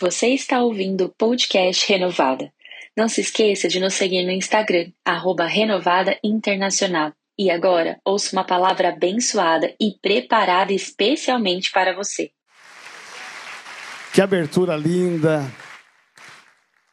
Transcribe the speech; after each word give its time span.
Você 0.00 0.28
está 0.28 0.62
ouvindo 0.62 1.04
o 1.04 1.08
podcast 1.10 1.86
Renovada. 1.86 2.50
Não 2.96 3.06
se 3.06 3.20
esqueça 3.20 3.68
de 3.68 3.78
nos 3.78 3.92
seguir 3.92 4.24
no 4.24 4.30
Instagram, 4.30 4.90
arroba 5.04 5.44
Renovada 5.44 6.18
Internacional. 6.24 7.12
E 7.38 7.50
agora, 7.50 8.00
ouça 8.02 8.34
uma 8.34 8.42
palavra 8.42 8.88
abençoada 8.88 9.74
e 9.78 9.92
preparada 10.00 10.72
especialmente 10.72 11.70
para 11.70 11.94
você. 11.94 12.30
Que 14.14 14.22
abertura 14.22 14.74
linda! 14.74 15.44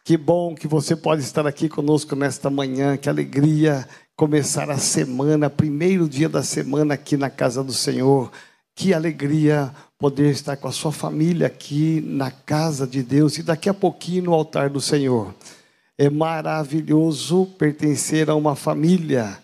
Que 0.04 0.18
bom 0.18 0.54
que 0.54 0.68
você 0.68 0.94
pode 0.94 1.22
estar 1.22 1.48
aqui 1.48 1.70
conosco 1.70 2.14
nesta 2.14 2.50
manhã. 2.50 2.98
Que 2.98 3.08
alegria 3.08 3.88
começar 4.18 4.70
a 4.70 4.78
semana, 4.78 5.50
primeiro 5.50 6.10
dia 6.10 6.28
da 6.28 6.44
semana 6.44 6.96
aqui 6.96 7.16
na 7.16 7.30
casa 7.30 7.64
do 7.64 7.72
Senhor. 7.72 8.30
Que 8.78 8.94
alegria 8.94 9.74
poder 9.98 10.30
estar 10.30 10.56
com 10.56 10.68
a 10.68 10.72
sua 10.72 10.92
família 10.92 11.48
aqui 11.48 12.00
na 12.06 12.30
casa 12.30 12.86
de 12.86 13.02
Deus 13.02 13.36
e 13.40 13.42
daqui 13.42 13.68
a 13.68 13.74
pouquinho 13.74 14.26
no 14.26 14.34
altar 14.36 14.70
do 14.70 14.80
Senhor. 14.80 15.34
É 15.98 16.12
maravilhoso 16.12 17.48
pertencer 17.58 18.30
a 18.30 18.36
uma 18.36 18.56
família, 18.56 19.40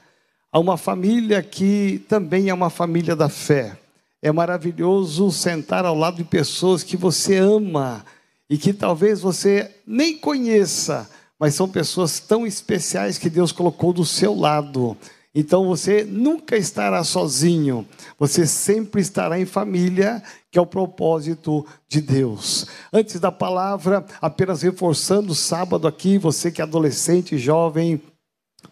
a 0.51 0.59
uma 0.59 0.77
família 0.77 1.41
que 1.41 2.05
também 2.07 2.49
é 2.49 2.53
uma 2.53 2.69
família 2.69 3.15
da 3.15 3.27
fé. 3.27 3.75
É 4.21 4.31
maravilhoso 4.31 5.31
sentar 5.31 5.83
ao 5.83 5.97
lado 5.97 6.17
de 6.17 6.23
pessoas 6.23 6.83
que 6.83 6.95
você 6.95 7.37
ama 7.37 8.05
e 8.47 8.55
que 8.55 8.71
talvez 8.71 9.19
você 9.19 9.71
nem 9.87 10.15
conheça, 10.15 11.09
mas 11.39 11.55
são 11.55 11.67
pessoas 11.67 12.19
tão 12.19 12.45
especiais 12.45 13.17
que 13.17 13.31
Deus 13.31 13.51
colocou 13.51 13.93
do 13.93 14.05
seu 14.05 14.35
lado. 14.35 14.95
Então 15.35 15.65
você 15.65 16.03
nunca 16.03 16.55
estará 16.55 17.03
sozinho, 17.03 17.87
você 18.19 18.45
sempre 18.45 19.01
estará 19.01 19.39
em 19.39 19.45
família, 19.45 20.21
que 20.51 20.59
é 20.59 20.61
o 20.61 20.65
propósito 20.65 21.65
de 21.87 22.01
Deus. 22.01 22.67
Antes 22.91 23.19
da 23.19 23.31
palavra, 23.31 24.05
apenas 24.21 24.61
reforçando, 24.61 25.33
sábado 25.33 25.87
aqui, 25.87 26.19
você 26.19 26.51
que 26.51 26.61
é 26.61 26.63
adolescente, 26.63 27.37
jovem, 27.37 27.99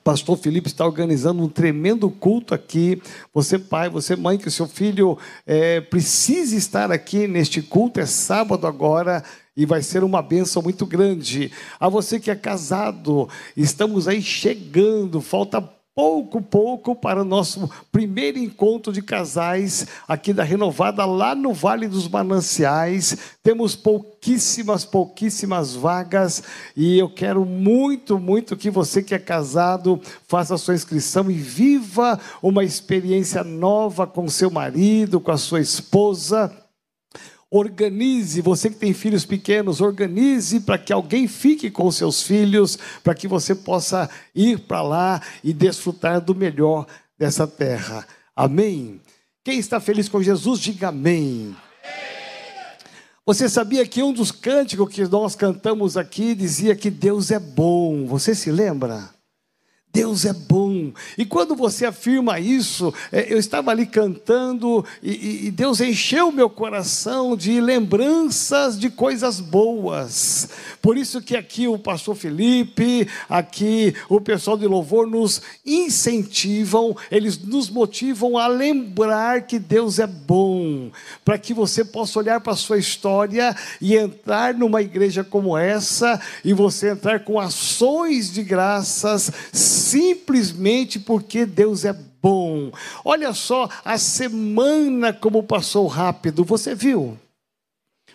Pastor 0.04 0.38
Felipe 0.38 0.68
está 0.68 0.86
organizando 0.86 1.44
um 1.44 1.50
tremendo 1.50 2.10
culto 2.10 2.56
aqui. 2.56 3.02
Você, 3.34 3.60
pai, 3.60 3.90
você, 3.90 4.16
mãe, 4.16 4.38
que 4.38 4.48
o 4.48 4.52
seu 4.52 4.68
filho 4.68 5.18
é, 5.46 5.82
precise 5.82 6.56
estar 6.56 6.92
aqui 6.92 7.28
neste 7.28 7.62
culto. 7.62 8.00
É 8.00 8.06
sábado 8.06 8.66
agora 8.66 9.24
e 9.56 9.66
vai 9.66 9.82
ser 9.84 10.04
uma 10.04 10.22
bênção 10.22 10.62
muito 10.62 10.86
grande. 10.86 11.52
A 11.80 11.88
você 11.88 12.20
que 12.20 12.32
é 12.32 12.36
casado, 12.36 13.30
estamos 13.56 14.08
aí 14.08 14.22
chegando, 14.22 15.22
falta 15.22 15.62
pouco, 15.94 16.42
pouco 16.42 16.96
para 16.96 17.22
o 17.22 17.26
nosso 17.26 17.70
primeiro 17.92 18.38
encontro 18.38 18.94
de 18.94 19.02
casais 19.02 19.88
aqui 20.08 20.32
da 20.32 20.44
Renovada, 20.44 21.06
lá 21.06 21.36
no 21.36 21.54
Vale 21.54 21.88
dos 21.88 22.08
Mananciais. 22.08 23.18
Temos 23.44 23.76
pouquíssimas, 23.76 24.86
pouquíssimas 24.86 25.74
vagas 25.74 26.44
e 26.76 26.98
eu 26.98 27.10
quero 27.10 27.46
muito, 27.46 28.18
muito 28.20 28.56
que 28.56 28.70
você 28.70 29.04
que 29.04 29.14
é 29.14 29.20
casado 29.20 30.00
faça 30.28 30.56
a 30.56 30.58
sua 30.58 30.76
inscrição 30.76 31.30
e 31.30 31.34
viva 31.34 32.20
uma 32.42 32.64
experiência 32.64 33.44
nova 33.44 34.08
com 34.08 34.28
seu 34.30 34.50
marido, 34.50 35.20
com 35.20 35.32
a 35.32 35.38
sua 35.38 35.60
esposa. 35.60 36.61
Organize, 37.54 38.40
você 38.40 38.70
que 38.70 38.78
tem 38.78 38.94
filhos 38.94 39.26
pequenos, 39.26 39.82
organize 39.82 40.62
para 40.62 40.78
que 40.78 40.94
alguém 40.94 41.28
fique 41.28 41.70
com 41.70 41.92
seus 41.92 42.24
filhos, 42.24 42.80
para 43.04 43.14
que 43.14 43.28
você 43.28 43.54
possa 43.54 44.10
ir 44.34 44.60
para 44.60 44.82
lá 44.82 45.22
e 45.44 45.52
desfrutar 45.52 46.22
do 46.22 46.34
melhor 46.34 46.88
dessa 47.20 47.46
terra. 47.46 48.08
Amém? 48.34 49.02
Quem 49.44 49.60
está 49.60 49.82
feliz 49.82 50.08
com 50.08 50.24
Jesus, 50.24 50.62
diga 50.62 50.88
amém. 50.88 51.54
Você 53.26 53.50
sabia 53.50 53.86
que 53.86 54.02
um 54.02 54.14
dos 54.14 54.32
cânticos 54.32 54.94
que 54.94 55.04
nós 55.04 55.36
cantamos 55.36 55.98
aqui 55.98 56.34
dizia 56.34 56.74
que 56.74 56.90
Deus 56.90 57.32
é 57.32 57.40
bom? 57.40 58.06
Você 58.08 58.34
se 58.34 58.50
lembra? 58.50 59.10
Deus 59.94 60.24
é 60.24 60.32
bom. 60.32 60.94
E 61.18 61.26
quando 61.26 61.54
você 61.54 61.86
afirma 61.86 62.40
isso, 62.40 62.94
é, 63.12 63.32
eu 63.32 63.38
estava 63.38 63.72
ali 63.72 63.86
cantando 63.86 64.86
e, 65.04 65.48
e 65.48 65.52
Deus 65.52 65.82
encheu 65.82 66.32
meu 66.32 66.50
coração 66.50 67.36
de 67.36 67.60
lembranças 67.60 68.80
de 68.80 68.90
coisas 68.90 69.42
boas. 69.42 70.48
Por 70.82 70.98
isso 70.98 71.22
que 71.22 71.36
aqui 71.36 71.68
o 71.68 71.78
pastor 71.78 72.16
Felipe, 72.16 73.06
aqui 73.30 73.94
o 74.08 74.22
pessoal 74.22 74.58
de 74.58 74.66
louvor 74.66 75.06
nos 75.06 75.42
incentivam, 75.66 76.96
eles 77.12 77.38
nos 77.38 77.70
motivam 77.70 78.38
a 78.38 78.48
lembrar 78.48 79.42
que 79.42 79.60
Deus 79.60 80.00
é 80.00 80.08
bom, 80.08 80.90
para 81.26 81.38
que 81.38 81.54
você 81.54 81.84
possa 81.84 82.18
olhar 82.18 82.40
para 82.40 82.54
a 82.54 82.58
sua 82.58 82.78
história 82.78 83.54
e 83.82 83.98
entrar 83.98 84.54
numa 84.54 84.82
igreja 84.82 85.22
como 85.22 85.58
essa 85.58 86.20
e 86.46 86.54
você 86.54 86.92
entrar 86.92 87.26
com 87.26 87.40
ações 87.40 88.32
de 88.32 88.42
graças 88.42 89.81
simplesmente 89.82 91.00
porque 91.00 91.46
Deus 91.46 91.84
é 91.86 91.94
bom. 92.22 92.72
Olha 93.04 93.34
só 93.34 93.70
a 93.84 93.98
semana 93.98 95.12
como 95.12 95.44
passou 95.44 95.88
rápido, 95.88 96.44
você 96.44 96.74
viu? 96.74 97.18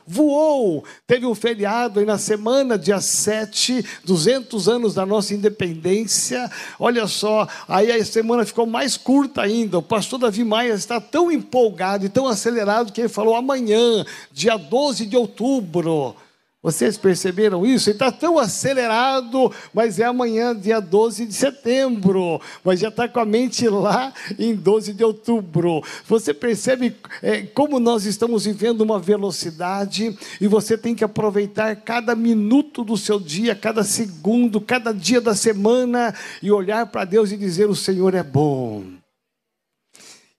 voou. 0.06 0.84
Teve 1.06 1.26
um 1.26 1.34
feriado 1.34 1.98
aí 1.98 2.06
na 2.06 2.16
semana, 2.16 2.78
dia 2.78 3.00
7, 3.00 3.84
200 4.04 4.68
anos 4.68 4.94
da 4.94 5.04
nossa 5.04 5.34
independência. 5.34 6.50
Olha 6.78 7.06
só, 7.06 7.48
aí 7.66 7.90
a 7.90 8.04
semana 8.04 8.46
ficou 8.46 8.66
mais 8.66 8.96
curta 8.96 9.42
ainda. 9.42 9.78
O 9.78 9.82
pastor 9.82 10.20
Davi 10.20 10.44
Maia 10.44 10.74
está 10.74 11.00
tão 11.00 11.30
empolgado 11.30 12.06
e 12.06 12.08
tão 12.08 12.28
acelerado 12.28 12.92
que 12.92 13.00
ele 13.00 13.08
falou 13.08 13.34
amanhã, 13.34 14.04
dia 14.32 14.56
12 14.56 15.06
de 15.06 15.16
outubro. 15.16 16.14
Vocês 16.62 16.98
perceberam 16.98 17.64
isso? 17.64 17.90
Está 17.90 18.10
tão 18.10 18.38
acelerado, 18.38 19.52
mas 19.72 20.00
é 20.00 20.04
amanhã, 20.04 20.52
dia 20.52 20.80
12 20.80 21.26
de 21.26 21.32
setembro, 21.32 22.40
mas 22.64 22.80
já 22.80 22.88
está 22.88 23.06
com 23.08 23.20
a 23.20 23.24
mente 23.24 23.68
lá 23.68 24.12
em 24.36 24.52
12 24.52 24.92
de 24.92 25.04
outubro. 25.04 25.80
Você 26.08 26.34
percebe 26.34 26.96
é, 27.22 27.42
como 27.42 27.78
nós 27.78 28.04
estamos 28.04 28.46
vivendo 28.46 28.80
uma 28.80 28.98
velocidade 28.98 30.18
e 30.40 30.48
você 30.48 30.76
tem 30.76 30.92
que 30.92 31.04
aproveitar 31.04 31.76
cada 31.76 32.16
minuto 32.16 32.82
do 32.82 32.96
seu 32.96 33.20
dia, 33.20 33.54
cada 33.54 33.84
segundo, 33.84 34.60
cada 34.60 34.92
dia 34.92 35.20
da 35.20 35.36
semana 35.36 36.12
e 36.42 36.50
olhar 36.50 36.86
para 36.86 37.04
Deus 37.04 37.30
e 37.30 37.36
dizer: 37.36 37.70
O 37.70 37.76
Senhor 37.76 38.12
é 38.12 38.24
bom 38.24 38.95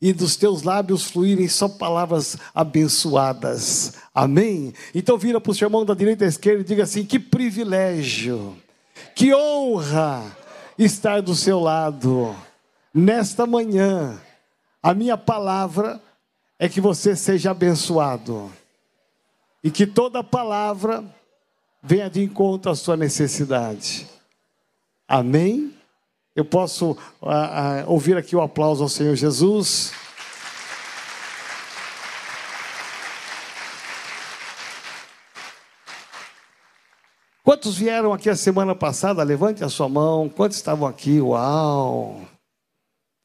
e 0.02 0.14
dos 0.14 0.36
teus 0.36 0.62
lábios 0.62 1.06
fluírem 1.06 1.48
só 1.48 1.68
palavras 1.68 2.38
abençoadas. 2.54 3.94
Amém? 4.14 4.74
Então 4.94 5.18
vira 5.18 5.42
para 5.42 5.52
o 5.52 5.56
seu 5.56 5.66
irmão 5.66 5.84
da 5.86 5.94
direita 5.94 6.26
à 6.26 6.28
esquerda 6.28 6.62
e 6.62 6.66
diga 6.66 6.84
assim: 6.84 7.04
que 7.04 7.20
privilégio, 7.20 8.56
que 9.16 9.34
honra 9.34 10.24
estar 10.78 11.22
do 11.22 11.36
seu 11.36 11.60
lado. 11.60 12.36
Nesta 12.94 13.46
manhã, 13.46 14.20
a 14.82 14.94
minha 14.94 15.18
palavra 15.18 16.02
é 16.58 16.68
que 16.68 16.82
você 16.82 17.16
seja 17.16 17.52
abençoado 17.52 18.52
e 19.64 19.70
que 19.70 19.86
toda 19.86 20.24
palavra 20.24 21.04
venha 21.82 22.10
de 22.10 22.24
encontro 22.24 22.72
à 22.72 22.76
sua 22.76 22.98
necessidade. 22.98 24.08
Amém? 25.08 25.77
Eu 26.38 26.46
posso 26.46 26.96
ah, 27.20 27.80
ah, 27.82 27.84
ouvir 27.88 28.16
aqui 28.16 28.36
o 28.36 28.42
aplauso 28.42 28.84
ao 28.84 28.90
Senhor 28.90 29.16
Jesus. 29.16 29.92
Quantos 37.44 37.76
vieram 37.76 38.14
aqui 38.14 38.30
a 38.30 38.36
semana 38.36 38.76
passada? 38.76 39.24
Levante 39.24 39.64
a 39.64 39.70
sua 39.70 39.90
mão. 39.90 40.30
Quantos 40.30 40.58
estavam 40.58 40.88
aqui? 40.88 41.20
Uau! 41.20 42.22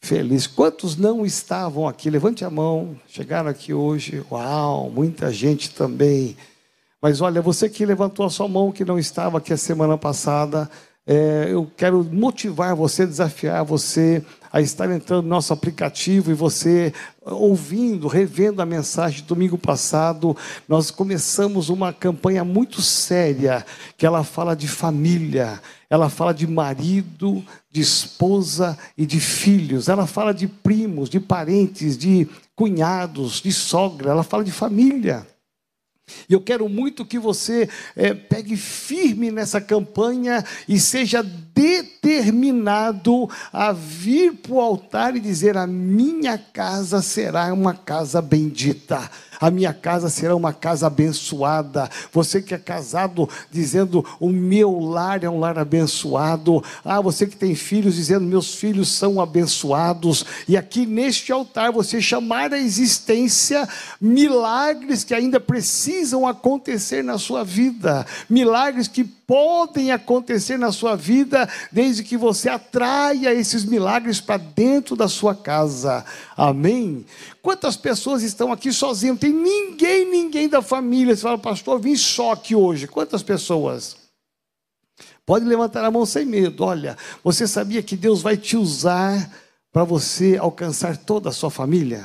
Feliz. 0.03 0.47
Quantos 0.47 0.97
não 0.97 1.27
estavam 1.27 1.87
aqui? 1.87 2.09
Levante 2.09 2.47
a 2.47 2.51
mão. 2.51 2.99
Chegaram 3.07 3.51
aqui 3.51 3.75
hoje. 3.75 4.25
Uau! 4.31 4.89
Muita 4.89 5.31
gente 5.31 5.75
também. 5.75 6.35
Mas 6.99 7.21
olha, 7.21 7.43
você 7.43 7.69
que 7.69 7.85
levantou 7.85 8.25
a 8.25 8.31
sua 8.31 8.49
mão 8.49 8.73
que 8.73 8.87
não 8.87 8.99
estava 8.99 9.37
aqui 9.37 9.53
a 9.53 9.59
semana 9.59 9.99
passada, 9.99 10.71
é, 11.07 11.49
eu 11.51 11.71
quero 11.77 12.05
motivar 12.05 12.77
você, 12.77 13.05
desafiar 13.05 13.65
você 13.65 14.25
a 14.53 14.61
estar 14.61 14.91
entrando 14.91 15.23
no 15.23 15.29
nosso 15.29 15.53
aplicativo 15.53 16.31
e 16.31 16.35
você 16.35 16.93
ouvindo, 17.25 18.07
revendo 18.07 18.61
a 18.61 18.67
mensagem 18.67 19.25
domingo 19.25 19.57
passado, 19.57 20.37
nós 20.69 20.91
começamos 20.91 21.69
uma 21.71 21.93
campanha 21.93 22.45
muito 22.45 22.83
séria, 22.83 23.65
que 23.97 24.05
ela 24.05 24.23
fala 24.23 24.55
de 24.55 24.69
família, 24.69 25.61
ela 25.89 26.09
fala 26.09 26.33
de 26.33 26.47
marido, 26.47 27.43
de 27.71 27.81
esposa 27.81 28.79
e 28.97 29.07
de 29.07 29.19
filhos, 29.19 29.89
ela 29.89 30.07
fala 30.07 30.33
de 30.33 30.47
primos, 30.47 31.09
de 31.09 31.19
parentes, 31.19 31.97
de 31.97 32.29
cunhados, 32.55 33.41
de 33.41 33.53
sogra, 33.53 34.11
ela 34.11 34.23
fala 34.23 34.45
de 34.45 34.53
família. 34.53 35.27
E 36.29 36.33
eu 36.33 36.41
quero 36.41 36.69
muito 36.69 37.05
que 37.05 37.19
você 37.19 37.69
é, 37.97 38.15
pegue 38.15 38.57
firme 38.57 39.31
nessa 39.31 39.61
campanha 39.61 40.45
e 40.69 40.79
seja 40.79 41.23
determinado 41.23 43.29
a 43.53 43.73
vir 43.73 44.35
para 44.35 44.53
o 44.53 44.61
altar 44.61 45.17
e 45.17 45.21
dizer: 45.21 45.57
A 45.57 45.67
minha 45.67 46.39
casa 46.39 47.03
será 47.03 47.53
uma 47.53 47.75
casa 47.75 48.23
bendita. 48.23 49.11
A 49.43 49.51
minha 49.51 49.75
casa 49.75 50.09
será 50.09 50.37
uma 50.37 50.53
casa 50.53 50.87
abençoada. 50.87 51.91
Você 52.13 52.41
que 52.41 52.55
é 52.55 52.59
casado, 52.59 53.29
dizendo: 53.51 54.07
O 54.21 54.29
meu 54.29 54.79
lar 54.79 55.25
é 55.25 55.29
um 55.29 55.41
lar 55.41 55.59
abençoado. 55.59 56.63
Ah, 56.85 57.01
você 57.01 57.27
que 57.27 57.35
tem 57.35 57.53
filhos, 57.57 57.97
dizendo: 57.97 58.25
Meus 58.25 58.55
filhos 58.55 58.89
são 58.89 59.21
abençoados. 59.21 60.25
E 60.47 60.57
aqui 60.57 60.87
neste 60.87 61.33
altar, 61.33 61.73
você 61.73 62.01
chamar 62.01 62.53
a 62.53 62.59
existência 62.59 63.69
milagres 64.01 65.03
que 65.03 65.13
ainda 65.13 65.41
precisam 65.41 66.25
acontecer 66.25 67.03
na 67.03 67.19
sua 67.19 67.43
vida. 67.43 68.07
Milagres 68.31 68.87
que 68.87 69.03
podem 69.03 69.91
acontecer 69.91 70.59
na 70.59 70.71
sua 70.71 70.95
vida, 70.95 71.49
desde 71.73 72.05
que 72.05 72.19
você 72.19 72.51
atraia 72.51 73.33
esses 73.33 73.65
milagres 73.65 74.21
para 74.21 74.37
dentro 74.37 74.95
da 74.95 75.09
sua 75.09 75.35
casa. 75.35 76.05
Amém? 76.37 77.05
Quantas 77.41 77.77
pessoas 77.77 78.23
estão 78.23 78.53
aqui 78.53 78.73
sozinhas? 78.73 79.15
Não 79.15 79.21
tem 79.21 79.33
ninguém, 79.33 80.11
ninguém 80.11 80.49
da 80.49 80.63
família. 80.63 81.15
Você 81.15 81.23
fala, 81.23 81.39
pastor, 81.39 81.81
vim 81.81 81.97
só 81.97 82.33
aqui 82.33 82.55
hoje. 82.55 82.87
Quantas 82.87 83.23
pessoas? 83.23 83.97
Pode 85.25 85.45
levantar 85.45 85.85
a 85.85 85.91
mão 85.91 86.05
sem 86.05 86.25
medo. 86.25 86.65
Olha, 86.65 86.97
você 87.23 87.47
sabia 87.47 87.83
que 87.83 87.97
Deus 87.97 88.23
vai 88.23 88.37
te 88.37 88.57
usar 88.57 89.31
para 89.73 89.85
você 89.85 90.37
alcançar 90.37 90.97
toda 90.97 91.29
a 91.29 91.33
sua 91.33 91.51
família? 91.51 92.05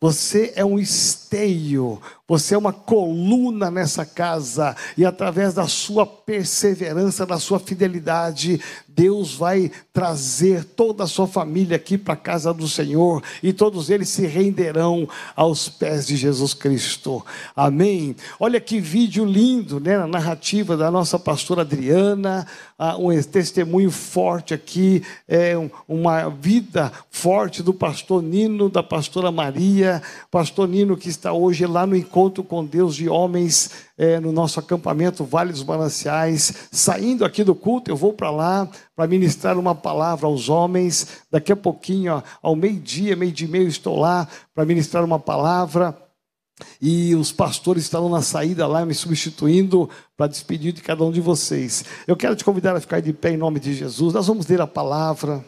Você 0.00 0.52
é 0.54 0.64
um 0.64 0.78
esteio, 0.78 2.00
você 2.26 2.54
é 2.54 2.58
uma 2.58 2.72
coluna 2.72 3.70
nessa 3.70 4.06
casa, 4.06 4.74
e 4.96 5.04
através 5.04 5.52
da 5.52 5.68
sua 5.68 6.06
perseverança, 6.06 7.26
da 7.26 7.38
sua 7.38 7.58
fidelidade, 7.58 8.58
Deus 8.88 9.34
vai 9.34 9.70
trazer 9.92 10.64
toda 10.64 11.04
a 11.04 11.06
sua 11.06 11.26
família 11.26 11.76
aqui 11.76 11.98
para 11.98 12.14
a 12.14 12.16
casa 12.16 12.54
do 12.54 12.68
Senhor 12.68 13.22
e 13.42 13.52
todos 13.52 13.90
eles 13.90 14.08
se 14.08 14.24
renderão 14.24 15.08
aos 15.34 15.68
pés 15.68 16.06
de 16.06 16.16
Jesus 16.16 16.54
Cristo. 16.54 17.24
Amém. 17.56 18.14
Olha 18.38 18.60
que 18.60 18.80
vídeo 18.80 19.24
lindo, 19.24 19.80
né, 19.80 19.98
na 19.98 20.06
narrativa 20.06 20.76
da 20.76 20.92
nossa 20.92 21.18
pastora 21.18 21.62
Adriana, 21.62 22.46
ah, 22.78 22.96
um 22.96 23.20
testemunho 23.20 23.90
forte 23.90 24.54
aqui, 24.54 25.02
é 25.28 25.54
uma 25.88 26.28
vida 26.28 26.92
forte 27.10 27.62
do 27.64 27.74
pastor 27.74 28.22
Nino, 28.22 28.70
da 28.70 28.82
pastora 28.82 29.32
Maria, 29.32 30.00
pastor 30.30 30.68
Nino 30.68 30.96
que 30.96 31.08
está 31.08 31.32
hoje 31.32 31.66
lá 31.66 31.84
no 31.84 31.96
encontro 31.96 32.13
com 32.44 32.64
Deus 32.64 32.94
de 32.94 33.08
homens 33.08 33.70
é, 33.98 34.20
no 34.20 34.30
nosso 34.30 34.60
acampamento 34.60 35.24
Vale 35.24 35.50
dos 35.50 35.64
Mananciais. 35.64 36.68
Saindo 36.70 37.24
aqui 37.24 37.42
do 37.42 37.56
culto, 37.56 37.90
eu 37.90 37.96
vou 37.96 38.12
para 38.12 38.30
lá 38.30 38.68
para 38.94 39.08
ministrar 39.08 39.58
uma 39.58 39.74
palavra 39.74 40.28
aos 40.28 40.48
homens. 40.48 41.24
Daqui 41.28 41.50
a 41.50 41.56
pouquinho, 41.56 42.14
ó, 42.14 42.22
ao 42.40 42.54
meio-dia, 42.54 43.16
meio-dia 43.16 43.48
e 43.48 43.50
meio, 43.50 43.66
estou 43.66 43.98
lá 43.98 44.28
para 44.54 44.64
ministrar 44.64 45.04
uma 45.04 45.18
palavra. 45.18 45.98
E 46.80 47.16
os 47.16 47.32
pastores 47.32 47.82
estarão 47.82 48.08
na 48.08 48.22
saída 48.22 48.64
lá 48.66 48.86
me 48.86 48.94
substituindo 48.94 49.90
para 50.16 50.28
despedir 50.28 50.72
de 50.72 50.82
cada 50.82 51.02
um 51.02 51.10
de 51.10 51.20
vocês. 51.20 51.84
Eu 52.06 52.16
quero 52.16 52.36
te 52.36 52.44
convidar 52.44 52.76
a 52.76 52.80
ficar 52.80 53.00
de 53.00 53.12
pé 53.12 53.32
em 53.32 53.36
nome 53.36 53.58
de 53.58 53.74
Jesus. 53.74 54.14
Nós 54.14 54.28
vamos 54.28 54.46
ler 54.46 54.60
a 54.60 54.66
palavra. 54.66 55.44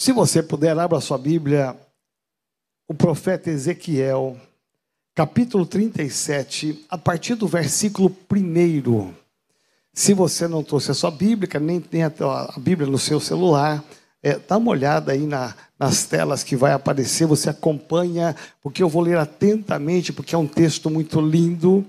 Se 0.00 0.12
você 0.12 0.44
puder, 0.44 0.78
abra 0.78 1.00
sua 1.00 1.18
Bíblia, 1.18 1.76
o 2.86 2.94
profeta 2.94 3.50
Ezequiel, 3.50 4.38
capítulo 5.12 5.66
37, 5.66 6.86
a 6.88 6.96
partir 6.96 7.34
do 7.34 7.48
versículo 7.48 8.16
1. 8.32 9.12
Se 9.92 10.14
você 10.14 10.46
não 10.46 10.62
trouxe 10.62 10.92
a 10.92 10.94
sua 10.94 11.10
Bíblia, 11.10 11.58
nem 11.58 11.80
tem 11.80 12.04
a 12.04 12.12
Bíblia 12.58 12.88
no 12.88 12.96
seu 12.96 13.18
celular, 13.18 13.84
é, 14.22 14.38
dá 14.38 14.56
uma 14.56 14.70
olhada 14.70 15.10
aí 15.10 15.26
na, 15.26 15.52
nas 15.76 16.04
telas 16.04 16.44
que 16.44 16.54
vai 16.54 16.72
aparecer, 16.72 17.26
você 17.26 17.50
acompanha, 17.50 18.36
porque 18.62 18.84
eu 18.84 18.88
vou 18.88 19.02
ler 19.02 19.18
atentamente, 19.18 20.12
porque 20.12 20.32
é 20.32 20.38
um 20.38 20.46
texto 20.46 20.88
muito 20.88 21.20
lindo, 21.20 21.84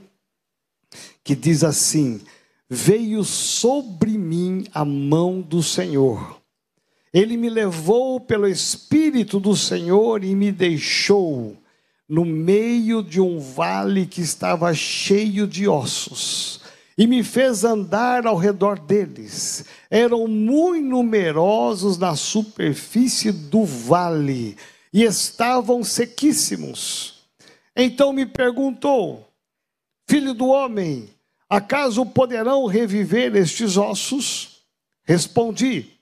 que 1.24 1.36
diz 1.36 1.64
assim: 1.64 2.20
Veio 2.68 3.24
sobre 3.24 4.18
mim 4.18 4.66
a 4.74 4.84
mão 4.84 5.42
do 5.42 5.62
Senhor 5.62 6.39
ele 7.14 7.38
me 7.38 7.50
levou 7.50 8.20
pelo 8.20 8.48
Espírito 8.48 9.40
do 9.40 9.56
Senhor 9.56 10.24
e 10.24 10.36
me 10.36 10.52
deixou 10.52 11.58
no 12.08 12.26
meio 12.26 13.04
de 13.04 13.22
um 13.22 13.40
vale 13.40 14.08
que 14.08 14.22
estava 14.22 14.74
cheio 14.74 15.46
de 15.46 15.68
ossos, 15.68 16.60
e 16.98 17.06
me 17.06 17.24
fez 17.24 17.64
andar 17.64 18.26
ao 18.26 18.36
redor 18.36 18.80
deles. 18.80 19.64
Eram 19.90 20.28
muito 20.28 20.86
numerosos 20.86 21.98
na 21.98 22.16
superfície 22.16 23.32
do 23.32 23.64
vale 23.64 24.58
e 24.92 25.04
estavam 25.04 25.84
sequíssimos. 25.84 27.24
Então 27.76 28.12
me 28.12 28.26
perguntou: 28.26 29.30
Filho 30.10 30.34
do 30.34 30.48
homem, 30.48 31.10
acaso 31.48 32.06
poderão 32.06 32.66
reviver 32.66 33.34
estes 33.36 33.78
ossos? 33.78 34.64
Respondi: 35.04 35.99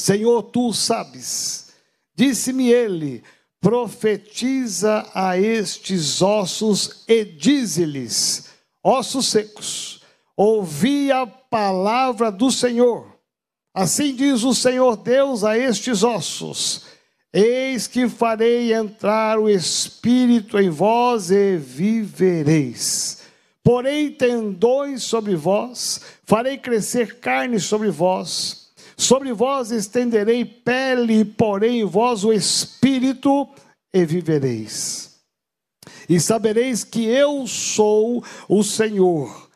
Senhor, 0.00 0.42
tu 0.44 0.72
sabes. 0.72 1.68
Disse-me 2.16 2.70
ele: 2.70 3.22
profetiza 3.60 5.06
a 5.14 5.38
estes 5.38 6.22
ossos 6.22 7.04
e 7.06 7.24
dize-lhes: 7.24 8.48
ossos 8.82 9.26
secos, 9.28 10.02
ouvi 10.36 11.12
a 11.12 11.26
palavra 11.26 12.32
do 12.32 12.50
Senhor. 12.50 13.06
Assim 13.72 14.14
diz 14.14 14.42
o 14.42 14.54
Senhor 14.54 14.96
Deus 14.96 15.44
a 15.44 15.56
estes 15.56 16.02
ossos: 16.02 16.86
Eis 17.32 17.86
que 17.86 18.08
farei 18.08 18.72
entrar 18.72 19.38
o 19.38 19.48
espírito 19.48 20.58
em 20.58 20.70
vós 20.70 21.30
e 21.30 21.56
vivereis. 21.56 23.20
Porei 23.62 24.10
tendões 24.10 25.02
sobre 25.02 25.36
vós, 25.36 26.00
farei 26.24 26.56
crescer 26.56 27.20
carne 27.20 27.60
sobre 27.60 27.90
vós 27.90 28.59
Sobre 29.00 29.32
vós 29.32 29.70
estenderei 29.70 30.44
pele, 30.44 31.24
porém 31.24 31.86
vós 31.86 32.22
o 32.22 32.30
espírito, 32.30 33.48
e 33.90 34.04
vivereis. 34.04 35.18
E 36.06 36.20
sabereis 36.20 36.84
que 36.84 37.06
eu 37.06 37.46
sou 37.46 38.22
o 38.46 38.62
Senhor. 38.62 39.48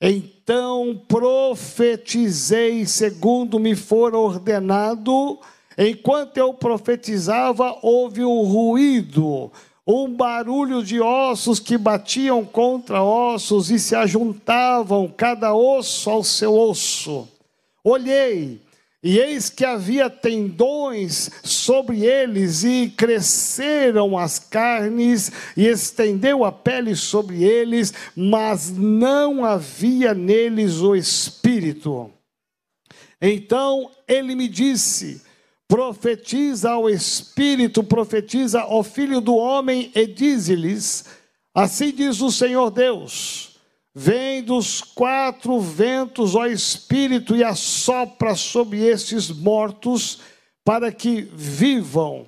Então 0.00 1.02
profetizei 1.08 2.86
segundo 2.86 3.58
me 3.58 3.74
for 3.74 4.14
ordenado. 4.14 5.36
Enquanto 5.76 6.36
eu 6.36 6.54
profetizava, 6.54 7.76
houve 7.82 8.24
um 8.24 8.42
ruído, 8.44 9.50
um 9.84 10.14
barulho 10.14 10.80
de 10.80 11.00
ossos 11.00 11.58
que 11.58 11.76
batiam 11.76 12.44
contra 12.44 13.02
ossos 13.02 13.68
e 13.68 13.80
se 13.80 13.96
ajuntavam, 13.96 15.08
cada 15.08 15.52
osso 15.52 16.08
ao 16.08 16.22
seu 16.22 16.56
osso. 16.56 17.26
Olhei, 17.82 18.60
e 19.02 19.18
eis 19.18 19.50
que 19.50 19.64
havia 19.64 20.08
tendões 20.08 21.28
sobre 21.42 22.04
eles, 22.04 22.62
e 22.62 22.88
cresceram 22.96 24.16
as 24.16 24.38
carnes, 24.38 25.32
e 25.56 25.66
estendeu 25.66 26.44
a 26.44 26.52
pele 26.52 26.94
sobre 26.94 27.42
eles, 27.42 27.92
mas 28.14 28.70
não 28.70 29.44
havia 29.44 30.14
neles 30.14 30.76
o 30.76 30.94
espírito. 30.94 32.10
Então 33.20 33.90
ele 34.06 34.36
me 34.36 34.46
disse: 34.46 35.20
profetiza 35.66 36.70
ao 36.70 36.88
espírito, 36.88 37.82
profetiza 37.82 38.60
ao 38.60 38.84
filho 38.84 39.20
do 39.20 39.34
homem, 39.34 39.90
e 39.96 40.06
diz-lhes: 40.06 41.06
Assim 41.52 41.90
diz 41.90 42.20
o 42.20 42.30
Senhor 42.30 42.70
Deus 42.70 43.51
Vem 43.94 44.42
dos 44.42 44.80
quatro 44.80 45.60
ventos, 45.60 46.34
ó 46.34 46.46
Espírito, 46.46 47.36
e 47.36 47.44
assopra 47.44 48.34
sobre 48.34 48.82
estes 48.86 49.30
mortos, 49.30 50.20
para 50.64 50.90
que 50.90 51.28
vivam. 51.34 52.26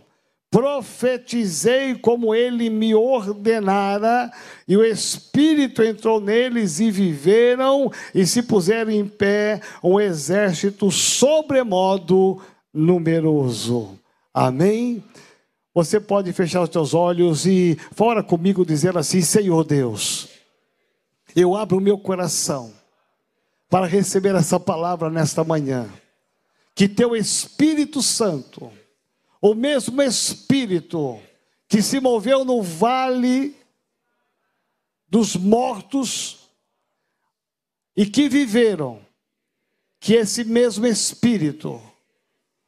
Profetizei 0.50 1.94
como 1.94 2.34
ele 2.34 2.68
me 2.68 2.94
ordenara, 2.94 4.30
e 4.68 4.76
o 4.76 4.84
Espírito 4.84 5.82
entrou 5.82 6.20
neles, 6.20 6.80
e 6.80 6.90
viveram, 6.90 7.90
e 8.14 8.26
se 8.26 8.42
puseram 8.42 8.90
em 8.90 9.08
pé 9.08 9.60
um 9.82 9.98
exército 9.98 10.90
sobremodo 10.90 12.42
numeroso. 12.74 13.98
Amém? 14.34 15.02
Você 15.74 15.98
pode 15.98 16.30
fechar 16.34 16.60
os 16.60 16.70
seus 16.70 16.92
olhos 16.92 17.46
e 17.46 17.78
fora 17.92 18.22
comigo 18.22 18.66
dizer 18.66 18.96
assim: 18.98 19.22
Senhor 19.22 19.64
Deus 19.64 20.33
eu 21.40 21.56
abro 21.56 21.78
o 21.78 21.80
meu 21.80 21.98
coração 21.98 22.72
para 23.68 23.86
receber 23.86 24.34
essa 24.34 24.60
palavra 24.60 25.10
nesta 25.10 25.42
manhã. 25.42 25.92
Que 26.74 26.88
teu 26.88 27.14
Espírito 27.16 28.02
Santo, 28.02 28.70
o 29.40 29.54
mesmo 29.54 30.00
Espírito 30.02 31.20
que 31.68 31.82
se 31.82 31.98
moveu 32.00 32.44
no 32.44 32.62
vale 32.62 33.56
dos 35.08 35.36
mortos, 35.36 36.44
e 37.96 38.06
que 38.06 38.28
viveram, 38.28 39.00
que 40.00 40.14
esse 40.14 40.44
mesmo 40.44 40.86
Espírito 40.86 41.80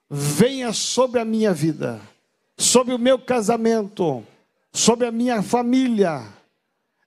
venha 0.09 0.73
sobre 0.73 1.21
a 1.21 1.25
minha 1.25 1.53
vida, 1.53 2.01
sobre 2.57 2.95
o 2.95 2.99
meu 2.99 3.19
casamento, 3.19 4.25
sobre 4.73 5.07
a 5.07 5.13
minha 5.13 5.43
família, 5.43 6.33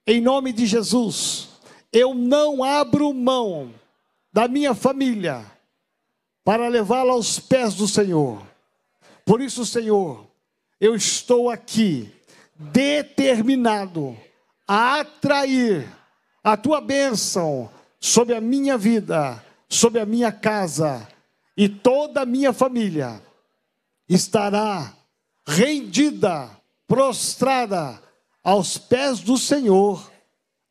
em 0.06 0.20
nome 0.20 0.52
de 0.52 0.66
Jesus. 0.66 1.49
Eu 1.92 2.14
não 2.14 2.64
abro 2.64 3.14
mão 3.14 3.74
da 4.32 4.48
minha 4.48 4.74
família 4.74 5.46
para 6.44 6.68
levá-la 6.68 7.14
aos 7.14 7.40
pés 7.40 7.74
do 7.74 7.88
Senhor. 7.88 8.42
Por 9.26 9.42
isso, 9.42 9.66
Senhor, 9.66 10.26
eu 10.80 10.96
estou 10.96 11.50
aqui 11.50 12.12
determinado 12.56 14.18
a 14.68 15.00
atrair 15.00 15.88
a 16.44 16.56
tua 16.56 16.82
bênção 16.82 17.70
sobre 18.00 18.36
a 18.36 18.42
minha 18.42 18.78
vida, 18.78 19.44
sobre 19.68 20.00
a 20.00 20.06
minha 20.06 20.32
casa 20.32 21.08
e 21.56 21.68
toda 21.68 22.22
a 22.22 22.26
minha 22.26 22.54
família 22.54 23.22
estará 24.08 24.94
rendida, 25.46 26.50
prostrada 26.88 28.02
aos 28.44 28.78
pés 28.78 29.20
do 29.20 29.38
Senhor, 29.38 30.10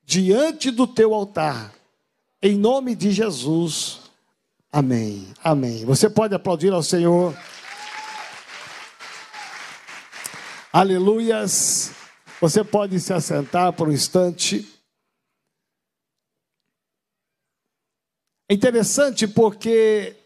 diante 0.08 0.70
do 0.70 0.86
teu 0.86 1.12
altar. 1.12 1.70
Em 2.40 2.56
nome 2.56 2.94
de 2.94 3.12
Jesus. 3.12 4.00
Amém. 4.72 5.28
Amém. 5.44 5.84
Você 5.84 6.08
pode 6.08 6.34
aplaudir 6.34 6.72
ao 6.72 6.82
Senhor. 6.82 7.36
Aleluias. 10.72 11.92
Você 12.40 12.64
pode 12.64 12.98
se 13.00 13.12
assentar 13.12 13.74
por 13.74 13.88
um 13.88 13.92
instante. 13.92 14.66
É 18.48 18.54
interessante 18.54 19.28
porque 19.28 20.16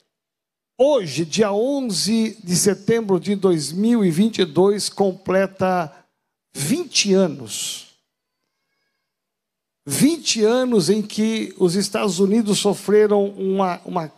hoje, 0.78 1.24
dia 1.24 1.52
11 1.52 2.38
de 2.40 2.54
setembro 2.54 3.18
de 3.18 3.34
2022, 3.34 4.88
completa 4.88 5.92
20 6.54 7.14
anos. 7.14 7.91
20 9.86 10.44
anos 10.44 10.88
em 10.88 11.02
que 11.02 11.54
os 11.58 11.74
Estados 11.74 12.18
Unidos 12.18 12.58
sofreram 12.58 13.26
uma, 13.26 13.80
uma, 13.84 14.12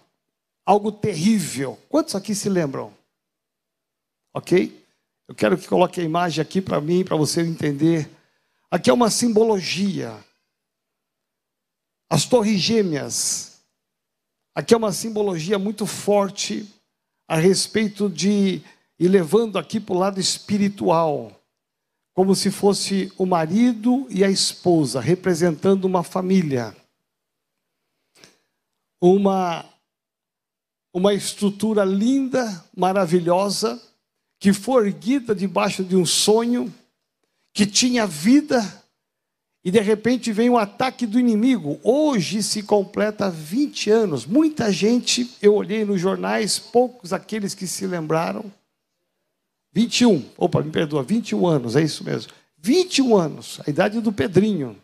algo 0.65 0.93
terrível. 0.93 1.79
Quantos 1.89 2.15
aqui 2.15 2.35
se 2.35 2.49
lembram? 2.49 2.93
Ok? 4.35 4.85
Eu 5.27 5.35
quero 5.35 5.57
que 5.57 5.67
coloque 5.67 6.01
a 6.01 6.05
imagem 6.05 6.43
aqui 6.43 6.61
para 6.61 6.81
mim, 6.81 7.05
para 7.05 7.17
você 7.17 7.41
entender. 7.41 8.11
Aqui 8.71 8.91
é 8.91 8.93
uma 8.93 9.11
simbologia. 9.11 10.15
As 12.11 12.27
torres 12.27 12.61
gêmeas. 12.61 13.61
Aqui 14.55 14.75
é 14.75 14.77
uma 14.77 14.93
simbologia 14.93 15.59
muito 15.59 15.87
forte 15.87 16.69
a 17.27 17.37
respeito 17.37 18.09
de 18.09 18.63
e 18.99 19.09
levando 19.09 19.59
aqui 19.59 19.81
para 19.81 19.95
o 19.95 19.99
lado 19.99 20.21
espiritual, 20.21 21.33
como 22.15 22.35
se 22.35 22.51
fosse 22.51 23.13
o 23.19 23.27
marido 23.27 24.07
e 24.09 24.25
a 24.25 24.31
esposa 24.31 25.01
representando 25.01 25.85
uma 25.85 26.03
família. 26.03 26.75
Uma 29.03 29.69
uma 30.95 31.13
estrutura 31.13 31.85
linda, 31.85 32.65
maravilhosa, 32.75 33.83
que 34.39 34.53
foi 34.53 34.87
erguida 34.87 35.35
debaixo 35.35 35.83
de 35.83 35.97
um 35.97 36.07
sonho, 36.07 36.73
que 37.53 37.67
tinha 37.67 38.07
vida, 38.07 38.63
e 39.65 39.73
de 39.73 39.81
repente 39.81 40.31
vem 40.31 40.49
um 40.49 40.57
ataque 40.57 41.05
do 41.05 41.19
inimigo. 41.19 41.81
Hoje 41.83 42.45
se 42.45 42.63
completa 42.63 43.29
20 43.29 43.91
anos. 43.91 44.25
Muita 44.25 44.71
gente, 44.71 45.35
eu 45.43 45.55
olhei 45.55 45.85
nos 45.85 46.01
jornais, 46.01 46.61
poucos 46.61 47.13
aqueles 47.13 47.55
que 47.55 47.67
se 47.67 47.87
lembraram. 47.87 48.45
21, 49.75 50.31
opa, 50.39 50.63
me 50.63 50.71
perdoa, 50.71 51.03
21 51.03 51.47
anos, 51.47 51.77
é 51.77 51.83
isso 51.83 52.05
mesmo. 52.05 52.33
21 52.59 53.17
anos, 53.17 53.61
a 53.67 53.69
idade 53.69 54.01
do 54.01 54.13
Pedrinho. 54.13 54.81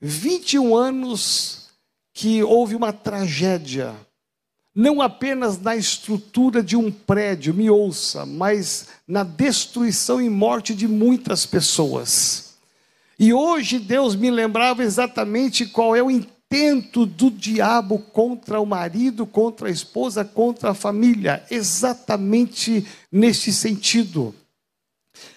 21 0.00 0.74
anos 0.74 1.70
que 2.12 2.42
houve 2.42 2.74
uma 2.74 2.92
tragédia 2.92 3.94
não 4.74 5.00
apenas 5.00 5.60
na 5.60 5.76
estrutura 5.76 6.60
de 6.60 6.76
um 6.76 6.90
prédio, 6.90 7.54
me 7.54 7.70
ouça, 7.70 8.26
mas 8.26 8.88
na 9.06 9.22
destruição 9.22 10.20
e 10.20 10.28
morte 10.28 10.74
de 10.74 10.88
muitas 10.88 11.46
pessoas. 11.46 12.54
E 13.16 13.32
hoje 13.32 13.78
Deus 13.78 14.16
me 14.16 14.32
lembrava 14.32 14.82
exatamente 14.82 15.66
qual 15.66 15.94
é 15.94 16.02
o 16.02 16.10
intento 16.54 17.04
do 17.04 17.30
diabo 17.30 17.98
contra 17.98 18.60
o 18.60 18.66
marido, 18.66 19.26
contra 19.26 19.68
a 19.68 19.72
esposa, 19.72 20.24
contra 20.24 20.70
a 20.70 20.74
família, 20.74 21.44
exatamente 21.50 22.86
neste 23.10 23.52
sentido. 23.52 24.32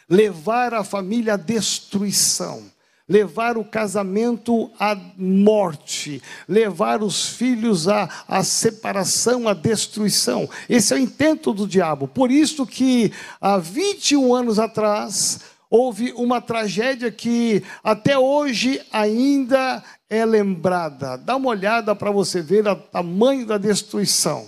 Levar 0.08 0.76
a 0.76 0.84
família 0.84 1.34
à 1.34 1.38
destruição 1.38 2.64
levar 3.10 3.58
o 3.58 3.64
casamento 3.64 4.70
à 4.78 4.94
morte, 5.18 6.22
levar 6.48 7.02
os 7.02 7.30
filhos 7.30 7.88
à, 7.88 8.10
à 8.28 8.44
separação, 8.44 9.48
à 9.48 9.54
destruição. 9.54 10.50
Esse 10.68 10.94
é 10.94 10.98
o 10.98 11.00
intento 11.00 11.54
do 11.54 11.66
diabo. 11.66 12.08
Por 12.10 12.30
isso 12.30 12.66
que 12.66 13.14
há 13.40 13.58
21 13.58 14.36
anos 14.36 14.60
atrás 14.60 15.40
houve 15.70 16.14
uma 16.14 16.42
tragédia 16.42 17.12
que 17.12 17.64
até 17.84 18.18
hoje 18.18 18.82
ainda 18.92 19.84
é 20.10 20.26
lembrada. 20.26 21.18
Dá 21.18 21.36
uma 21.36 21.50
olhada 21.50 21.96
para 21.96 22.12
você 22.12 22.42
ver 22.42 22.68
o 22.68 22.76
tamanho 22.76 23.46
da 23.46 23.58
destruição. 23.58 24.48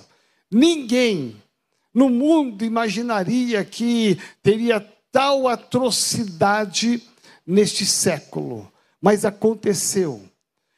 Ninguém 0.52 1.36
no 1.94 2.10
mundo 2.10 2.64
imaginaria 2.64 3.64
que 3.66 4.18
teria 4.42 4.80
tal 5.12 5.48
atrocidade 5.48 7.04
neste 7.46 7.86
século, 7.86 8.72
mas 9.02 9.26
aconteceu. 9.26 10.24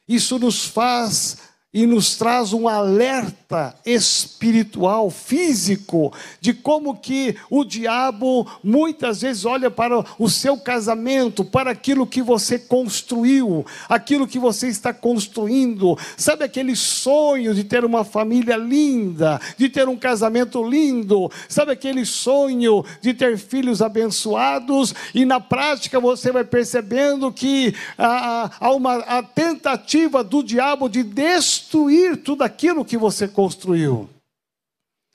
Isso 0.08 0.38
nos 0.38 0.64
faz 0.64 1.51
e 1.74 1.86
nos 1.86 2.16
traz 2.16 2.52
um 2.52 2.68
alerta 2.68 3.74
espiritual, 3.86 5.08
físico, 5.08 6.12
de 6.38 6.52
como 6.52 6.94
que 6.96 7.34
o 7.48 7.64
diabo 7.64 8.46
muitas 8.62 9.22
vezes 9.22 9.46
olha 9.46 9.70
para 9.70 10.04
o 10.18 10.28
seu 10.28 10.58
casamento, 10.58 11.42
para 11.42 11.70
aquilo 11.70 12.06
que 12.06 12.20
você 12.20 12.58
construiu, 12.58 13.64
aquilo 13.88 14.26
que 14.26 14.38
você 14.38 14.68
está 14.68 14.92
construindo. 14.92 15.98
Sabe 16.14 16.44
aquele 16.44 16.76
sonho 16.76 17.54
de 17.54 17.64
ter 17.64 17.86
uma 17.86 18.04
família 18.04 18.56
linda, 18.56 19.40
de 19.56 19.70
ter 19.70 19.88
um 19.88 19.96
casamento 19.96 20.62
lindo? 20.62 21.30
Sabe 21.48 21.72
aquele 21.72 22.04
sonho 22.04 22.84
de 23.00 23.14
ter 23.14 23.38
filhos 23.38 23.80
abençoados? 23.80 24.94
E 25.14 25.24
na 25.24 25.40
prática 25.40 25.98
você 25.98 26.30
vai 26.30 26.44
percebendo 26.44 27.32
que 27.32 27.74
há, 27.96 28.50
há 28.60 28.72
uma 28.72 28.96
a 28.96 29.22
tentativa 29.22 30.22
do 30.22 30.42
diabo 30.42 30.86
de 30.86 31.02
destruir 31.02 31.61
destruir 31.72 32.18
tudo 32.18 32.42
aquilo 32.42 32.84
que 32.84 32.98
você 32.98 33.26
construiu. 33.26 34.08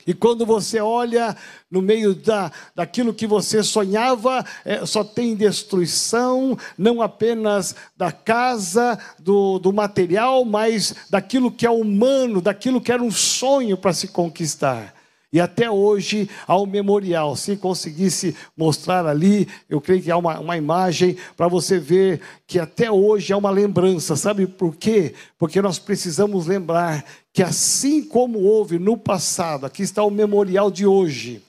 E 0.06 0.14
quando 0.14 0.46
você 0.46 0.80
olha 0.80 1.36
no 1.70 1.82
meio 1.82 2.14
da, 2.14 2.50
daquilo 2.74 3.12
que 3.12 3.26
você 3.26 3.62
sonhava, 3.62 4.44
é, 4.64 4.84
só 4.86 5.04
tem 5.04 5.36
destruição, 5.36 6.58
não 6.76 7.02
apenas 7.02 7.76
da 7.96 8.10
casa, 8.10 8.98
do, 9.18 9.58
do 9.58 9.72
material, 9.72 10.44
mas 10.44 10.94
daquilo 11.10 11.52
que 11.52 11.66
é 11.66 11.70
humano, 11.70 12.40
daquilo 12.40 12.80
que 12.80 12.90
era 12.90 13.02
um 13.02 13.10
sonho 13.10 13.76
para 13.76 13.92
se 13.92 14.08
conquistar. 14.08 14.94
E 15.32 15.40
até 15.40 15.70
hoje 15.70 16.28
há 16.46 16.58
um 16.58 16.66
memorial. 16.66 17.36
Se 17.36 17.56
conseguisse 17.56 18.34
mostrar 18.56 19.06
ali, 19.06 19.46
eu 19.68 19.80
creio 19.80 20.02
que 20.02 20.10
há 20.10 20.16
uma, 20.16 20.40
uma 20.40 20.56
imagem 20.56 21.16
para 21.36 21.48
você 21.48 21.78
ver 21.78 22.20
que 22.46 22.58
até 22.58 22.90
hoje 22.90 23.32
há 23.32 23.36
uma 23.36 23.50
lembrança. 23.50 24.16
Sabe 24.16 24.46
por 24.46 24.74
quê? 24.76 25.14
Porque 25.38 25.60
nós 25.60 25.78
precisamos 25.78 26.46
lembrar 26.46 27.04
que 27.32 27.42
assim 27.42 28.02
como 28.02 28.40
houve 28.40 28.78
no 28.78 28.96
passado, 28.96 29.66
aqui 29.66 29.82
está 29.82 30.02
o 30.02 30.10
memorial 30.10 30.70
de 30.70 30.86
hoje. 30.86 31.42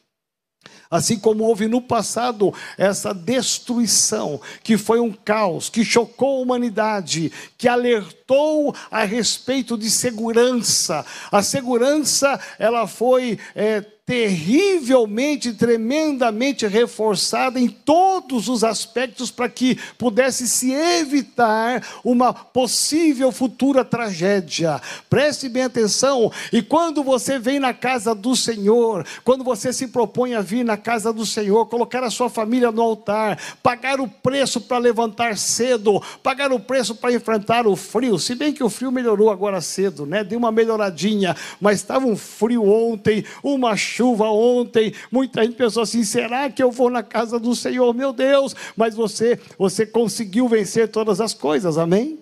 Assim 0.91 1.19
como 1.19 1.43
houve 1.43 1.67
no 1.67 1.81
passado 1.81 2.51
essa 2.75 3.13
destruição, 3.13 4.41
que 4.63 4.75
foi 4.75 4.99
um 4.99 5.11
caos, 5.11 5.69
que 5.69 5.85
chocou 5.85 6.39
a 6.39 6.41
humanidade, 6.41 7.31
que 7.57 7.67
alertou 7.67 8.73
a 8.89 9.03
respeito 9.03 9.77
de 9.77 9.89
segurança. 9.89 11.05
A 11.31 11.43
segurança, 11.43 12.39
ela 12.57 12.87
foi 12.87 13.37
é, 13.53 13.81
terrivelmente, 14.09 15.53
tremendamente 15.53 16.65
reforçada 16.65 17.59
em 17.59 17.67
todos 17.67 18.49
os 18.49 18.63
aspectos 18.63 19.29
para 19.29 19.47
que 19.47 19.77
pudesse 19.99 20.47
se 20.47 20.71
evitar 20.71 21.85
uma 22.03 22.33
possível 22.33 23.31
futura 23.31 23.85
tragédia. 23.85 24.81
Preste 25.11 25.47
bem 25.47 25.61
atenção, 25.61 26.31
e 26.51 26.59
quando 26.59 27.03
você 27.03 27.37
vem 27.37 27.59
na 27.59 27.71
casa 27.71 28.15
do 28.15 28.35
Senhor, 28.35 29.05
quando 29.23 29.43
você 29.43 29.71
se 29.71 29.85
propõe 29.85 30.33
a 30.33 30.41
vir 30.41 30.65
na 30.65 30.75
casa 30.75 31.13
do 31.13 31.23
Senhor, 31.23 31.67
colocar 31.67 32.03
a 32.03 32.09
sua 32.09 32.31
família 32.31 32.71
no 32.71 32.81
altar, 32.81 33.37
pagar 33.61 34.01
o 34.01 34.07
preço 34.07 34.59
para 34.59 34.79
levantar 34.79 35.37
cedo, 35.37 36.01
pagar 36.23 36.51
o 36.51 36.59
preço 36.59 36.95
para 36.95 37.13
enfrentar 37.13 37.67
o 37.67 37.75
frio, 37.75 38.17
se 38.17 38.33
bem 38.33 38.53
que 38.53 38.63
o 38.63 38.71
frio 38.71 38.91
melhorou 38.91 39.29
agora 39.29 39.61
cedo, 39.61 40.07
né? 40.07 40.23
Deu 40.23 40.39
uma 40.39 40.51
melhoradinha, 40.51 41.35
mas 41.61 41.77
estava 41.77 42.07
um 42.07 42.17
frio 42.17 42.67
ontem, 42.67 43.23
uma 43.43 43.77
chuva 43.77 43.98
ontem. 44.03 44.93
Muita 45.11 45.43
gente 45.43 45.55
pensou 45.55 45.83
assim: 45.83 46.03
será 46.03 46.49
que 46.49 46.61
eu 46.61 46.71
vou 46.71 46.89
na 46.89 47.03
casa 47.03 47.39
do 47.39 47.55
Senhor? 47.55 47.93
Meu 47.93 48.13
Deus! 48.13 48.55
Mas 48.75 48.95
você, 48.95 49.39
você 49.57 49.85
conseguiu 49.85 50.47
vencer 50.47 50.89
todas 50.89 51.21
as 51.21 51.33
coisas, 51.33 51.77
amém? 51.77 52.19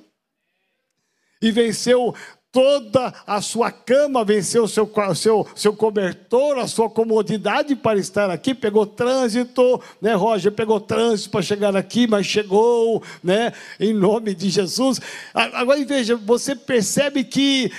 E 1.42 1.52
venceu 1.52 2.16
toda 2.52 3.14
a 3.28 3.42
sua 3.42 3.72
cama, 3.72 4.26
venceu 4.26 4.64
o 4.64 4.68
seu, 4.68 4.92
seu, 5.16 5.48
seu 5.56 5.74
cobertor, 5.74 6.58
a 6.58 6.68
sua 6.68 6.90
comodidade 6.90 7.76
para 7.76 8.00
estar 8.00 8.32
aqui, 8.32 8.56
pegou 8.56 8.86
trânsito, 8.86 9.80
né, 10.02 10.16
Roger? 10.16 10.52
Pegou 10.52 10.80
trânsito 10.80 11.30
para 11.30 11.42
chegar 11.44 11.76
aqui, 11.76 12.08
mas 12.08 12.26
chegou, 12.26 13.04
né? 13.24 13.54
Em 13.80 13.94
nome 13.94 14.34
de 14.34 14.50
Jesus. 14.50 15.00
Agora 15.34 15.84
veja, 15.86 16.16
você 16.16 16.56
percebe 16.56 17.24
que 17.24 17.72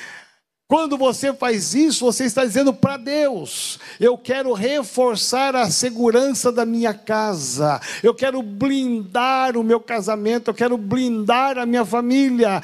quando 0.69 0.99
você 0.99 1.33
faz 1.33 1.75
isso, 1.75 2.05
você 2.05 2.25
está 2.25 2.45
dizendo 2.45 2.75
para 2.75 2.99
Deus: 2.99 3.79
eu 3.99 4.19
quero 4.19 4.53
reforçar 4.53 5.57
a 5.57 5.71
segurança 5.71 6.53
da 6.53 6.67
minha 6.67 6.93
casa, 6.93 7.81
eu 8.03 8.15
quero 8.15 8.43
blindar 8.43 9.57
o 9.57 9.65
meu 9.65 9.81
casamento, 9.81 10.51
eu 10.51 10.55
quero 10.55 10.77
blindar 10.77 11.57
a 11.57 11.65
minha 11.65 11.87
família. 11.87 12.63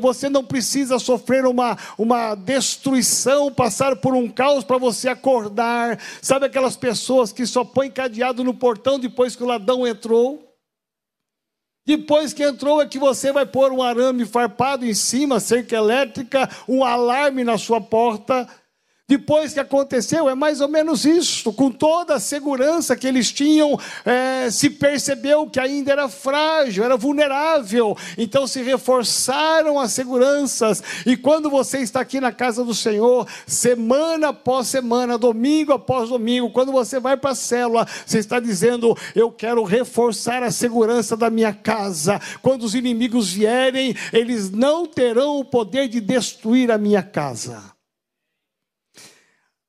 Você 0.00 0.28
não 0.28 0.44
precisa 0.44 0.98
sofrer 0.98 1.46
uma, 1.46 1.78
uma 1.96 2.34
destruição, 2.34 3.52
passar 3.52 3.94
por 3.94 4.14
um 4.14 4.28
caos 4.28 4.64
para 4.64 4.76
você 4.76 5.08
acordar. 5.08 6.00
Sabe 6.20 6.46
aquelas 6.46 6.74
pessoas 6.74 7.32
que 7.32 7.46
só 7.46 7.64
põem 7.64 7.88
cadeado 7.88 8.42
no 8.42 8.52
portão 8.52 8.98
depois 8.98 9.36
que 9.36 9.44
o 9.44 9.46
ladrão 9.46 9.86
entrou? 9.86 10.53
Depois 11.86 12.32
que 12.32 12.42
entrou 12.42 12.80
é 12.80 12.86
que 12.86 12.98
você 12.98 13.30
vai 13.30 13.44
pôr 13.44 13.70
um 13.70 13.82
arame 13.82 14.24
farpado 14.24 14.86
em 14.86 14.94
cima, 14.94 15.38
cerca 15.38 15.76
elétrica, 15.76 16.48
um 16.66 16.82
alarme 16.82 17.44
na 17.44 17.58
sua 17.58 17.80
porta. 17.80 18.48
Depois 19.06 19.52
que 19.52 19.60
aconteceu, 19.60 20.30
é 20.30 20.34
mais 20.34 20.62
ou 20.62 20.68
menos 20.68 21.04
isso. 21.04 21.52
Com 21.52 21.70
toda 21.70 22.14
a 22.14 22.20
segurança 22.20 22.96
que 22.96 23.06
eles 23.06 23.30
tinham, 23.30 23.78
é, 24.02 24.50
se 24.50 24.70
percebeu 24.70 25.46
que 25.46 25.60
ainda 25.60 25.92
era 25.92 26.08
frágil, 26.08 26.82
era 26.82 26.96
vulnerável. 26.96 27.94
Então 28.16 28.46
se 28.46 28.62
reforçaram 28.62 29.78
as 29.78 29.92
seguranças. 29.92 30.82
E 31.04 31.18
quando 31.18 31.50
você 31.50 31.80
está 31.80 32.00
aqui 32.00 32.18
na 32.18 32.32
casa 32.32 32.64
do 32.64 32.74
Senhor, 32.74 33.28
semana 33.46 34.28
após 34.28 34.68
semana, 34.68 35.18
domingo 35.18 35.74
após 35.74 36.08
domingo, 36.08 36.48
quando 36.48 36.72
você 36.72 36.98
vai 36.98 37.14
para 37.14 37.32
a 37.32 37.34
célula, 37.34 37.86
você 38.06 38.18
está 38.18 38.40
dizendo: 38.40 38.96
Eu 39.14 39.30
quero 39.30 39.64
reforçar 39.64 40.42
a 40.42 40.50
segurança 40.50 41.14
da 41.14 41.28
minha 41.28 41.52
casa. 41.52 42.18
Quando 42.40 42.62
os 42.62 42.74
inimigos 42.74 43.34
vierem, 43.34 43.94
eles 44.14 44.48
não 44.50 44.86
terão 44.86 45.40
o 45.40 45.44
poder 45.44 45.88
de 45.88 46.00
destruir 46.00 46.70
a 46.70 46.78
minha 46.78 47.02
casa. 47.02 47.73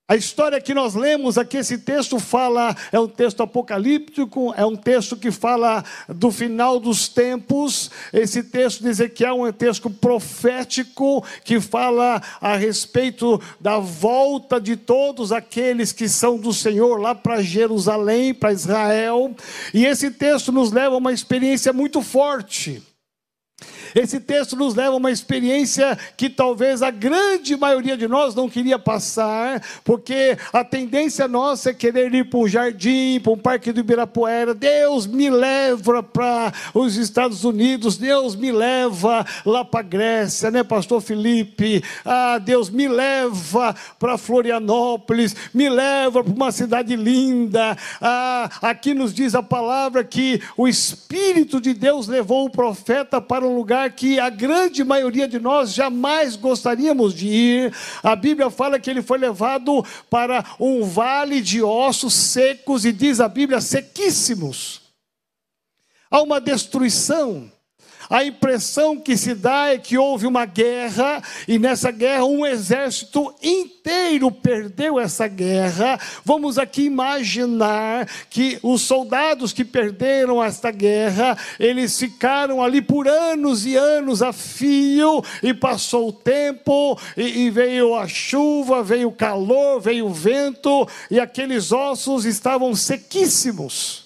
A 0.07 0.15
história 0.15 0.61
que 0.61 0.71
nós 0.71 0.93
lemos 0.93 1.35
aqui, 1.35 1.57
esse 1.57 1.79
texto 1.79 2.19
fala, 2.19 2.77
é 2.91 2.99
um 2.99 3.07
texto 3.07 3.41
apocalíptico, 3.41 4.53
é 4.55 4.63
um 4.63 4.75
texto 4.75 5.17
que 5.17 5.31
fala 5.31 5.83
do 6.07 6.29
final 6.29 6.79
dos 6.79 7.07
tempos. 7.07 7.89
Esse 8.13 8.43
texto 8.43 8.83
de 8.83 8.89
Ezequiel 8.89 9.43
é 9.43 9.49
um 9.49 9.51
texto 9.51 9.89
profético 9.89 11.25
que 11.43 11.59
fala 11.59 12.21
a 12.39 12.55
respeito 12.55 13.41
da 13.59 13.79
volta 13.79 14.61
de 14.61 14.75
todos 14.77 15.31
aqueles 15.31 15.91
que 15.91 16.07
são 16.07 16.37
do 16.37 16.53
Senhor 16.53 17.01
lá 17.01 17.15
para 17.15 17.41
Jerusalém, 17.41 18.31
para 18.31 18.53
Israel. 18.53 19.35
E 19.73 19.87
esse 19.87 20.11
texto 20.11 20.51
nos 20.51 20.71
leva 20.71 20.93
a 20.93 20.99
uma 20.99 21.13
experiência 21.13 21.73
muito 21.73 22.03
forte. 22.03 22.83
Esse 23.95 24.19
texto 24.19 24.57
nos 24.57 24.75
leva 24.75 24.91
a 24.91 24.97
uma 24.97 25.09
experiência 25.09 25.97
que 26.17 26.29
talvez 26.29 26.81
a 26.81 26.91
grande 26.91 27.55
maioria 27.55 27.95
de 27.95 28.09
nós 28.09 28.35
não 28.35 28.49
queria 28.49 28.77
passar, 28.77 29.63
porque 29.85 30.37
a 30.51 30.65
tendência 30.65 31.29
nossa 31.29 31.69
é 31.69 31.73
querer 31.73 32.13
ir 32.13 32.29
para 32.29 32.39
um 32.39 32.47
jardim, 32.47 33.21
para 33.21 33.31
um 33.31 33.37
parque 33.37 33.71
do 33.71 33.79
Ibirapuera. 33.79 34.53
Deus 34.53 35.07
me 35.07 35.29
leva 35.29 36.03
para 36.03 36.51
os 36.73 36.97
Estados 36.97 37.45
Unidos, 37.45 37.95
Deus 37.95 38.35
me 38.35 38.51
leva 38.51 39.25
lá 39.45 39.63
para 39.63 39.79
a 39.79 39.83
Grécia, 39.83 40.51
né, 40.51 40.61
Pastor 40.61 40.99
Felipe? 40.99 41.81
Ah, 42.03 42.37
Deus 42.37 42.69
me 42.69 42.89
leva 42.89 43.73
para 43.97 44.17
Florianópolis, 44.17 45.33
me 45.53 45.69
leva 45.69 46.21
para 46.21 46.33
uma 46.33 46.51
cidade 46.51 46.97
linda. 46.97 47.77
Ah, 48.01 48.49
aqui 48.61 48.93
nos 48.93 49.13
diz 49.13 49.35
a 49.35 49.41
palavra 49.41 50.03
que 50.03 50.41
o 50.57 50.67
Espírito 50.67 51.61
de 51.61 51.73
Deus 51.73 52.09
levou 52.09 52.45
o 52.45 52.49
profeta 52.49 53.21
para 53.21 53.47
um 53.47 53.55
lugar 53.55 53.84
lugar 53.85 53.89
que 53.91 54.19
a 54.19 54.29
grande 54.29 54.83
maioria 54.83 55.27
de 55.27 55.39
nós 55.39 55.73
jamais 55.73 56.35
gostaríamos 56.35 57.13
de 57.13 57.27
ir. 57.27 57.73
A 58.03 58.15
Bíblia 58.15 58.49
fala 58.49 58.79
que 58.79 58.89
ele 58.89 59.01
foi 59.01 59.17
levado 59.17 59.85
para 60.09 60.43
um 60.59 60.83
vale 60.83 61.41
de 61.41 61.61
ossos 61.61 62.13
secos, 62.13 62.85
e 62.85 62.91
diz 62.91 63.19
a 63.19 63.27
Bíblia, 63.27 63.61
sequíssimos. 63.61 64.81
Há 66.09 66.21
uma 66.21 66.39
destruição 66.39 67.51
a 68.09 68.23
impressão 68.23 68.97
que 68.97 69.17
se 69.17 69.33
dá 69.33 69.69
é 69.69 69.77
que 69.77 69.97
houve 69.97 70.27
uma 70.27 70.45
guerra, 70.45 71.21
e 71.47 71.57
nessa 71.59 71.91
guerra 71.91 72.25
um 72.25 72.45
exército 72.45 73.33
inteiro 73.41 74.31
perdeu 74.31 74.99
essa 74.99 75.27
guerra. 75.27 75.99
Vamos 76.23 76.57
aqui 76.57 76.83
imaginar 76.83 78.07
que 78.29 78.59
os 78.61 78.81
soldados 78.81 79.51
que 79.53 79.65
perderam 79.65 80.43
esta 80.43 80.71
guerra, 80.71 81.37
eles 81.59 81.97
ficaram 81.97 82.63
ali 82.63 82.81
por 82.81 83.07
anos 83.07 83.65
e 83.65 83.75
anos 83.75 84.21
a 84.21 84.31
fio, 84.31 85.23
e 85.41 85.53
passou 85.53 86.09
o 86.09 86.13
tempo, 86.13 86.99
e, 87.17 87.45
e 87.45 87.49
veio 87.49 87.95
a 87.95 88.07
chuva, 88.07 88.83
veio 88.83 89.09
o 89.09 89.15
calor, 89.15 89.79
veio 89.79 90.07
o 90.07 90.13
vento, 90.13 90.87
e 91.09 91.19
aqueles 91.19 91.71
ossos 91.71 92.25
estavam 92.25 92.75
sequíssimos 92.75 94.04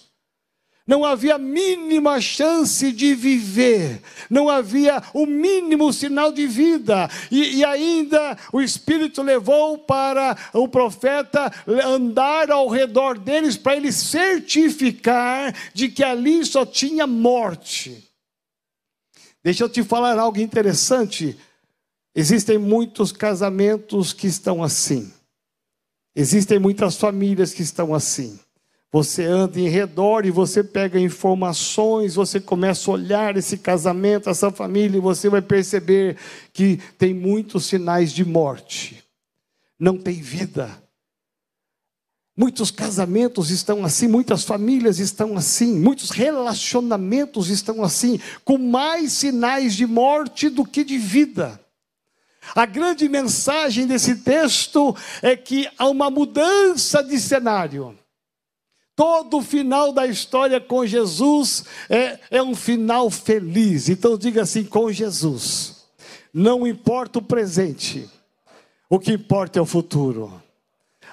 não 0.90 1.06
havia 1.06 1.38
mínima 1.38 2.20
chance 2.20 2.92
de 2.92 3.14
viver, 3.14 4.02
não 4.28 4.50
havia 4.50 5.04
o 5.14 5.28
mínimo 5.28 5.94
sinal 5.94 6.32
de 6.32 6.48
vida, 6.48 7.08
e, 7.30 7.58
e, 7.58 7.64
ainda 7.64 8.36
o 8.52 8.60
Espírito 8.60 9.22
levou 9.22 9.78
para 9.78 10.36
o 10.52 10.68
profeta 10.68 11.54
andar 11.86 12.50
ao 12.50 12.68
redor 12.68 13.20
deles 13.20 13.56
para 13.56 13.76
ele 13.76 13.92
certificar 13.92 15.56
de 15.76 15.90
que 15.90 16.04
ali 16.04 16.44
só 16.44 16.66
tinha 16.66 17.06
morte. 17.06 18.10
Deixa 19.44 19.66
eu 19.66 19.70
te 19.70 19.84
falar 19.84 20.18
algo 20.18 20.40
interessante. 20.40 21.38
Existem 22.16 22.58
muitos 22.58 23.12
casamentos 23.12 24.12
que 24.12 24.26
estão 24.26 24.64
assim, 24.64 25.14
existem 26.16 26.58
muitas 26.58 26.98
famílias 26.98 27.54
que 27.54 27.62
estão 27.62 27.94
assim. 27.94 28.40
Você 28.92 29.24
anda 29.24 29.60
em 29.60 29.68
redor 29.68 30.26
e 30.26 30.32
você 30.32 30.64
pega 30.64 31.00
informações, 31.00 32.16
você 32.16 32.40
começa 32.40 32.90
a 32.90 32.94
olhar 32.96 33.38
esse 33.38 33.58
casamento, 33.58 34.30
essa 34.30 34.50
família, 34.50 34.98
e 34.98 35.02
você 35.02 35.30
vai 35.30 35.44
perceber 35.44 36.18
que 36.52 36.78
tem 36.98 37.14
muitos 37.14 37.66
sinais 37.66 38.12
de 38.12 38.26
morte. 38.26 39.04
Não 39.80 39.96
tem 39.96 40.16
vida. 40.16 40.82
Muitos 42.36 42.72
casamentos 42.72 43.52
estão 43.52 43.86
assim, 43.86 44.08
muitas 44.08 44.44
famílias 44.44 44.98
estão 44.98 45.38
assim, 45.38 45.78
muitos 45.78 46.10
relacionamentos 46.10 47.50
estão 47.50 47.84
assim, 47.84 48.20
com 48.44 48.58
mais 48.58 49.12
sinais 49.12 49.76
de 49.76 49.86
morte 49.86 50.50
do 50.50 50.66
que 50.66 50.84
de 50.84 50.98
vida. 50.98 51.60
A 52.56 52.66
grande 52.66 53.08
mensagem 53.08 53.86
desse 53.86 54.16
texto 54.16 54.96
é 55.22 55.36
que 55.36 55.70
há 55.78 55.88
uma 55.88 56.10
mudança 56.10 57.04
de 57.04 57.20
cenário. 57.20 57.96
Todo 59.00 59.38
o 59.38 59.42
final 59.42 59.94
da 59.94 60.06
história 60.06 60.60
com 60.60 60.86
Jesus 60.86 61.64
é, 61.90 62.20
é 62.30 62.44
um 62.44 62.54
final 62.54 63.10
feliz. 63.10 63.88
Então 63.88 64.18
diga 64.18 64.42
assim: 64.42 64.66
com 64.66 64.92
Jesus. 64.92 65.86
Não 66.34 66.68
importa 66.68 67.20
o 67.20 67.22
presente, 67.22 68.10
o 68.90 69.00
que 69.00 69.14
importa 69.14 69.58
é 69.58 69.62
o 69.62 69.66
futuro. 69.66 70.44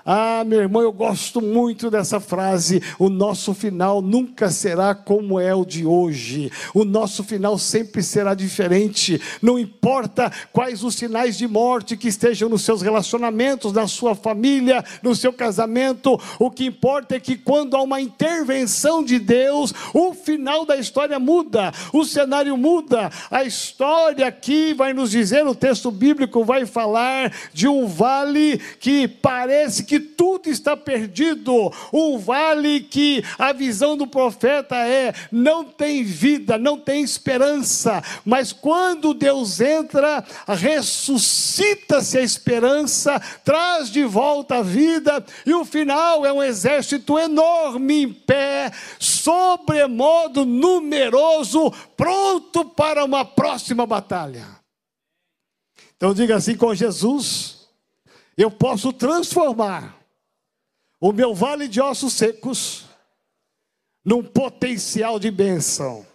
Ah, 0.09 0.45
meu 0.47 0.61
irmão, 0.61 0.83
eu 0.83 0.93
gosto 0.93 1.43
muito 1.43 1.91
dessa 1.91 2.21
frase. 2.21 2.81
O 2.97 3.09
nosso 3.09 3.53
final 3.53 4.01
nunca 4.01 4.51
será 4.51 4.95
como 4.95 5.41
é 5.41 5.53
o 5.53 5.65
de 5.65 5.85
hoje. 5.85 6.49
O 6.73 6.85
nosso 6.85 7.25
final 7.25 7.59
sempre 7.59 8.05
será 8.05 8.33
diferente. 8.33 9.21
Não 9.43 9.59
importa 9.59 10.31
quais 10.53 10.85
os 10.85 10.95
sinais 10.95 11.37
de 11.37 11.49
morte 11.49 11.97
que 11.97 12.07
estejam 12.07 12.49
nos 12.49 12.63
seus 12.63 12.83
relacionamentos, 12.83 13.73
na 13.73 13.89
sua 13.89 14.15
família, 14.15 14.85
no 15.03 15.13
seu 15.13 15.33
casamento. 15.33 16.21
O 16.39 16.53
que 16.53 16.67
importa 16.67 17.17
é 17.17 17.21
que 17.21 17.37
quando 17.37 17.77
há 17.77 17.83
uma 17.83 18.01
intervenção 18.01 19.03
de 19.03 19.19
Deus, 19.19 19.75
o 19.93 20.15
final 20.15 20.65
da 20.65 20.77
história 20.77 21.19
muda, 21.19 21.73
o 21.93 22.05
cenário 22.05 22.57
muda. 22.57 23.11
A 23.29 23.43
história 23.43 24.29
aqui 24.29 24.73
vai 24.73 24.93
nos 24.93 25.11
dizer, 25.11 25.45
o 25.45 25.55
texto 25.55 25.91
bíblico 25.91 26.45
vai 26.45 26.65
falar 26.65 27.33
de 27.53 27.67
um 27.67 27.89
vale 27.89 28.61
que 28.79 29.09
parece 29.09 29.83
que 29.83 29.96
tudo 30.01 30.49
está 30.49 30.77
perdido, 30.77 31.73
um 31.93 32.19
vale 32.19 32.81
que 32.81 33.25
a 33.39 33.53
visão 33.53 33.97
do 33.97 34.07
profeta 34.07 34.77
é 34.77 35.15
não 35.31 35.65
tem 35.65 36.03
vida, 36.03 36.59
não 36.59 36.79
tem 36.79 37.03
esperança, 37.03 38.03
mas 38.25 38.53
quando 38.53 39.15
Deus 39.15 39.61
entra, 39.61 40.25
ressuscita-se 40.47 42.19
a 42.19 42.23
esperança, 42.23 43.21
traz 43.45 43.91
de 43.91 44.05
volta 44.05 44.57
a 44.57 44.63
vida, 44.63 45.25
e 45.45 45.53
o 45.55 45.65
final 45.65 46.25
é 46.25 46.33
um 46.33 46.43
exército 46.43 47.19
enorme 47.19 48.03
em 48.03 48.13
pé, 48.13 48.71
sobremodo 48.99 50.45
numeroso, 50.45 51.73
pronto 51.97 52.65
para 52.65 53.05
uma 53.05 53.25
próxima 53.25 53.87
batalha. 53.87 54.47
Então 55.97 56.13
diga 56.13 56.37
assim: 56.37 56.57
com 56.57 56.75
Jesus, 56.75 57.56
eu 58.37 58.51
posso 58.51 58.93
transformar 58.93 59.97
o 61.01 61.13
meu 61.13 61.35
vale 61.35 61.69
de 61.69 61.81
ossos 61.81 62.13
secos 62.13 62.85
num 64.05 64.23
potencial 64.23 65.19
de 65.19 65.31
bênção. 65.31 66.07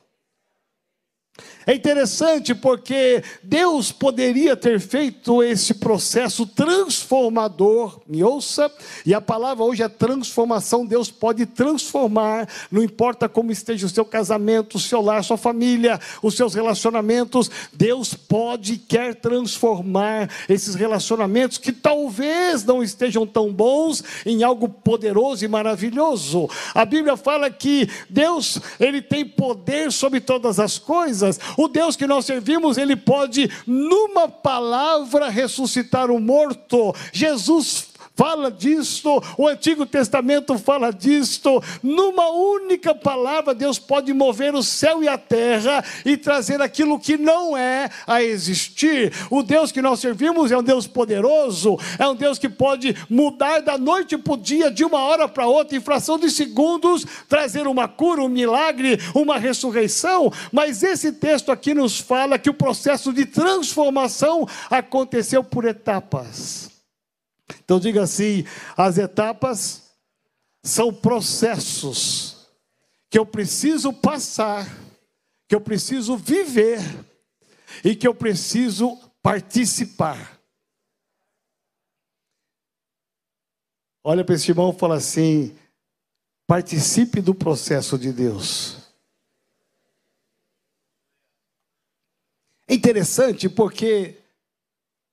É 1.65 1.75
interessante 1.75 2.55
porque 2.55 3.23
Deus 3.43 3.91
poderia 3.91 4.55
ter 4.55 4.79
feito 4.79 5.43
esse 5.43 5.75
processo 5.75 6.45
transformador, 6.45 7.99
me 8.07 8.23
ouça, 8.23 8.71
e 9.05 9.13
a 9.13 9.21
palavra 9.21 9.63
hoje 9.63 9.83
é 9.83 9.89
transformação. 9.89 10.85
Deus 10.85 11.11
pode 11.11 11.45
transformar, 11.45 12.49
não 12.71 12.81
importa 12.83 13.29
como 13.29 13.51
esteja 13.51 13.85
o 13.85 13.89
seu 13.89 14.03
casamento, 14.03 14.77
o 14.77 14.79
seu 14.79 15.01
lar, 15.01 15.23
sua 15.23 15.37
família, 15.37 15.99
os 16.21 16.35
seus 16.35 16.55
relacionamentos, 16.55 17.51
Deus 17.71 18.13
pode 18.13 18.73
e 18.73 18.77
quer 18.77 19.15
transformar 19.15 20.29
esses 20.49 20.73
relacionamentos 20.73 21.57
que 21.59 21.71
talvez 21.71 22.63
não 22.63 22.81
estejam 22.81 23.25
tão 23.25 23.53
bons 23.53 24.03
em 24.25 24.43
algo 24.43 24.67
poderoso 24.67 25.45
e 25.45 25.47
maravilhoso. 25.47 26.49
A 26.73 26.85
Bíblia 26.85 27.15
fala 27.15 27.51
que 27.51 27.87
Deus, 28.09 28.59
ele 28.79 29.01
tem 29.01 29.25
poder 29.25 29.91
sobre 29.91 30.19
todas 30.19 30.59
as 30.59 30.79
coisas 30.79 31.39
o 31.57 31.67
Deus 31.67 31.95
que 31.95 32.07
nós 32.07 32.25
servimos, 32.25 32.77
ele 32.77 32.95
pode, 32.95 33.49
numa 33.65 34.27
palavra, 34.27 35.29
ressuscitar 35.29 36.09
o 36.11 36.19
morto. 36.19 36.93
Jesus 37.11 37.90
fala 38.15 38.51
disto, 38.51 39.21
o 39.37 39.47
Antigo 39.47 39.85
Testamento 39.85 40.57
fala 40.57 40.91
disto. 40.91 41.61
Numa 41.81 42.29
única 42.29 42.93
palavra, 42.93 43.53
Deus 43.53 43.79
pode 43.79 44.13
mover 44.13 44.53
o 44.53 44.63
céu 44.63 45.03
e 45.03 45.07
a 45.07 45.17
terra 45.17 45.83
e 46.05 46.15
trazer 46.17 46.61
aquilo 46.61 46.99
que 46.99 47.17
não 47.17 47.57
é 47.57 47.89
a 48.05 48.21
existir. 48.21 49.11
O 49.29 49.41
Deus 49.43 49.71
que 49.71 49.81
nós 49.81 49.99
servimos 49.99 50.51
é 50.51 50.57
um 50.57 50.63
Deus 50.63 50.87
poderoso, 50.87 51.77
é 51.97 52.07
um 52.07 52.15
Deus 52.15 52.37
que 52.37 52.49
pode 52.49 52.95
mudar 53.09 53.61
da 53.61 53.77
noite 53.77 54.17
para 54.17 54.33
o 54.33 54.37
dia, 54.37 54.71
de 54.71 54.83
uma 54.83 54.99
hora 54.99 55.27
para 55.27 55.47
outra, 55.47 55.77
em 55.77 55.81
fração 55.81 56.17
de 56.17 56.29
segundos, 56.29 57.05
trazer 57.27 57.67
uma 57.67 57.87
cura, 57.87 58.21
um 58.21 58.29
milagre, 58.29 58.99
uma 59.15 59.37
ressurreição. 59.37 60.31
Mas 60.51 60.83
esse 60.83 61.11
texto 61.11 61.51
aqui 61.51 61.73
nos 61.73 61.99
fala 61.99 62.39
que 62.39 62.49
o 62.49 62.53
processo 62.53 63.11
de 63.13 63.25
transformação 63.25 64.47
aconteceu 64.69 65.43
por 65.43 65.65
etapas. 65.65 66.70
Então 67.59 67.79
diga 67.79 68.03
assim: 68.03 68.45
as 68.77 68.97
etapas 68.97 69.91
são 70.63 70.93
processos 70.93 72.47
que 73.09 73.17
eu 73.17 73.25
preciso 73.25 73.91
passar, 73.91 74.67
que 75.47 75.55
eu 75.55 75.61
preciso 75.61 76.15
viver 76.15 76.79
e 77.83 77.95
que 77.95 78.07
eu 78.07 78.15
preciso 78.15 78.97
participar. 79.21 80.39
Olha 84.03 84.25
para 84.25 84.35
esse 84.35 84.49
irmão 84.49 84.73
e 84.75 84.79
fala 84.79 84.95
assim: 84.95 85.55
participe 86.47 87.21
do 87.21 87.35
processo 87.35 87.97
de 87.97 88.11
Deus. 88.11 88.77
É 92.67 92.73
interessante 92.73 93.49
porque 93.49 94.20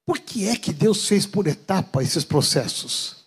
por 0.08 0.20
que 0.20 0.48
é 0.48 0.56
que 0.56 0.72
Deus 0.72 1.06
fez 1.06 1.26
por 1.26 1.46
etapa 1.46 2.02
esses 2.02 2.24
processos? 2.24 3.26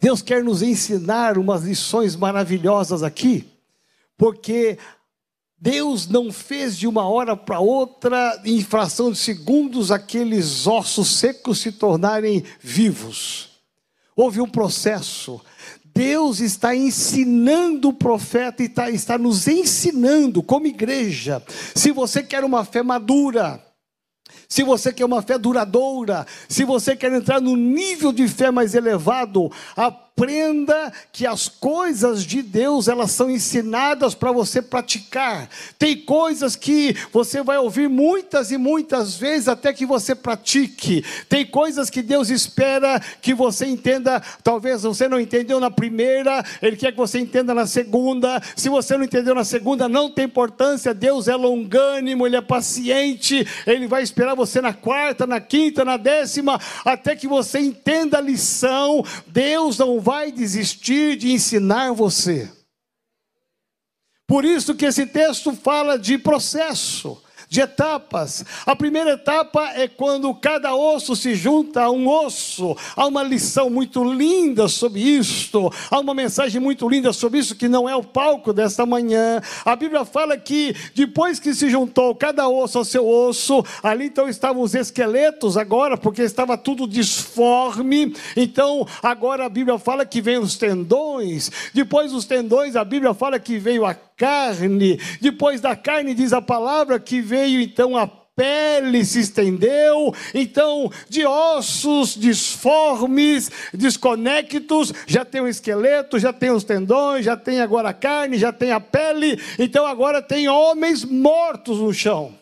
Deus 0.00 0.22
quer 0.22 0.42
nos 0.42 0.62
ensinar 0.62 1.36
umas 1.36 1.64
lições 1.64 2.16
maravilhosas 2.16 3.02
aqui, 3.02 3.46
porque 4.16 4.78
Deus 5.58 6.08
não 6.08 6.32
fez 6.32 6.78
de 6.78 6.86
uma 6.86 7.06
hora 7.06 7.36
para 7.36 7.60
outra, 7.60 8.40
em 8.42 8.64
fração 8.64 9.12
de 9.12 9.18
segundos, 9.18 9.92
aqueles 9.92 10.66
ossos 10.66 11.18
secos 11.18 11.58
se 11.58 11.72
tornarem 11.72 12.42
vivos. 12.58 13.50
Houve 14.16 14.40
um 14.40 14.48
processo. 14.48 15.42
Deus 15.84 16.40
está 16.40 16.74
ensinando 16.74 17.90
o 17.90 17.92
profeta 17.92 18.62
e 18.62 18.66
está, 18.66 18.90
está 18.90 19.18
nos 19.18 19.46
ensinando, 19.46 20.42
como 20.42 20.66
igreja. 20.66 21.44
Se 21.74 21.92
você 21.92 22.22
quer 22.22 22.44
uma 22.44 22.64
fé 22.64 22.82
madura, 22.82 23.62
se 24.48 24.62
você 24.62 24.92
quer 24.92 25.04
uma 25.04 25.22
fé 25.22 25.38
duradoura, 25.38 26.26
se 26.48 26.64
você 26.64 26.96
quer 26.96 27.12
entrar 27.12 27.40
no 27.40 27.56
nível 27.56 28.12
de 28.12 28.26
fé 28.28 28.50
mais 28.50 28.74
elevado, 28.74 29.50
a 29.76 29.90
aprenda 30.20 30.92
que 31.10 31.26
as 31.26 31.48
coisas 31.48 32.24
de 32.24 32.42
Deus, 32.42 32.88
elas 32.88 33.10
são 33.10 33.30
ensinadas 33.30 34.14
para 34.14 34.30
você 34.30 34.60
praticar. 34.60 35.48
Tem 35.78 35.96
coisas 35.96 36.54
que 36.54 36.94
você 37.10 37.42
vai 37.42 37.56
ouvir 37.56 37.88
muitas 37.88 38.50
e 38.50 38.58
muitas 38.58 39.16
vezes 39.16 39.48
até 39.48 39.72
que 39.72 39.86
você 39.86 40.14
pratique. 40.14 41.02
Tem 41.26 41.46
coisas 41.46 41.88
que 41.88 42.02
Deus 42.02 42.28
espera 42.28 43.00
que 43.22 43.32
você 43.32 43.64
entenda, 43.64 44.20
talvez 44.44 44.82
você 44.82 45.08
não 45.08 45.18
entendeu 45.18 45.58
na 45.58 45.70
primeira, 45.70 46.44
ele 46.60 46.76
quer 46.76 46.92
que 46.92 46.98
você 46.98 47.18
entenda 47.18 47.54
na 47.54 47.66
segunda. 47.66 48.42
Se 48.54 48.68
você 48.68 48.98
não 48.98 49.04
entendeu 49.04 49.34
na 49.34 49.44
segunda, 49.44 49.88
não 49.88 50.10
tem 50.10 50.26
importância. 50.26 50.92
Deus 50.92 51.28
é 51.28 51.34
longânimo, 51.34 52.26
ele 52.26 52.36
é 52.36 52.42
paciente, 52.42 53.46
ele 53.66 53.86
vai 53.86 54.02
esperar 54.02 54.34
você 54.34 54.60
na 54.60 54.74
quarta, 54.74 55.26
na 55.26 55.40
quinta, 55.40 55.82
na 55.82 55.96
décima, 55.96 56.60
até 56.84 57.16
que 57.16 57.26
você 57.26 57.58
entenda 57.58 58.18
a 58.18 58.20
lição. 58.20 59.02
Deus 59.26 59.78
não 59.78 59.98
vai 59.98 60.09
vai 60.10 60.32
desistir 60.32 61.14
de 61.14 61.30
ensinar 61.30 61.92
você. 61.92 62.50
Por 64.26 64.44
isso 64.44 64.74
que 64.74 64.84
esse 64.84 65.06
texto 65.06 65.52
fala 65.52 65.96
de 65.96 66.18
processo 66.18 67.22
de 67.50 67.60
etapas. 67.60 68.44
A 68.64 68.76
primeira 68.76 69.14
etapa 69.14 69.72
é 69.74 69.88
quando 69.88 70.32
cada 70.32 70.72
osso 70.76 71.16
se 71.16 71.34
junta 71.34 71.82
a 71.82 71.90
um 71.90 72.08
osso. 72.08 72.76
Há 72.94 73.08
uma 73.08 73.24
lição 73.24 73.68
muito 73.68 74.04
linda 74.04 74.68
sobre 74.68 75.00
isto, 75.00 75.68
há 75.90 75.98
uma 75.98 76.14
mensagem 76.14 76.60
muito 76.60 76.88
linda 76.88 77.12
sobre 77.12 77.40
isso 77.40 77.56
que 77.56 77.66
não 77.66 77.88
é 77.88 77.96
o 77.96 78.04
palco 78.04 78.52
desta 78.52 78.86
manhã. 78.86 79.42
A 79.64 79.74
Bíblia 79.74 80.04
fala 80.04 80.36
que 80.36 80.76
depois 80.94 81.40
que 81.40 81.52
se 81.52 81.68
juntou 81.68 82.14
cada 82.14 82.48
osso 82.48 82.78
ao 82.78 82.84
seu 82.84 83.06
osso, 83.06 83.64
ali 83.82 84.04
então 84.04 84.28
estavam 84.28 84.62
os 84.62 84.76
esqueletos 84.76 85.56
agora, 85.56 85.96
porque 85.96 86.22
estava 86.22 86.56
tudo 86.56 86.86
disforme. 86.86 88.14
Então, 88.36 88.86
agora 89.02 89.46
a 89.46 89.48
Bíblia 89.48 89.76
fala 89.76 90.06
que 90.06 90.20
vem 90.20 90.38
os 90.38 90.56
tendões. 90.56 91.50
Depois 91.74 92.12
dos 92.12 92.24
tendões, 92.24 92.76
a 92.76 92.84
Bíblia 92.84 93.12
fala 93.12 93.40
que 93.40 93.58
veio 93.58 93.84
a 93.84 93.94
carne. 93.94 95.00
Depois 95.20 95.60
da 95.60 95.74
carne 95.74 96.14
diz 96.14 96.32
a 96.32 96.42
palavra 96.42 97.00
que 97.00 97.20
veio 97.20 97.39
então 97.46 97.96
a 97.96 98.06
pele 98.06 99.04
se 99.04 99.20
estendeu, 99.20 100.14
então 100.32 100.90
de 101.08 101.26
ossos 101.26 102.14
disformes, 102.14 103.50
desconectos, 103.74 104.94
já 105.06 105.24
tem 105.24 105.42
o 105.42 105.48
esqueleto, 105.48 106.18
já 106.18 106.32
tem 106.32 106.50
os 106.50 106.64
tendões, 106.64 107.24
já 107.24 107.36
tem 107.36 107.60
agora 107.60 107.90
a 107.90 107.94
carne, 107.94 108.38
já 108.38 108.50
tem 108.52 108.72
a 108.72 108.80
pele, 108.80 109.38
então 109.58 109.84
agora 109.84 110.22
tem 110.22 110.48
homens 110.48 111.04
mortos 111.04 111.78
no 111.78 111.92
chão. 111.92 112.34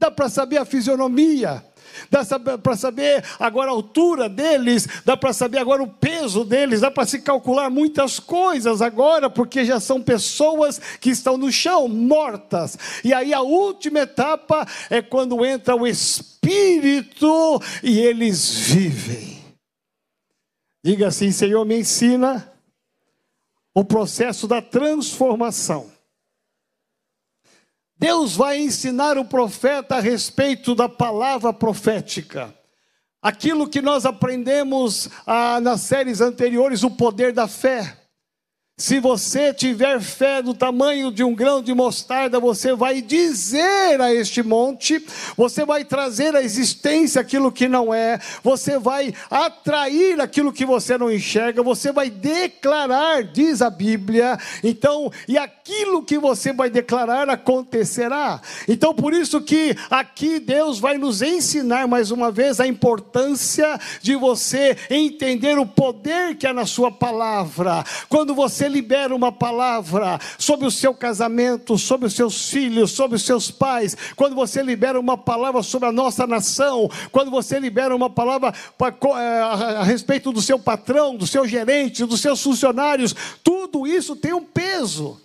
Dá 0.00 0.10
para 0.10 0.28
saber 0.28 0.56
a 0.56 0.64
fisionomia, 0.64 1.64
dá 2.10 2.24
para 2.58 2.76
saber 2.76 3.24
agora 3.38 3.70
a 3.70 3.74
altura 3.74 4.28
deles, 4.28 4.88
dá 5.04 5.16
para 5.16 5.32
saber 5.32 5.58
agora 5.58 5.82
o 5.82 5.88
peso 5.88 6.44
deles, 6.44 6.80
dá 6.80 6.90
para 6.90 7.06
se 7.06 7.20
calcular 7.20 7.70
muitas 7.70 8.18
coisas 8.18 8.82
agora, 8.82 9.28
porque 9.28 9.64
já 9.64 9.78
são 9.80 10.02
pessoas 10.02 10.80
que 11.00 11.10
estão 11.10 11.36
no 11.36 11.52
chão, 11.52 11.88
mortas. 11.88 12.78
E 13.04 13.12
aí 13.12 13.34
a 13.34 13.42
última 13.42 14.00
etapa 14.00 14.66
é 14.88 15.02
quando 15.02 15.44
entra 15.44 15.76
o 15.76 15.86
Espírito 15.86 17.60
e 17.82 17.98
eles 18.00 18.50
vivem. 18.50 19.42
Diga 20.84 21.08
assim: 21.08 21.30
Senhor, 21.30 21.64
me 21.64 21.78
ensina 21.78 22.50
o 23.74 23.84
processo 23.84 24.48
da 24.48 24.60
transformação. 24.60 25.91
Deus 28.02 28.34
vai 28.34 28.58
ensinar 28.58 29.16
o 29.16 29.24
profeta 29.24 29.94
a 29.94 30.00
respeito 30.00 30.74
da 30.74 30.88
palavra 30.88 31.52
profética. 31.52 32.52
Aquilo 33.22 33.68
que 33.68 33.80
nós 33.80 34.04
aprendemos 34.04 35.08
ah, 35.24 35.60
nas 35.60 35.82
séries 35.82 36.20
anteriores, 36.20 36.82
o 36.82 36.90
poder 36.90 37.32
da 37.32 37.46
fé. 37.46 38.01
Se 38.82 38.98
você 38.98 39.54
tiver 39.54 40.00
fé 40.00 40.42
do 40.42 40.52
tamanho 40.52 41.12
de 41.12 41.22
um 41.22 41.36
grão 41.36 41.62
de 41.62 41.72
mostarda, 41.72 42.40
você 42.40 42.74
vai 42.74 43.00
dizer 43.00 44.00
a 44.00 44.12
este 44.12 44.42
monte, 44.42 45.06
você 45.36 45.64
vai 45.64 45.84
trazer 45.84 46.34
à 46.34 46.42
existência 46.42 47.20
aquilo 47.20 47.52
que 47.52 47.68
não 47.68 47.94
é, 47.94 48.18
você 48.42 48.80
vai 48.80 49.14
atrair 49.30 50.20
aquilo 50.20 50.52
que 50.52 50.66
você 50.66 50.98
não 50.98 51.12
enxerga, 51.12 51.62
você 51.62 51.92
vai 51.92 52.10
declarar, 52.10 53.22
diz 53.22 53.62
a 53.62 53.70
Bíblia. 53.70 54.36
Então, 54.64 55.12
e 55.28 55.38
aquilo 55.38 56.02
que 56.02 56.18
você 56.18 56.52
vai 56.52 56.68
declarar 56.68 57.30
acontecerá. 57.30 58.40
Então, 58.66 58.92
por 58.92 59.12
isso 59.12 59.40
que 59.40 59.76
aqui 59.92 60.40
Deus 60.40 60.80
vai 60.80 60.98
nos 60.98 61.22
ensinar 61.22 61.86
mais 61.86 62.10
uma 62.10 62.32
vez 62.32 62.58
a 62.58 62.66
importância 62.66 63.78
de 64.00 64.16
você 64.16 64.76
entender 64.90 65.56
o 65.56 65.64
poder 65.64 66.34
que 66.34 66.48
é 66.48 66.52
na 66.52 66.66
sua 66.66 66.90
palavra. 66.90 67.84
Quando 68.08 68.34
você 68.34 68.71
libera 68.72 69.14
uma 69.14 69.30
palavra 69.30 70.18
sobre 70.38 70.66
o 70.66 70.70
seu 70.70 70.94
casamento, 70.94 71.78
sobre 71.78 72.06
os 72.06 72.14
seus 72.14 72.50
filhos, 72.50 72.90
sobre 72.90 73.16
os 73.16 73.22
seus 73.22 73.50
pais, 73.50 73.96
quando 74.16 74.34
você 74.34 74.62
libera 74.62 74.98
uma 74.98 75.16
palavra 75.16 75.62
sobre 75.62 75.88
a 75.88 75.92
nossa 75.92 76.26
nação, 76.26 76.90
quando 77.10 77.30
você 77.30 77.58
libera 77.58 77.94
uma 77.94 78.10
palavra 78.10 78.52
eh, 78.52 79.40
a 79.78 79.82
respeito 79.82 80.32
do 80.32 80.40
seu 80.40 80.58
patrão, 80.58 81.16
do 81.16 81.26
seu 81.26 81.46
gerente, 81.46 82.04
dos 82.04 82.20
seus 82.20 82.42
funcionários, 82.42 83.14
tudo 83.44 83.86
isso 83.86 84.16
tem 84.16 84.32
um 84.32 84.44
peso. 84.44 85.20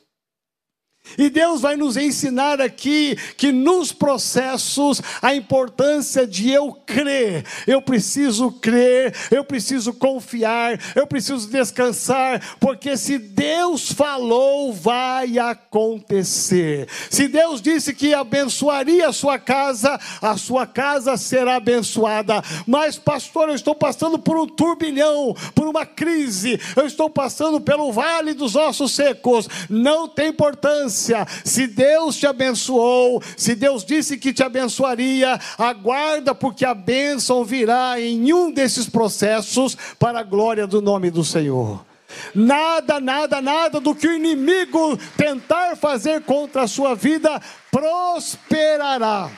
E 1.17 1.29
Deus 1.29 1.61
vai 1.61 1.75
nos 1.75 1.97
ensinar 1.97 2.59
aqui 2.59 3.17
que 3.37 3.51
nos 3.51 3.91
processos 3.91 5.01
a 5.21 5.35
importância 5.35 6.25
de 6.25 6.49
eu 6.49 6.71
crer. 6.85 7.45
Eu 7.65 7.81
preciso 7.81 8.51
crer, 8.51 9.13
eu 9.31 9.43
preciso 9.43 9.93
confiar, 9.93 10.79
eu 10.95 11.05
preciso 11.05 11.49
descansar, 11.49 12.57
porque 12.59 12.97
se 12.97 13.17
Deus 13.17 13.91
falou, 13.91 14.73
vai 14.73 15.37
acontecer. 15.37 16.87
Se 17.09 17.27
Deus 17.27 17.61
disse 17.61 17.93
que 17.93 18.13
abençoaria 18.13 19.09
a 19.09 19.13
sua 19.13 19.37
casa, 19.37 19.99
a 20.21 20.37
sua 20.37 20.65
casa 20.65 21.15
será 21.17 21.55
abençoada. 21.57 22.41
Mas, 22.65 22.97
pastor, 22.97 23.49
eu 23.49 23.55
estou 23.55 23.75
passando 23.75 24.17
por 24.19 24.37
um 24.37 24.47
turbilhão, 24.47 25.35
por 25.53 25.67
uma 25.67 25.85
crise, 25.85 26.59
eu 26.75 26.85
estou 26.85 27.09
passando 27.09 27.61
pelo 27.61 27.91
vale 27.91 28.33
dos 28.33 28.55
ossos 28.55 28.93
secos. 28.93 29.47
Não 29.69 30.07
tem 30.07 30.29
importância 30.29 30.96
se 31.43 31.67
Deus 31.67 32.15
te 32.17 32.25
abençoou, 32.25 33.21
se 33.35 33.55
Deus 33.55 33.85
disse 33.85 34.17
que 34.17 34.33
te 34.33 34.43
abençoaria, 34.43 35.39
aguarda, 35.57 36.33
porque 36.33 36.65
a 36.65 36.73
bênção 36.73 37.43
virá 37.43 37.99
em 37.99 38.33
um 38.33 38.51
desses 38.51 38.89
processos 38.89 39.77
para 39.99 40.19
a 40.19 40.23
glória 40.23 40.65
do 40.65 40.81
nome 40.81 41.09
do 41.11 41.23
Senhor. 41.23 41.85
Nada, 42.33 42.99
nada, 42.99 43.41
nada 43.41 43.79
do 43.79 43.93
que 43.93 44.07
o 44.07 44.13
inimigo 44.13 44.97
tentar 45.17 45.75
fazer 45.75 46.21
contra 46.21 46.63
a 46.63 46.67
sua 46.67 46.95
vida 46.95 47.41
prosperará. 47.71 49.29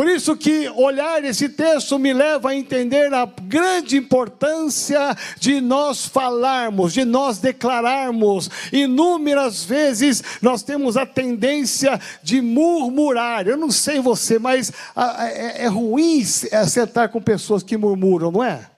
Por 0.00 0.08
isso 0.08 0.34
que 0.34 0.66
olhar 0.70 1.22
esse 1.26 1.46
texto 1.46 1.98
me 1.98 2.14
leva 2.14 2.48
a 2.48 2.56
entender 2.56 3.12
a 3.12 3.26
grande 3.42 3.98
importância 3.98 5.14
de 5.38 5.60
nós 5.60 6.06
falarmos, 6.06 6.94
de 6.94 7.04
nós 7.04 7.36
declararmos. 7.36 8.48
Inúmeras 8.72 9.62
vezes 9.62 10.24
nós 10.40 10.62
temos 10.62 10.96
a 10.96 11.04
tendência 11.04 12.00
de 12.22 12.40
murmurar. 12.40 13.46
Eu 13.46 13.58
não 13.58 13.70
sei 13.70 14.00
você, 14.00 14.38
mas 14.38 14.72
é, 14.96 15.64
é 15.64 15.66
ruim 15.66 16.24
sentar 16.24 17.10
com 17.10 17.20
pessoas 17.20 17.62
que 17.62 17.76
murmuram, 17.76 18.32
não 18.32 18.42
é? 18.42 18.70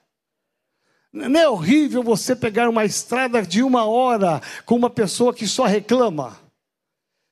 Não 1.13 1.39
é 1.39 1.47
horrível 1.47 2.03
você 2.03 2.35
pegar 2.35 2.67
uma 2.67 2.83
estrada 2.83 3.41
de 3.43 3.63
uma 3.63 3.85
hora 3.85 4.41
com 4.65 4.75
uma 4.75 4.89
pessoa 4.89 5.33
que 5.33 5.47
só 5.47 5.63
reclama? 5.63 6.42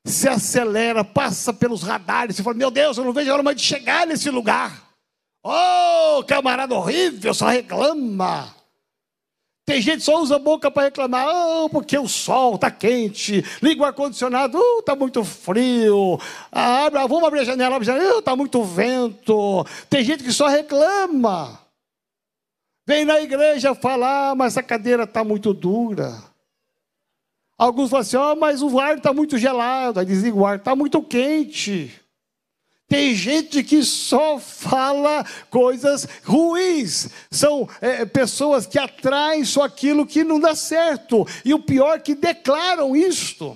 Se 0.05 0.27
acelera, 0.27 1.03
passa 1.03 1.53
pelos 1.53 1.83
radares, 1.83 2.39
e 2.39 2.43
fala: 2.43 2.55
Meu 2.55 2.71
Deus, 2.71 2.97
eu 2.97 3.03
não 3.03 3.13
vejo 3.13 3.29
a 3.29 3.33
hora 3.33 3.43
mais 3.43 3.57
de 3.57 3.63
chegar 3.63 4.07
nesse 4.07 4.29
lugar. 4.29 4.91
Oh, 5.43 6.23
camarada 6.23 6.75
horrível, 6.75 7.33
só 7.33 7.47
reclama. 7.47 8.55
Tem 9.65 9.81
gente 9.81 9.99
que 9.99 10.05
só 10.05 10.19
usa 10.19 10.35
a 10.35 10.39
boca 10.39 10.69
para 10.69 10.83
reclamar, 10.83 11.27
oh, 11.29 11.69
porque 11.69 11.97
o 11.97 12.07
sol 12.07 12.55
está 12.55 12.69
quente, 12.69 13.43
liga 13.61 13.81
o 13.81 13.85
ar-condicionado, 13.85 14.59
está 14.79 14.93
uh, 14.93 14.97
muito 14.97 15.23
frio, 15.23 16.19
ah, 16.51 16.89
vamos 17.07 17.23
abrir 17.23 17.41
a 17.41 17.45
janela, 17.45 17.77
está 17.77 17.95
uh, 17.95 18.21
tá 18.21 18.35
muito 18.35 18.63
vento. 18.63 19.65
Tem 19.89 20.03
gente 20.03 20.23
que 20.23 20.33
só 20.33 20.47
reclama. 20.47 21.59
Vem 22.87 23.05
na 23.05 23.21
igreja 23.21 23.75
falar, 23.75 24.35
mas 24.35 24.57
a 24.57 24.63
cadeira 24.63 25.03
está 25.03 25.23
muito 25.23 25.53
dura. 25.53 26.30
Alguns 27.61 27.91
falam 27.91 28.01
assim: 28.01 28.17
oh, 28.17 28.35
mas 28.35 28.63
o 28.63 28.79
ar 28.79 28.97
está 28.97 29.13
muito 29.13 29.37
gelado. 29.37 29.99
Aí 29.99 30.05
dizem: 30.07 30.31
o 30.31 30.43
ar 30.43 30.57
está 30.57 30.75
muito 30.75 30.99
quente. 31.03 31.93
Tem 32.87 33.13
gente 33.13 33.63
que 33.63 33.83
só 33.83 34.39
fala 34.39 35.23
coisas 35.51 36.07
ruins. 36.23 37.09
São 37.29 37.69
é, 37.79 38.03
pessoas 38.03 38.65
que 38.65 38.79
atraem 38.79 39.45
só 39.45 39.61
aquilo 39.61 40.07
que 40.07 40.23
não 40.23 40.39
dá 40.39 40.55
certo. 40.55 41.23
E 41.45 41.53
o 41.53 41.59
pior, 41.59 42.01
que 42.01 42.15
declaram 42.15 42.95
isto. 42.95 43.55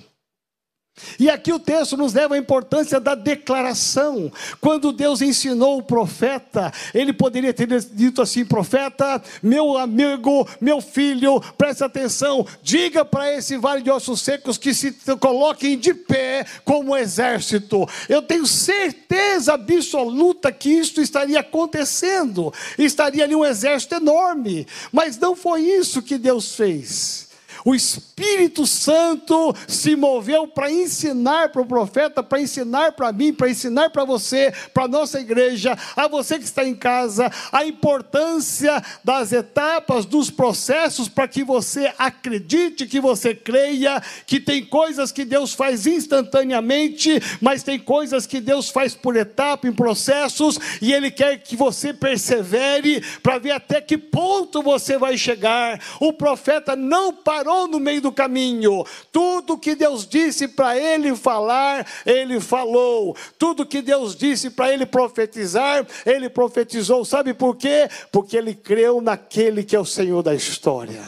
E 1.18 1.28
aqui 1.28 1.52
o 1.52 1.58
texto 1.58 1.96
nos 1.96 2.14
leva 2.14 2.34
à 2.34 2.38
importância 2.38 2.98
da 2.98 3.14
declaração. 3.14 4.32
Quando 4.60 4.92
Deus 4.92 5.20
ensinou 5.20 5.78
o 5.78 5.82
profeta, 5.82 6.72
ele 6.94 7.12
poderia 7.12 7.52
ter 7.52 7.66
dito 7.92 8.22
assim: 8.22 8.44
profeta, 8.44 9.22
meu 9.42 9.76
amigo, 9.76 10.48
meu 10.60 10.80
filho, 10.80 11.40
preste 11.58 11.84
atenção, 11.84 12.46
diga 12.62 13.04
para 13.04 13.32
esse 13.32 13.58
vale 13.58 13.82
de 13.82 13.90
ossos 13.90 14.22
secos 14.22 14.56
que 14.56 14.72
se 14.72 14.92
coloquem 15.20 15.78
de 15.78 15.92
pé 15.92 16.46
como 16.64 16.96
exército. 16.96 17.86
Eu 18.08 18.22
tenho 18.22 18.46
certeza 18.46 19.54
absoluta 19.54 20.50
que 20.50 20.70
isto 20.70 21.02
estaria 21.02 21.40
acontecendo, 21.40 22.52
estaria 22.78 23.24
ali 23.24 23.34
um 23.34 23.44
exército 23.44 23.96
enorme, 23.96 24.66
mas 24.90 25.18
não 25.18 25.36
foi 25.36 25.60
isso 25.60 26.02
que 26.02 26.16
Deus 26.16 26.54
fez. 26.54 27.25
O 27.66 27.74
Espírito 27.74 28.64
Santo 28.64 29.52
se 29.66 29.96
moveu 29.96 30.46
para 30.46 30.70
ensinar 30.70 31.48
para 31.48 31.62
o 31.62 31.66
profeta, 31.66 32.22
para 32.22 32.40
ensinar 32.40 32.92
para 32.92 33.10
mim, 33.10 33.32
para 33.32 33.50
ensinar 33.50 33.90
para 33.90 34.04
você, 34.04 34.54
para 34.72 34.84
a 34.84 34.88
nossa 34.88 35.18
igreja, 35.18 35.76
a 35.96 36.06
você 36.06 36.38
que 36.38 36.44
está 36.44 36.64
em 36.64 36.76
casa, 36.76 37.28
a 37.50 37.64
importância 37.66 38.80
das 39.02 39.32
etapas, 39.32 40.06
dos 40.06 40.30
processos, 40.30 41.08
para 41.08 41.26
que 41.26 41.42
você 41.42 41.92
acredite, 41.98 42.86
que 42.86 43.00
você 43.00 43.34
creia, 43.34 44.00
que 44.28 44.38
tem 44.38 44.64
coisas 44.64 45.10
que 45.10 45.24
Deus 45.24 45.52
faz 45.52 45.88
instantaneamente, 45.88 47.20
mas 47.40 47.64
tem 47.64 47.80
coisas 47.80 48.28
que 48.28 48.40
Deus 48.40 48.70
faz 48.70 48.94
por 48.94 49.16
etapa, 49.16 49.66
em 49.66 49.72
processos, 49.72 50.56
e 50.80 50.92
Ele 50.92 51.10
quer 51.10 51.42
que 51.42 51.56
você 51.56 51.92
persevere 51.92 53.02
para 53.24 53.38
ver 53.38 53.50
até 53.50 53.80
que 53.80 53.98
ponto 53.98 54.62
você 54.62 54.96
vai 54.96 55.18
chegar. 55.18 55.80
O 55.98 56.12
profeta 56.12 56.76
não 56.76 57.12
parou 57.12 57.55
parou 57.56 57.66
no 57.66 57.80
meio 57.80 58.02
do 58.02 58.12
caminho. 58.12 58.84
Tudo 59.10 59.58
que 59.58 59.74
Deus 59.74 60.06
disse 60.06 60.46
para 60.46 60.76
ele 60.76 61.16
falar, 61.16 61.86
ele 62.04 62.38
falou. 62.38 63.16
Tudo 63.38 63.66
que 63.66 63.80
Deus 63.80 64.14
disse 64.14 64.50
para 64.50 64.72
ele 64.72 64.84
profetizar, 64.84 65.86
ele 66.04 66.28
profetizou. 66.28 67.04
Sabe 67.04 67.32
por 67.32 67.56
quê? 67.56 67.88
Porque 68.12 68.36
ele 68.36 68.54
creu 68.54 69.00
naquele 69.00 69.64
que 69.64 69.74
é 69.74 69.80
o 69.80 69.84
Senhor 69.84 70.22
da 70.22 70.34
história. 70.34 71.02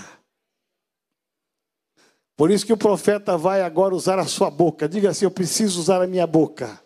Por 2.37 2.51
isso 2.51 2.65
que 2.65 2.73
o 2.73 2.77
profeta 2.77 3.37
vai 3.37 3.63
agora 3.63 3.95
usar 3.95 4.19
a 4.19 4.27
sua 4.27 4.51
boca. 4.51 4.89
Diga 4.89 5.11
assim: 5.11 5.25
Eu 5.25 5.31
preciso 5.31 5.81
usar 5.81 6.01
a 6.01 6.07
minha 6.07 6.27
boca. 6.27 6.81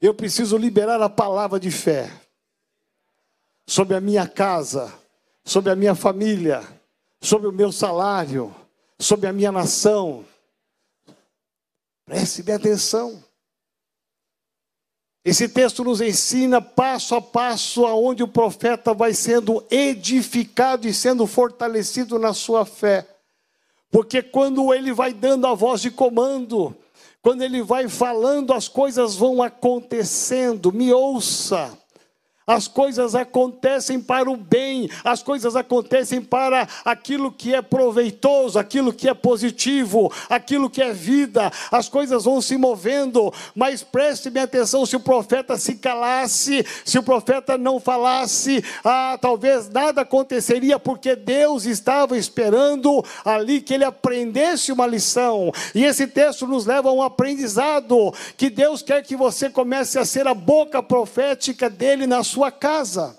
Eu 0.00 0.14
preciso 0.14 0.56
liberar 0.56 1.00
a 1.00 1.08
palavra 1.08 1.60
de 1.60 1.70
fé 1.70 2.10
sobre 3.66 3.96
a 3.96 4.00
minha 4.00 4.26
casa, 4.26 4.92
sobre 5.44 5.70
a 5.70 5.76
minha 5.76 5.94
família, 5.94 6.62
sobre 7.24 7.48
o 7.48 7.52
meu 7.52 7.72
salário, 7.72 8.54
sobre 8.98 9.26
a 9.26 9.32
minha 9.32 9.50
nação. 9.50 10.26
Preste 12.04 12.42
bem 12.42 12.54
atenção. 12.54 13.24
Esse 15.24 15.48
texto 15.48 15.82
nos 15.82 16.02
ensina 16.02 16.60
passo 16.60 17.14
a 17.14 17.22
passo 17.22 17.86
aonde 17.86 18.22
o 18.22 18.28
profeta 18.28 18.92
vai 18.92 19.14
sendo 19.14 19.64
edificado 19.70 20.86
e 20.86 20.92
sendo 20.92 21.26
fortalecido 21.26 22.18
na 22.18 22.34
sua 22.34 22.66
fé. 22.66 23.08
Porque 23.90 24.22
quando 24.22 24.74
ele 24.74 24.92
vai 24.92 25.14
dando 25.14 25.46
a 25.46 25.54
voz 25.54 25.80
de 25.80 25.90
comando, 25.90 26.76
quando 27.22 27.40
ele 27.40 27.62
vai 27.62 27.88
falando, 27.88 28.52
as 28.52 28.68
coisas 28.68 29.16
vão 29.16 29.42
acontecendo. 29.42 30.70
Me 30.70 30.92
ouça. 30.92 31.74
As 32.46 32.68
coisas 32.68 33.14
acontecem 33.14 33.98
para 33.98 34.30
o 34.30 34.36
bem, 34.36 34.90
as 35.02 35.22
coisas 35.22 35.56
acontecem 35.56 36.20
para 36.20 36.68
aquilo 36.84 37.32
que 37.32 37.54
é 37.54 37.62
proveitoso, 37.62 38.58
aquilo 38.58 38.92
que 38.92 39.08
é 39.08 39.14
positivo, 39.14 40.12
aquilo 40.28 40.68
que 40.68 40.82
é 40.82 40.92
vida. 40.92 41.50
As 41.72 41.88
coisas 41.88 42.24
vão 42.24 42.42
se 42.42 42.58
movendo, 42.58 43.32
mas 43.54 43.82
preste-me 43.82 44.40
atenção: 44.40 44.84
se 44.84 44.94
o 44.94 45.00
profeta 45.00 45.56
se 45.56 45.76
calasse, 45.76 46.66
se 46.84 46.98
o 46.98 47.02
profeta 47.02 47.56
não 47.56 47.80
falasse, 47.80 48.62
ah, 48.84 49.16
talvez 49.18 49.70
nada 49.70 50.02
aconteceria, 50.02 50.78
porque 50.78 51.16
Deus 51.16 51.64
estava 51.64 52.18
esperando 52.18 53.02
ali 53.24 53.62
que 53.62 53.72
ele 53.72 53.84
aprendesse 53.84 54.70
uma 54.70 54.86
lição. 54.86 55.50
E 55.74 55.82
esse 55.82 56.06
texto 56.06 56.46
nos 56.46 56.66
leva 56.66 56.90
a 56.90 56.92
um 56.92 57.00
aprendizado 57.00 58.12
que 58.36 58.50
Deus 58.50 58.82
quer 58.82 59.02
que 59.02 59.16
você 59.16 59.48
comece 59.48 59.98
a 59.98 60.04
ser 60.04 60.28
a 60.28 60.34
boca 60.34 60.82
profética 60.82 61.70
dele 61.70 62.06
na 62.06 62.22
sua 62.22 62.33
sua 62.34 62.50
casa. 62.50 63.16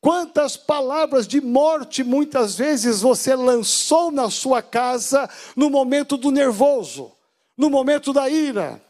Quantas 0.00 0.56
palavras 0.56 1.28
de 1.28 1.40
morte 1.40 2.02
muitas 2.02 2.56
vezes 2.56 3.00
você 3.00 3.36
lançou 3.36 4.10
na 4.10 4.28
sua 4.28 4.60
casa 4.60 5.30
no 5.54 5.70
momento 5.70 6.16
do 6.16 6.32
nervoso, 6.32 7.12
no 7.56 7.70
momento 7.70 8.12
da 8.12 8.28
ira, 8.28 8.82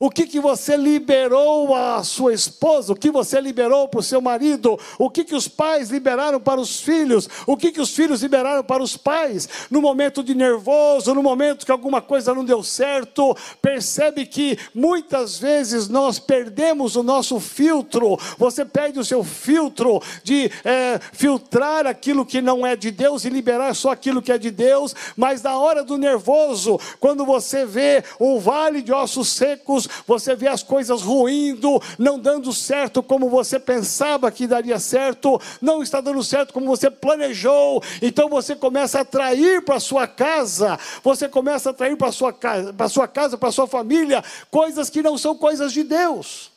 o 0.00 0.10
que, 0.10 0.26
que 0.26 0.40
você 0.40 0.76
liberou 0.76 1.72
à 1.72 2.02
sua 2.02 2.34
esposa? 2.34 2.92
O 2.92 2.96
que 2.96 3.12
você 3.12 3.40
liberou 3.40 3.86
para 3.86 4.00
o 4.00 4.02
seu 4.02 4.20
marido? 4.20 4.78
O 4.98 5.08
que, 5.08 5.22
que 5.22 5.36
os 5.36 5.46
pais 5.46 5.88
liberaram 5.88 6.40
para 6.40 6.60
os 6.60 6.80
filhos? 6.80 7.28
O 7.46 7.56
que, 7.56 7.70
que 7.70 7.80
os 7.80 7.94
filhos 7.94 8.20
liberaram 8.20 8.64
para 8.64 8.82
os 8.82 8.96
pais? 8.96 9.48
No 9.70 9.80
momento 9.80 10.22
de 10.24 10.34
nervoso, 10.34 11.14
no 11.14 11.22
momento 11.22 11.64
que 11.64 11.70
alguma 11.70 12.02
coisa 12.02 12.34
não 12.34 12.44
deu 12.44 12.60
certo, 12.60 13.36
percebe 13.62 14.26
que 14.26 14.58
muitas 14.74 15.38
vezes 15.38 15.88
nós 15.88 16.18
perdemos 16.18 16.96
o 16.96 17.02
nosso 17.04 17.38
filtro. 17.38 18.18
Você 18.36 18.64
perde 18.64 18.98
o 18.98 19.04
seu 19.04 19.22
filtro 19.22 20.02
de 20.24 20.50
é, 20.64 21.00
filtrar 21.12 21.86
aquilo 21.86 22.26
que 22.26 22.42
não 22.42 22.66
é 22.66 22.74
de 22.74 22.90
Deus 22.90 23.24
e 23.24 23.30
liberar 23.30 23.72
só 23.74 23.92
aquilo 23.92 24.20
que 24.20 24.32
é 24.32 24.38
de 24.38 24.50
Deus. 24.50 24.92
Mas 25.16 25.40
na 25.40 25.56
hora 25.56 25.84
do 25.84 25.96
nervoso, 25.96 26.80
quando 26.98 27.24
você 27.24 27.64
vê 27.64 28.02
o 28.18 28.40
vale 28.40 28.82
de 28.82 28.92
ossos 28.92 29.28
secos, 29.28 29.84
você 30.06 30.34
vê 30.34 30.48
as 30.48 30.62
coisas 30.62 31.02
ruindo, 31.02 31.80
não 31.98 32.18
dando 32.18 32.52
certo 32.52 33.02
como 33.02 33.28
você 33.28 33.58
pensava 33.58 34.30
que 34.30 34.46
daria 34.46 34.78
certo, 34.78 35.40
não 35.60 35.82
está 35.82 36.00
dando 36.00 36.22
certo 36.22 36.52
como 36.52 36.66
você 36.66 36.90
planejou, 36.90 37.82
então 38.00 38.28
você 38.28 38.56
começa 38.56 38.98
a 38.98 39.02
atrair 39.02 39.62
para 39.64 39.80
sua 39.80 40.06
casa, 40.06 40.78
você 41.02 41.28
começa 41.28 41.70
a 41.70 41.72
atrair 41.72 41.96
para 41.96 42.12
sua 42.12 42.32
casa, 42.32 42.72
para 42.72 42.88
sua 42.88 43.08
casa, 43.08 43.38
para 43.38 43.52
sua 43.52 43.66
família, 43.66 44.22
coisas 44.50 44.88
que 44.90 45.02
não 45.02 45.18
são 45.18 45.36
coisas 45.36 45.72
de 45.72 45.82
Deus 45.82 46.53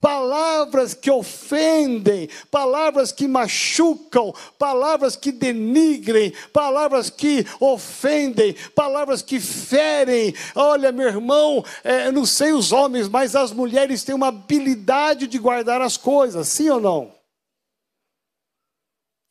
palavras 0.00 0.94
que 0.94 1.10
ofendem, 1.10 2.28
palavras 2.50 3.10
que 3.12 3.26
machucam, 3.26 4.32
palavras 4.58 5.16
que 5.16 5.32
denigrem, 5.32 6.32
palavras 6.52 7.10
que 7.10 7.44
ofendem, 7.60 8.54
palavras 8.74 9.22
que 9.22 9.40
ferem. 9.40 10.34
Olha, 10.54 10.92
meu 10.92 11.08
irmão, 11.08 11.64
é, 11.82 12.10
não 12.12 12.24
sei 12.24 12.52
os 12.52 12.72
homens, 12.72 13.08
mas 13.08 13.34
as 13.34 13.52
mulheres 13.52 14.04
têm 14.04 14.14
uma 14.14 14.28
habilidade 14.28 15.26
de 15.26 15.38
guardar 15.38 15.80
as 15.80 15.96
coisas, 15.96 16.48
sim 16.48 16.68
ou 16.70 16.80
não? 16.80 17.12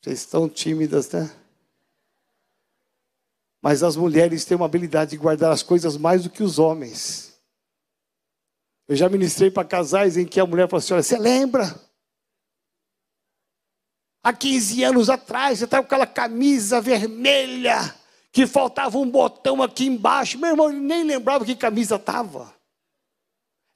Vocês 0.00 0.20
estão 0.20 0.48
tímidas, 0.48 1.10
né? 1.10 1.30
Mas 3.60 3.82
as 3.82 3.96
mulheres 3.96 4.44
têm 4.44 4.56
uma 4.56 4.66
habilidade 4.66 5.12
de 5.12 5.16
guardar 5.16 5.50
as 5.50 5.62
coisas 5.62 5.96
mais 5.96 6.22
do 6.22 6.30
que 6.30 6.42
os 6.42 6.58
homens. 6.58 7.27
Eu 8.88 8.96
já 8.96 9.06
ministrei 9.08 9.50
para 9.50 9.68
casais 9.68 10.16
em 10.16 10.26
que 10.26 10.40
a 10.40 10.46
mulher 10.46 10.66
falou 10.66 10.78
assim: 10.78 10.94
olha, 10.94 11.02
você 11.02 11.18
lembra? 11.18 11.78
Há 14.24 14.32
15 14.32 14.82
anos 14.82 15.10
atrás, 15.10 15.58
você 15.58 15.66
estava 15.66 15.82
com 15.82 15.86
aquela 15.86 16.06
camisa 16.06 16.80
vermelha, 16.80 17.94
que 18.32 18.46
faltava 18.46 18.98
um 18.98 19.08
botão 19.08 19.62
aqui 19.62 19.86
embaixo. 19.86 20.38
Meu 20.38 20.50
irmão, 20.50 20.70
ele 20.70 20.80
nem 20.80 21.04
lembrava 21.04 21.44
que 21.44 21.54
camisa 21.54 21.96
estava. 21.96 22.56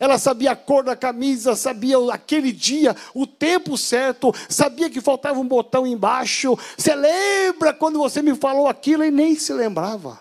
Ela 0.00 0.18
sabia 0.18 0.50
a 0.50 0.56
cor 0.56 0.82
da 0.82 0.96
camisa, 0.96 1.54
sabia 1.54 1.96
aquele 2.12 2.50
dia, 2.50 2.96
o 3.14 3.24
tempo 3.24 3.78
certo, 3.78 4.32
sabia 4.48 4.90
que 4.90 5.00
faltava 5.00 5.38
um 5.38 5.46
botão 5.46 5.86
embaixo. 5.86 6.58
Você 6.76 6.92
lembra 6.92 7.72
quando 7.72 8.00
você 8.00 8.20
me 8.20 8.34
falou 8.34 8.66
aquilo 8.66 9.04
e 9.04 9.12
nem 9.12 9.36
se 9.36 9.52
lembrava? 9.52 10.20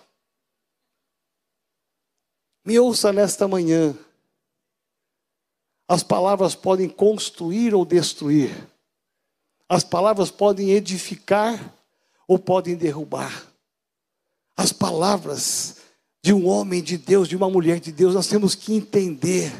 Me 2.63 2.77
ouça 2.77 3.11
nesta 3.11 3.47
manhã. 3.47 3.97
As 5.91 6.03
palavras 6.03 6.55
podem 6.55 6.87
construir 6.87 7.75
ou 7.75 7.83
destruir. 7.83 8.49
As 9.67 9.83
palavras 9.83 10.31
podem 10.31 10.69
edificar 10.69 11.75
ou 12.25 12.39
podem 12.39 12.77
derrubar. 12.77 13.45
As 14.55 14.71
palavras 14.71 15.75
de 16.23 16.31
um 16.31 16.47
homem 16.47 16.81
de 16.81 16.97
Deus, 16.97 17.27
de 17.27 17.35
uma 17.35 17.49
mulher 17.49 17.81
de 17.81 17.91
Deus, 17.91 18.15
nós 18.15 18.27
temos 18.27 18.55
que 18.55 18.73
entender 18.73 19.51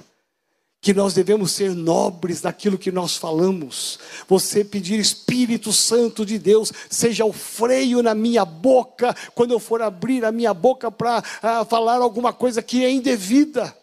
que 0.80 0.94
nós 0.94 1.14
devemos 1.14 1.52
ser 1.52 1.76
nobres 1.76 2.42
naquilo 2.42 2.78
que 2.78 2.94
nós 2.94 3.18
falamos. 3.18 4.00
Você 4.26 4.64
pedir 4.64 5.02
Espírito 5.02 5.74
Santo 5.74 6.26
de 6.26 6.40
Deus, 6.40 6.72
seja 6.90 7.26
o 7.26 7.34
freio 7.34 8.02
na 8.02 8.16
minha 8.16 8.46
boca, 8.46 9.14
quando 9.36 9.52
eu 9.52 9.60
for 9.60 9.82
abrir 9.82 10.24
a 10.24 10.32
minha 10.32 10.54
boca 10.54 10.90
para 10.90 11.20
uh, 11.20 11.66
falar 11.66 11.98
alguma 11.98 12.32
coisa 12.32 12.62
que 12.62 12.86
é 12.86 12.90
indevida. 12.90 13.81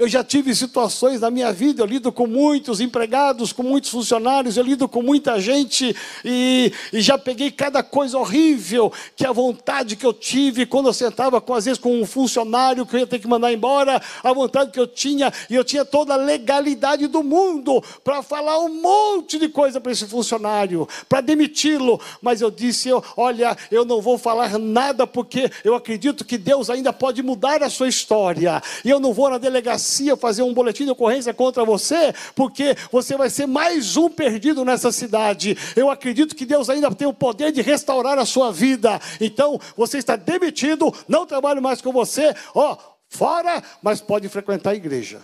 Eu 0.00 0.08
já 0.08 0.24
tive 0.24 0.54
situações 0.54 1.20
na 1.20 1.30
minha 1.30 1.52
vida, 1.52 1.82
eu 1.82 1.86
lido 1.86 2.10
com 2.10 2.26
muitos 2.26 2.80
empregados, 2.80 3.52
com 3.52 3.62
muitos 3.62 3.90
funcionários, 3.90 4.56
eu 4.56 4.64
lido 4.64 4.88
com 4.88 5.02
muita 5.02 5.38
gente 5.38 5.94
e, 6.24 6.72
e 6.90 7.02
já 7.02 7.18
peguei 7.18 7.50
cada 7.50 7.82
coisa 7.82 8.16
horrível 8.16 8.90
que 9.14 9.26
a 9.26 9.30
vontade 9.32 9.96
que 9.96 10.06
eu 10.06 10.14
tive 10.14 10.64
quando 10.64 10.86
eu 10.86 10.94
sentava 10.94 11.38
com, 11.38 11.52
às 11.52 11.66
vezes 11.66 11.78
com 11.78 12.00
um 12.00 12.06
funcionário 12.06 12.86
que 12.86 12.96
eu 12.96 13.00
ia 13.00 13.06
ter 13.06 13.18
que 13.18 13.28
mandar 13.28 13.52
embora, 13.52 14.00
a 14.24 14.32
vontade 14.32 14.70
que 14.70 14.80
eu 14.80 14.86
tinha, 14.86 15.30
e 15.50 15.54
eu 15.54 15.62
tinha 15.62 15.84
toda 15.84 16.14
a 16.14 16.16
legalidade 16.16 17.06
do 17.06 17.22
mundo 17.22 17.84
para 18.02 18.22
falar 18.22 18.58
um 18.58 18.80
monte 18.80 19.38
de 19.38 19.50
coisa 19.50 19.82
para 19.82 19.92
esse 19.92 20.06
funcionário, 20.06 20.88
para 21.10 21.20
demiti-lo, 21.20 22.00
mas 22.22 22.40
eu 22.40 22.50
disse: 22.50 22.88
eu, 22.88 23.04
olha, 23.18 23.54
eu 23.70 23.84
não 23.84 24.00
vou 24.00 24.16
falar 24.16 24.58
nada 24.58 25.06
porque 25.06 25.50
eu 25.62 25.74
acredito 25.74 26.24
que 26.24 26.38
Deus 26.38 26.70
ainda 26.70 26.90
pode 26.90 27.22
mudar 27.22 27.62
a 27.62 27.68
sua 27.68 27.86
história, 27.86 28.62
e 28.82 28.88
eu 28.88 28.98
não 28.98 29.12
vou 29.12 29.28
na 29.28 29.36
delegacia 29.36 29.89
delegacia 29.90 30.16
fazer 30.16 30.42
um 30.42 30.54
boletim 30.54 30.84
de 30.84 30.90
ocorrência 30.90 31.34
contra 31.34 31.64
você, 31.64 32.14
porque 32.34 32.76
você 32.92 33.16
vai 33.16 33.28
ser 33.28 33.46
mais 33.46 33.96
um 33.96 34.08
perdido 34.08 34.64
nessa 34.64 34.92
cidade. 34.92 35.56
Eu 35.74 35.90
acredito 35.90 36.36
que 36.36 36.46
Deus 36.46 36.70
ainda 36.70 36.94
tem 36.94 37.08
o 37.08 37.12
poder 37.12 37.50
de 37.50 37.60
restaurar 37.60 38.18
a 38.18 38.24
sua 38.24 38.52
vida. 38.52 39.00
Então, 39.20 39.60
você 39.76 39.98
está 39.98 40.14
demitido, 40.14 40.94
não 41.08 41.26
trabalho 41.26 41.60
mais 41.60 41.80
com 41.80 41.92
você, 41.92 42.34
ó, 42.54 42.78
fora, 43.08 43.62
mas 43.82 44.00
pode 44.00 44.28
frequentar 44.28 44.70
a 44.70 44.76
igreja. 44.76 45.20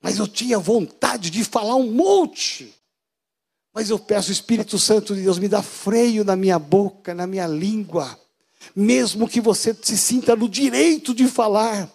Mas 0.00 0.18
eu 0.18 0.26
tinha 0.26 0.58
vontade 0.58 1.30
de 1.30 1.44
falar 1.44 1.76
um 1.76 1.92
monte. 1.92 2.74
Mas 3.72 3.88
eu 3.88 3.98
peço, 3.98 4.32
Espírito 4.32 4.78
Santo 4.78 5.14
de 5.14 5.22
Deus, 5.22 5.38
me 5.38 5.48
dá 5.48 5.62
freio 5.62 6.24
na 6.24 6.34
minha 6.34 6.58
boca, 6.58 7.14
na 7.14 7.26
minha 7.26 7.46
língua 7.46 8.21
mesmo 8.74 9.28
que 9.28 9.40
você 9.40 9.76
se 9.80 9.96
sinta 9.96 10.36
no 10.36 10.48
direito 10.48 11.14
de 11.14 11.26
falar, 11.26 11.90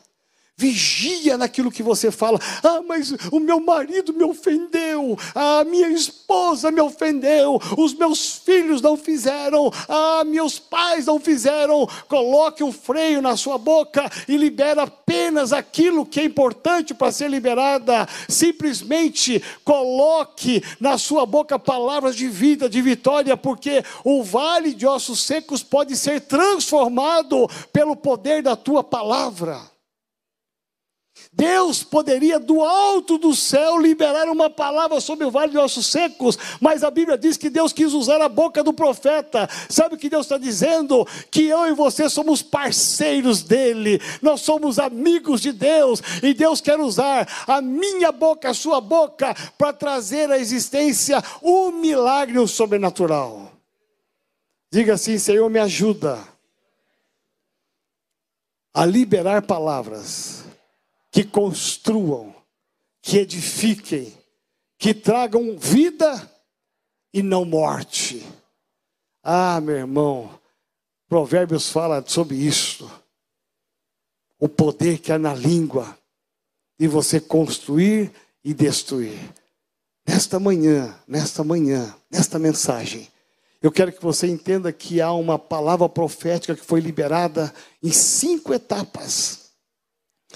Vigia 0.60 1.38
naquilo 1.38 1.70
que 1.70 1.84
você 1.84 2.10
fala. 2.10 2.40
Ah, 2.64 2.82
mas 2.82 3.12
o 3.32 3.40
meu 3.40 3.60
marido 3.60 4.12
me 4.12 4.24
ofendeu. 4.24 5.16
A 5.36 5.64
minha 5.64 5.88
esposa 5.90 6.72
me 6.72 6.82
ofendeu. 6.82 7.62
Os 7.78 7.94
meus 7.94 8.38
filhos 8.38 8.82
não 8.82 8.98
fizeram. 8.98 9.72
Ah, 9.88 10.24
meus 10.26 10.58
pais 10.58 11.06
não 11.06 11.20
fizeram. 11.20 11.88
Coloque 12.08 12.64
um 12.64 12.72
freio 12.72 13.22
na 13.22 13.38
sua 13.38 13.60
boca 13.60 14.10
e 14.28 14.36
libera 14.36 14.82
apenas 14.82 15.54
aquilo 15.54 16.08
que 16.08 16.22
é 16.22 16.24
importante 16.24 16.92
para 16.92 17.12
ser 17.12 17.30
liberada. 17.30 18.08
Simplesmente 18.28 19.44
coloque 19.64 20.64
na 20.80 20.98
sua 20.98 21.28
boca 21.28 21.60
palavras 21.60 22.16
de 22.16 22.28
vida, 22.28 22.68
de 22.68 22.82
vitória, 22.82 23.38
porque 23.38 23.84
o 24.04 24.24
vale 24.24 24.74
de 24.74 24.88
ossos 24.88 25.22
secos 25.22 25.62
pode 25.62 25.96
ser 25.96 26.22
transformado 26.22 27.48
pelo 27.72 27.96
poder 27.96 28.42
da 28.42 28.56
tua 28.56 28.84
palavra. 28.84 29.77
Deus 31.34 31.84
poderia 31.84 32.40
do 32.40 32.62
alto 32.62 33.18
do 33.18 33.36
céu 33.36 33.78
liberar 33.78 34.28
uma 34.30 34.50
palavra 34.50 35.00
sobre 35.00 35.26
o 35.26 35.32
vale 35.32 35.52
de 35.52 35.58
ossos 35.58 35.88
secos, 35.88 36.38
mas 36.60 36.84
a 36.84 36.92
Bíblia 36.92 37.18
diz 37.18 37.38
que 37.38 37.50
Deus 37.50 37.74
quis 37.74 37.94
usar 37.94 38.22
a 38.22 38.30
boca 38.30 38.64
do 38.64 38.74
profeta. 38.74 39.48
Sabe 39.70 39.96
o 39.96 39.98
que 39.98 40.10
Deus 40.10 40.26
está 40.26 40.38
dizendo? 40.38 41.08
Que 41.30 41.48
eu 41.48 41.68
e 41.68 41.74
você 41.74 42.10
somos 42.10 42.42
parceiros 42.42 43.42
dele, 43.42 44.02
nós 44.22 44.42
somos 44.42 44.80
amigos 44.80 45.42
de 45.42 45.52
Deus, 45.52 46.02
e 46.24 46.34
Deus 46.34 46.62
quer 46.62 46.80
usar 46.80 47.28
a 47.48 47.62
minha 47.62 48.12
boca, 48.12 48.50
a 48.50 48.54
sua 48.54 48.82
boca, 48.82 49.36
para 49.58 49.74
trazer 49.74 50.32
à 50.32 50.38
existência 50.38 51.22
um 51.44 51.72
milagre 51.72 52.40
um 52.40 52.48
sobrenatural. 52.48 53.52
Diga 54.72 54.94
assim: 54.94 55.18
Senhor, 55.18 55.50
me 55.50 55.60
ajuda 55.60 56.20
a 58.74 58.86
liberar 58.86 59.42
palavras 59.42 60.37
que 61.12 61.24
construam, 61.24 62.36
que 63.02 63.18
edifiquem, 63.18 64.14
que 64.78 64.94
tragam 64.94 65.58
vida 65.58 66.32
e 67.14 67.24
não 67.24 67.46
morte. 67.46 68.26
Ah, 69.24 69.60
meu 69.60 69.76
irmão, 69.76 70.40
Provérbios 71.08 71.70
fala 71.70 72.04
sobre 72.06 72.36
isso. 72.36 72.90
O 74.40 74.48
poder 74.48 75.00
que 75.00 75.12
há 75.12 75.18
na 75.18 75.34
língua 75.34 75.98
de 76.80 76.88
você 76.88 77.20
construir 77.20 78.12
e 78.44 78.54
destruir. 78.54 79.18
Nesta 80.08 80.40
manhã, 80.40 80.98
nesta 81.08 81.44
manhã, 81.44 81.94
nesta 82.10 82.38
mensagem, 82.38 83.08
eu 83.62 83.72
quero 83.72 83.92
que 83.92 84.02
você 84.02 84.28
entenda 84.28 84.72
que 84.72 85.02
há 85.02 85.12
uma 85.12 85.40
palavra 85.40 85.90
profética 85.90 86.56
que 86.56 86.64
foi 86.64 86.80
liberada 86.80 87.54
em 87.82 87.92
cinco 87.92 88.54
etapas. 88.54 89.47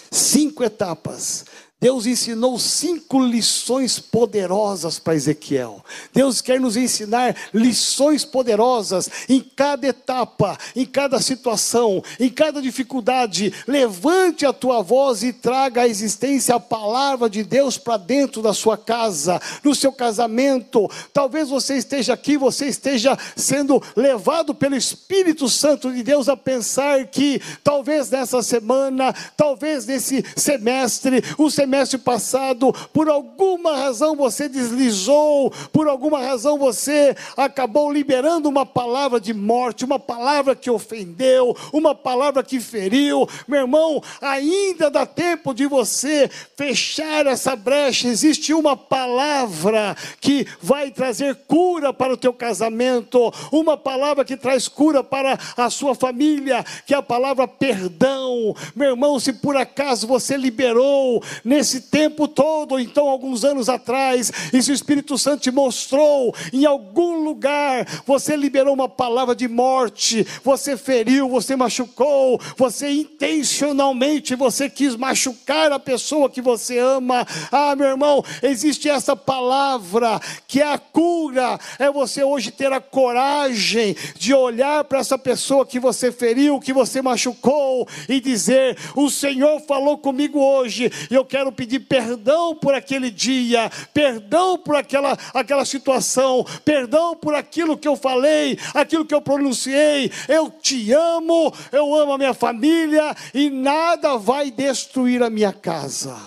Cinco 0.10 0.64
etapas. 0.64 1.46
Deus 1.82 2.06
ensinou 2.06 2.60
cinco 2.60 3.20
lições 3.20 3.98
poderosas 3.98 5.00
para 5.00 5.16
Ezequiel. 5.16 5.84
Deus 6.14 6.40
quer 6.40 6.60
nos 6.60 6.78
ensinar 6.78 7.36
lições 7.52 8.24
poderosas 8.24 9.10
em 9.28 9.40
cada 9.40 9.88
etapa, 9.88 10.56
em 10.76 10.86
cada 10.86 11.20
situação, 11.20 12.04
em 12.20 12.30
cada 12.30 12.62
dificuldade. 12.62 13.52
Levante 13.68 14.46
a 14.46 14.54
tua 14.54 14.84
voz 14.84 15.24
e 15.24 15.34
traga 15.34 15.82
à 15.82 15.88
existência 15.88 16.54
a 16.54 16.60
palavra 16.60 17.28
de 17.28 17.44
Deus 17.44 17.80
para 17.80 17.98
dentro 17.98 18.44
da 18.44 18.54
sua 18.54 18.78
casa, 18.78 19.42
no 19.64 19.74
seu 19.74 19.92
casamento. 19.92 20.88
Talvez 21.12 21.50
você 21.50 21.78
esteja 21.78 22.14
aqui, 22.14 22.38
você 22.38 22.68
esteja 22.68 23.18
sendo 23.36 23.82
levado 23.96 24.54
pelo 24.54 24.76
Espírito 24.76 25.50
Santo 25.50 25.92
de 25.92 26.04
Deus 26.04 26.30
a 26.30 26.38
pensar 26.38 27.08
que 27.08 27.42
talvez 27.64 28.12
nessa 28.12 28.44
semana, 28.44 29.12
talvez 29.36 29.88
nesse 29.88 30.24
semestre, 30.36 31.24
o 31.40 31.50
semestre 31.50 31.71
semestre 31.72 31.98
passado, 31.98 32.74
por 32.92 33.08
alguma 33.08 33.78
razão 33.78 34.14
você 34.14 34.50
deslizou, 34.50 35.50
por 35.72 35.88
alguma 35.88 36.20
razão 36.20 36.58
você 36.58 37.16
acabou 37.38 37.90
liberando 37.90 38.50
uma 38.50 38.66
palavra 38.66 39.22
de 39.22 39.34
morte, 39.34 39.86
uma 39.86 39.98
palavra 39.98 40.54
que 40.54 40.70
ofendeu, 40.70 41.56
uma 41.72 41.96
palavra 41.96 42.44
que 42.44 42.60
feriu. 42.60 43.26
Meu 43.48 43.62
irmão, 43.62 44.04
ainda 44.22 44.92
dá 44.92 45.06
tempo 45.06 45.54
de 45.54 45.66
você 45.66 46.30
fechar 46.58 47.26
essa 47.26 47.56
brecha. 47.56 48.10
Existe 48.10 48.54
uma 48.54 48.76
palavra 48.76 49.96
que 50.20 50.46
vai 50.62 50.92
trazer 50.92 51.36
cura 51.48 51.94
para 51.94 52.12
o 52.12 52.18
teu 52.18 52.34
casamento, 52.34 53.32
uma 53.50 53.78
palavra 53.78 54.26
que 54.26 54.36
traz 54.36 54.68
cura 54.68 55.02
para 55.02 55.40
a 55.56 55.70
sua 55.70 55.96
família, 55.96 56.66
que 56.86 56.94
é 56.94 56.98
a 56.98 57.02
palavra 57.02 57.48
perdão. 57.48 58.54
Meu 58.76 58.90
irmão, 58.90 59.18
se 59.22 59.32
por 59.32 59.56
acaso 59.56 60.06
você 60.06 60.36
liberou 60.36 61.24
nesse 61.46 61.61
esse 61.62 61.82
tempo 61.82 62.28
todo, 62.28 62.80
então 62.80 63.08
alguns 63.08 63.44
anos 63.44 63.70
atrás, 63.70 64.32
e 64.52 64.62
se 64.62 64.72
o 64.72 64.74
Espírito 64.74 65.18
Santo 65.18 65.44
te 65.44 65.52
mostrou 65.52 66.36
em 66.52 66.66
algum 66.66 67.24
lugar, 67.24 67.88
você 68.06 68.36
liberou 68.36 68.74
uma 68.74 68.90
palavra 68.90 69.36
de 69.36 69.48
morte, 69.48 70.26
você 70.44 70.76
feriu, 70.76 71.30
você 71.30 71.56
machucou, 71.56 72.40
você 72.58 72.90
intencionalmente 72.92 74.36
você 74.36 74.70
quis 74.70 74.96
machucar 74.96 75.72
a 75.72 75.80
pessoa 75.80 76.30
que 76.30 76.42
você 76.42 76.78
ama. 76.80 77.26
Ah, 77.52 77.76
meu 77.76 77.88
irmão, 77.88 78.24
existe 78.42 78.90
essa 78.90 79.16
palavra 79.16 80.20
que 80.48 80.62
é 80.62 80.74
a 80.74 80.78
cura, 80.78 81.60
é 81.78 81.92
você 81.92 82.24
hoje 82.24 82.52
ter 82.52 82.72
a 82.74 82.82
coragem 82.82 83.96
de 84.18 84.34
olhar 84.34 84.84
para 84.84 85.00
essa 85.00 85.18
pessoa 85.18 85.66
que 85.66 85.80
você 85.80 86.12
feriu, 86.12 86.60
que 86.60 86.74
você 86.74 87.02
machucou 87.02 87.88
e 88.10 88.20
dizer: 88.20 88.78
"O 88.96 89.10
Senhor 89.10 89.60
falou 89.62 89.98
comigo 89.98 90.40
hoje, 90.40 90.92
e 91.10 91.14
eu 91.14 91.24
quero 91.24 91.51
pedir 91.52 91.82
perdão 91.82 92.56
por 92.56 92.74
aquele 92.74 93.10
dia, 93.10 93.70
perdão 93.94 94.58
por 94.58 94.76
aquela, 94.76 95.18
aquela 95.34 95.66
situação, 95.66 96.46
perdão 96.64 97.16
por 97.16 97.34
aquilo 97.34 97.78
que 97.78 97.88
eu 97.88 97.96
falei, 97.96 98.58
aquilo 98.74 99.06
que 99.06 99.14
eu 99.14 99.22
pronunciei. 99.22 100.12
Eu 100.28 100.50
te 100.50 100.92
amo, 100.92 101.54
eu 101.72 101.94
amo 101.96 102.14
a 102.14 102.18
minha 102.18 102.34
família 102.34 103.16
e 103.34 103.50
nada 103.50 104.18
vai 104.18 104.52
destruir 104.52 105.22
a 105.24 105.30
minha 105.30 105.54
casa. 105.54 106.18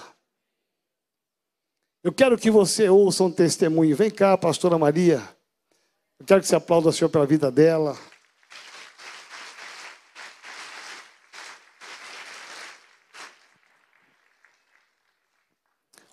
Eu 2.03 2.13
quero 2.13 2.37
que 2.37 2.51
você 2.51 2.89
ouça 2.89 3.25
um 3.25 3.31
testemunho. 3.31 3.97
Vem 3.97 4.11
cá, 4.11 4.37
pastora 4.37 4.77
Maria. 4.77 5.23
Eu 6.21 6.27
quero 6.27 6.41
que 6.41 6.47
você 6.47 6.55
aplaude 6.55 6.89
o 6.89 6.93
Senhor 6.93 7.09
pela 7.09 7.25
vida 7.25 7.51
dela. 7.51 7.97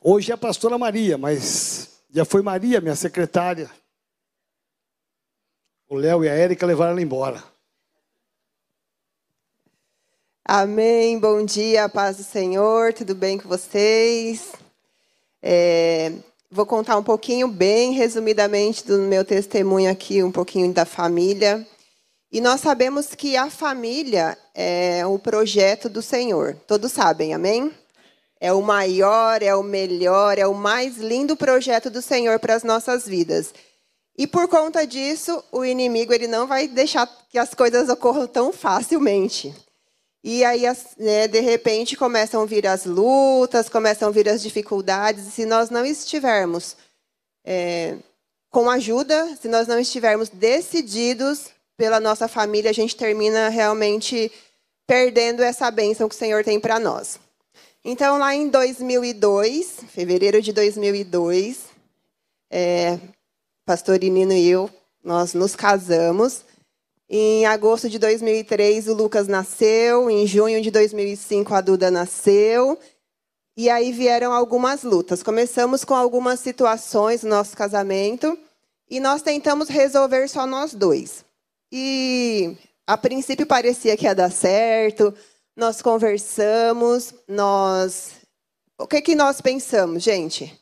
Hoje 0.04 0.32
é 0.32 0.34
a 0.34 0.38
pastora 0.38 0.80
Maria, 0.80 1.16
mas 1.16 1.89
já 2.10 2.26
foi 2.26 2.41
Maria, 2.41 2.82
minha 2.82 2.95
secretária. 2.95 3.70
O 5.88 5.95
Léo 5.95 6.24
e 6.24 6.30
a 6.30 6.34
Érica 6.34 6.66
levaram 6.66 6.93
ela 6.93 7.02
embora. 7.04 7.43
Amém. 10.43 11.20
Bom 11.20 11.45
dia, 11.45 11.88
paz 11.88 12.18
do 12.18 12.24
Senhor. 12.24 12.93
Tudo 12.93 13.14
bem 13.14 13.38
com 13.38 13.47
vocês? 13.47 14.54
É, 15.39 16.12
vou 16.49 16.66
contar 16.66 16.97
um 16.97 17.04
pouquinho, 17.04 17.47
bem 17.47 17.93
resumidamente, 17.93 18.84
do 18.84 18.97
meu 18.97 19.24
testemunho 19.24 19.91
aqui, 19.91 20.24
um 20.24 20.32
pouquinho 20.32 20.74
da 20.74 20.84
família. 20.84 21.64
E 22.32 22.41
nós 22.41 22.60
sabemos 22.60 23.14
que 23.14 23.38
a 23.38 23.52
família 23.52 24.36
é 24.56 25.06
o 25.06 25.20
projeto 25.20 25.88
do 25.88 26.02
Senhor. 26.02 26.56
Todos 26.66 26.91
sabem, 26.91 27.36
amém? 27.36 27.72
É 28.43 28.51
o 28.51 28.59
maior, 28.59 29.43
é 29.43 29.55
o 29.55 29.61
melhor, 29.61 30.39
é 30.39 30.47
o 30.47 30.55
mais 30.55 30.97
lindo 30.97 31.37
projeto 31.37 31.91
do 31.91 32.01
Senhor 32.01 32.39
para 32.39 32.55
as 32.55 32.63
nossas 32.63 33.07
vidas. 33.07 33.53
E 34.17 34.25
por 34.25 34.47
conta 34.47 34.85
disso, 34.85 35.43
o 35.51 35.63
inimigo 35.63 36.11
ele 36.11 36.25
não 36.25 36.47
vai 36.47 36.67
deixar 36.67 37.07
que 37.29 37.37
as 37.37 37.53
coisas 37.53 37.87
ocorram 37.87 38.25
tão 38.25 38.51
facilmente. 38.51 39.53
E 40.23 40.43
aí, 40.43 40.63
né, 40.97 41.27
de 41.27 41.39
repente, 41.39 41.95
começam 41.95 42.41
a 42.41 42.45
vir 42.45 42.65
as 42.65 42.83
lutas, 42.83 43.69
começam 43.69 44.09
a 44.09 44.11
vir 44.11 44.27
as 44.27 44.41
dificuldades. 44.41 45.27
E 45.27 45.31
se 45.31 45.45
nós 45.45 45.69
não 45.69 45.85
estivermos 45.85 46.75
é, 47.45 47.95
com 48.49 48.69
ajuda, 48.71 49.37
se 49.39 49.47
nós 49.47 49.67
não 49.67 49.79
estivermos 49.79 50.29
decididos 50.29 51.49
pela 51.77 51.99
nossa 51.99 52.27
família, 52.27 52.71
a 52.71 52.73
gente 52.73 52.95
termina 52.95 53.49
realmente 53.49 54.31
perdendo 54.87 55.43
essa 55.43 55.69
bênção 55.69 56.09
que 56.09 56.15
o 56.15 56.17
Senhor 56.17 56.43
tem 56.43 56.59
para 56.59 56.79
nós. 56.79 57.19
Então, 57.84 58.19
lá 58.19 58.36
em 58.36 58.47
2002, 58.47 59.79
fevereiro 59.88 60.39
de 60.39 60.53
2002, 60.53 61.65
é, 62.51 62.99
pastor 63.65 64.03
Inino 64.03 64.34
e 64.34 64.47
eu, 64.47 64.69
nós 65.03 65.34
nos 65.34 65.55
casamos. 65.55 66.45
Em 67.09 67.45
agosto 67.47 67.89
de 67.89 67.97
2003, 67.97 68.88
o 68.88 68.93
Lucas 68.93 69.27
nasceu. 69.27 70.11
Em 70.11 70.27
junho 70.27 70.61
de 70.61 70.69
2005, 70.69 71.53
a 71.55 71.59
Duda 71.59 71.89
nasceu. 71.89 72.77
E 73.57 73.67
aí 73.67 73.91
vieram 73.91 74.32
algumas 74.32 74.84
lutas. 74.84 75.23
Começamos 75.23 75.84
com 75.84 75.95
algumas 75.95 76.39
situações 76.39 77.23
no 77.23 77.32
nosso 77.32 77.57
casamento 77.57 78.38
e 78.88 78.99
nós 78.99 79.23
tentamos 79.23 79.69
resolver 79.69 80.27
só 80.27 80.45
nós 80.45 80.75
dois. 80.75 81.25
E 81.71 82.55
a 82.86 82.95
princípio 82.95 83.47
parecia 83.47 83.97
que 83.97 84.05
ia 84.05 84.13
dar 84.13 84.32
certo, 84.32 85.13
nós 85.62 85.80
conversamos, 85.80 87.14
nós. 87.28 88.14
O 88.80 88.88
que, 88.88 88.99
que 88.99 89.14
nós 89.14 89.41
pensamos, 89.41 90.01
gente? 90.01 90.59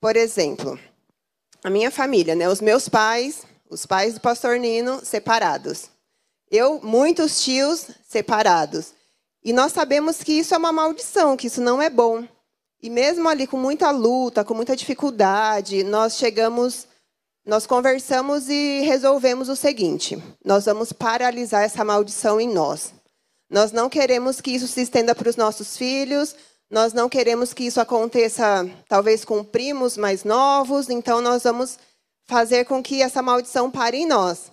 Por 0.00 0.16
exemplo, 0.16 0.76
a 1.62 1.70
minha 1.70 1.88
família, 1.88 2.34
né? 2.34 2.48
Os 2.48 2.60
meus 2.60 2.88
pais, 2.88 3.44
os 3.70 3.86
pais 3.86 4.14
do 4.14 4.20
pastor 4.20 4.58
Nino, 4.58 5.04
separados. 5.04 5.88
Eu, 6.50 6.80
muitos 6.82 7.44
tios 7.44 7.86
separados. 8.08 8.92
E 9.44 9.52
nós 9.52 9.70
sabemos 9.70 10.20
que 10.20 10.32
isso 10.32 10.52
é 10.52 10.58
uma 10.58 10.72
maldição, 10.72 11.36
que 11.36 11.46
isso 11.46 11.60
não 11.60 11.80
é 11.80 11.88
bom. 11.88 12.26
E 12.82 12.90
mesmo 12.90 13.28
ali 13.28 13.46
com 13.46 13.56
muita 13.56 13.92
luta, 13.92 14.44
com 14.44 14.52
muita 14.52 14.74
dificuldade, 14.74 15.84
nós 15.84 16.16
chegamos, 16.16 16.88
nós 17.46 17.68
conversamos 17.68 18.48
e 18.48 18.80
resolvemos 18.80 19.48
o 19.48 19.54
seguinte: 19.54 20.20
nós 20.44 20.64
vamos 20.64 20.92
paralisar 20.92 21.62
essa 21.62 21.84
maldição 21.84 22.40
em 22.40 22.48
nós. 22.48 22.97
Nós 23.50 23.72
não 23.72 23.88
queremos 23.88 24.40
que 24.40 24.50
isso 24.50 24.68
se 24.68 24.82
estenda 24.82 25.14
para 25.14 25.28
os 25.28 25.36
nossos 25.36 25.76
filhos, 25.76 26.34
nós 26.70 26.92
não 26.92 27.08
queremos 27.08 27.54
que 27.54 27.64
isso 27.64 27.80
aconteça, 27.80 28.68
talvez, 28.88 29.24
com 29.24 29.42
primos 29.42 29.96
mais 29.96 30.22
novos, 30.22 30.90
então 30.90 31.22
nós 31.22 31.42
vamos 31.42 31.78
fazer 32.26 32.66
com 32.66 32.82
que 32.82 33.00
essa 33.00 33.22
maldição 33.22 33.70
pare 33.70 33.96
em 33.96 34.06
nós. 34.06 34.50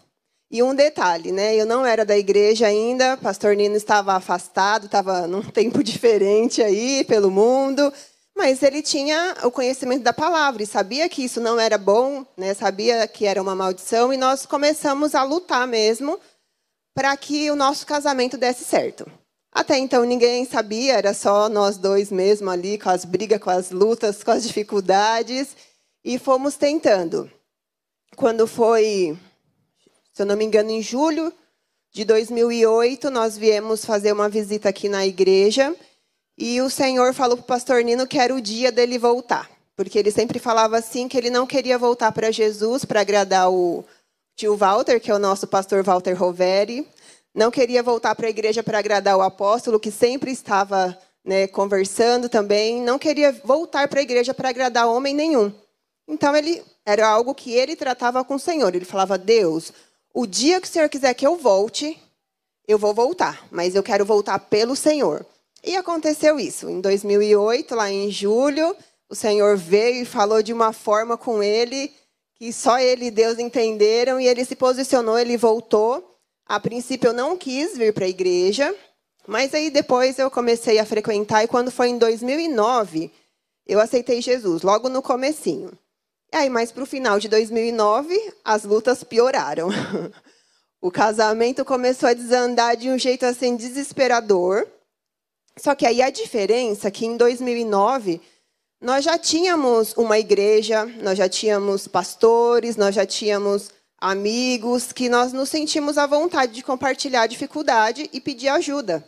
E 0.49 0.63
um 0.63 0.73
detalhe, 0.73 1.33
né? 1.33 1.55
Eu 1.55 1.65
não 1.65 1.85
era 1.85 2.05
da 2.05 2.17
igreja 2.17 2.67
ainda, 2.67 3.17
pastor 3.17 3.55
Nino 3.55 3.75
estava 3.75 4.13
afastado, 4.13 4.85
estava 4.85 5.27
num 5.27 5.41
tempo 5.51 5.83
diferente 5.83 6.63
aí 6.63 7.03
pelo 7.03 7.29
mundo, 7.29 7.91
mas 8.33 8.63
ele 8.63 8.81
tinha 8.81 9.35
o 9.43 9.51
conhecimento 9.51 10.03
da 10.03 10.13
palavra 10.13 10.63
e 10.63 10.65
sabia 10.65 11.09
que 11.09 11.25
isso 11.25 11.41
não 11.41 11.59
era 11.59 11.77
bom, 11.77 12.25
né? 12.37 12.53
Sabia 12.53 13.05
que 13.07 13.25
era 13.25 13.41
uma 13.41 13.55
maldição 13.55 14.13
e 14.13 14.17
nós 14.17 14.45
começamos 14.45 15.15
a 15.15 15.23
lutar 15.23 15.67
mesmo 15.67 16.17
para 16.95 17.15
que 17.17 17.51
o 17.51 17.55
nosso 17.57 17.85
casamento 17.85 18.37
desse 18.37 18.63
certo. 18.63 19.05
Até 19.51 19.77
então 19.77 20.05
ninguém 20.05 20.45
sabia, 20.45 20.97
era 20.97 21.13
só 21.13 21.49
nós 21.49 21.77
dois 21.77 22.09
mesmo 22.09 22.49
ali, 22.49 22.77
com 22.77 22.89
as 22.89 23.03
brigas, 23.03 23.39
com 23.39 23.49
as 23.49 23.69
lutas, 23.69 24.23
com 24.23 24.31
as 24.31 24.43
dificuldades, 24.43 25.55
e 26.03 26.17
fomos 26.17 26.55
tentando. 26.55 27.29
Quando 28.15 28.47
foi, 28.47 29.17
se 30.13 30.21
eu 30.21 30.25
não 30.25 30.37
me 30.37 30.45
engano, 30.45 30.71
em 30.71 30.81
julho 30.81 31.33
de 31.93 32.05
2008, 32.05 33.09
nós 33.09 33.37
viemos 33.37 33.83
fazer 33.83 34.13
uma 34.13 34.29
visita 34.29 34.69
aqui 34.69 34.87
na 34.87 35.05
igreja, 35.05 35.75
e 36.37 36.61
o 36.61 36.69
Senhor 36.69 37.13
falou 37.13 37.37
para 37.37 37.43
o 37.43 37.47
pastor 37.47 37.83
Nino 37.83 38.07
que 38.07 38.19
era 38.19 38.33
o 38.33 38.41
dia 38.41 38.71
dele 38.71 38.97
voltar, 38.97 39.49
porque 39.75 39.99
ele 39.99 40.11
sempre 40.11 40.39
falava 40.39 40.77
assim 40.77 41.09
que 41.09 41.17
ele 41.17 41.29
não 41.29 41.45
queria 41.45 41.77
voltar 41.77 42.11
para 42.13 42.31
Jesus 42.31 42.85
para 42.85 43.01
agradar 43.01 43.49
o 43.51 43.85
tio 44.35 44.55
Walter, 44.55 44.99
que 44.99 45.09
é 45.09 45.15
o 45.15 45.19
nosso 45.19 45.47
pastor 45.47 45.83
Walter 45.83 46.13
Roveri, 46.13 46.87
não 47.33 47.49
queria 47.49 47.81
voltar 47.81 48.15
para 48.15 48.27
a 48.27 48.29
igreja 48.29 48.61
para 48.61 48.79
agradar 48.79 49.17
o 49.17 49.21
apóstolo, 49.21 49.79
que 49.79 49.91
sempre 49.91 50.31
estava 50.31 50.97
né, 51.23 51.47
conversando 51.47 52.29
também, 52.29 52.81
não 52.81 52.99
queria 52.99 53.31
voltar 53.43 53.87
para 53.87 53.99
a 53.99 54.03
igreja 54.03 54.33
para 54.33 54.49
agradar 54.49 54.87
homem 54.87 55.13
nenhum. 55.13 55.51
Então 56.07 56.35
ele 56.35 56.61
era 56.85 57.07
algo 57.07 57.33
que 57.33 57.51
ele 57.51 57.75
tratava 57.75 58.23
com 58.23 58.35
o 58.35 58.39
Senhor. 58.39 58.75
Ele 58.75 58.85
falava: 58.85 59.17
Deus, 59.17 59.73
o 60.13 60.27
dia 60.27 60.61
que 60.61 60.67
o 60.67 60.69
Senhor 60.69 60.87
quiser 60.87 61.13
que 61.13 61.25
eu 61.25 61.35
volte, 61.35 61.99
eu 62.67 62.77
vou 62.77 62.93
voltar, 62.93 63.47
mas 63.49 63.73
eu 63.73 63.81
quero 63.81 64.05
voltar 64.05 64.37
pelo 64.39 64.75
Senhor. 64.75 65.25
E 65.63 65.75
aconteceu 65.75 66.39
isso. 66.39 66.69
Em 66.69 66.79
2008, 66.79 67.73
lá 67.73 67.89
em 67.89 68.11
julho, 68.11 68.75
o 69.09 69.15
Senhor 69.15 69.57
veio 69.57 70.03
e 70.03 70.05
falou 70.05 70.43
de 70.43 70.53
uma 70.53 70.71
forma 70.71 71.17
com 71.17 71.41
ele 71.41 71.91
que 72.35 72.51
só 72.51 72.77
ele 72.79 73.05
e 73.05 73.11
Deus 73.11 73.39
entenderam, 73.39 74.19
e 74.19 74.27
ele 74.27 74.45
se 74.45 74.55
posicionou, 74.55 75.17
ele 75.17 75.37
voltou. 75.37 76.17
A 76.45 76.59
princípio 76.59 77.09
eu 77.09 77.13
não 77.13 77.37
quis 77.37 77.77
vir 77.77 77.93
para 77.93 78.05
a 78.05 78.09
igreja, 78.09 78.75
mas 79.27 79.53
aí 79.53 79.69
depois 79.69 80.19
eu 80.19 80.29
comecei 80.29 80.77
a 80.77 80.85
frequentar 80.85 81.43
e 81.43 81.47
quando 81.47 81.71
foi 81.71 81.89
em 81.89 81.97
2009, 81.97 83.11
eu 83.65 83.79
aceitei 83.79 84.21
Jesus, 84.21 84.61
logo 84.61 84.89
no 84.89 85.01
comecinho. 85.01 85.71
E 86.31 86.37
aí, 86.37 86.49
mais 86.49 86.71
para 86.71 86.83
o 86.83 86.87
final 86.87 87.19
de 87.19 87.27
2009, 87.29 88.33
as 88.43 88.63
lutas 88.63 89.03
pioraram. 89.03 89.69
O 90.81 90.91
casamento 90.91 91.65
começou 91.65 92.07
a 92.07 92.13
desandar 92.13 92.77
de 92.77 92.91
um 92.91 92.99
jeito 92.99 93.25
assim 93.25 93.55
desesperador. 93.55 94.67
Só 95.57 95.73
que 95.73 95.83
aí 95.83 95.99
a 95.99 96.11
diferença 96.11 96.89
é 96.89 96.91
que 96.91 97.07
em 97.07 97.17
2009 97.17 98.21
nós 98.85 99.03
já 99.03 99.17
tínhamos 99.17 99.93
uma 99.97 100.19
igreja, 100.19 100.85
nós 101.01 101.17
já 101.17 101.27
tínhamos 101.27 101.87
pastores, 101.87 102.75
nós 102.75 102.93
já 102.93 103.03
tínhamos 103.03 103.71
amigos, 103.97 104.93
que 104.93 105.09
nós 105.09 105.33
nos 105.33 105.49
sentimos 105.49 105.97
à 105.97 106.05
vontade 106.05 106.53
de 106.53 106.61
compartilhar 106.61 107.23
a 107.23 107.27
dificuldade 107.27 108.07
e 108.13 108.21
pedir 108.21 108.47
ajuda. 108.47 109.03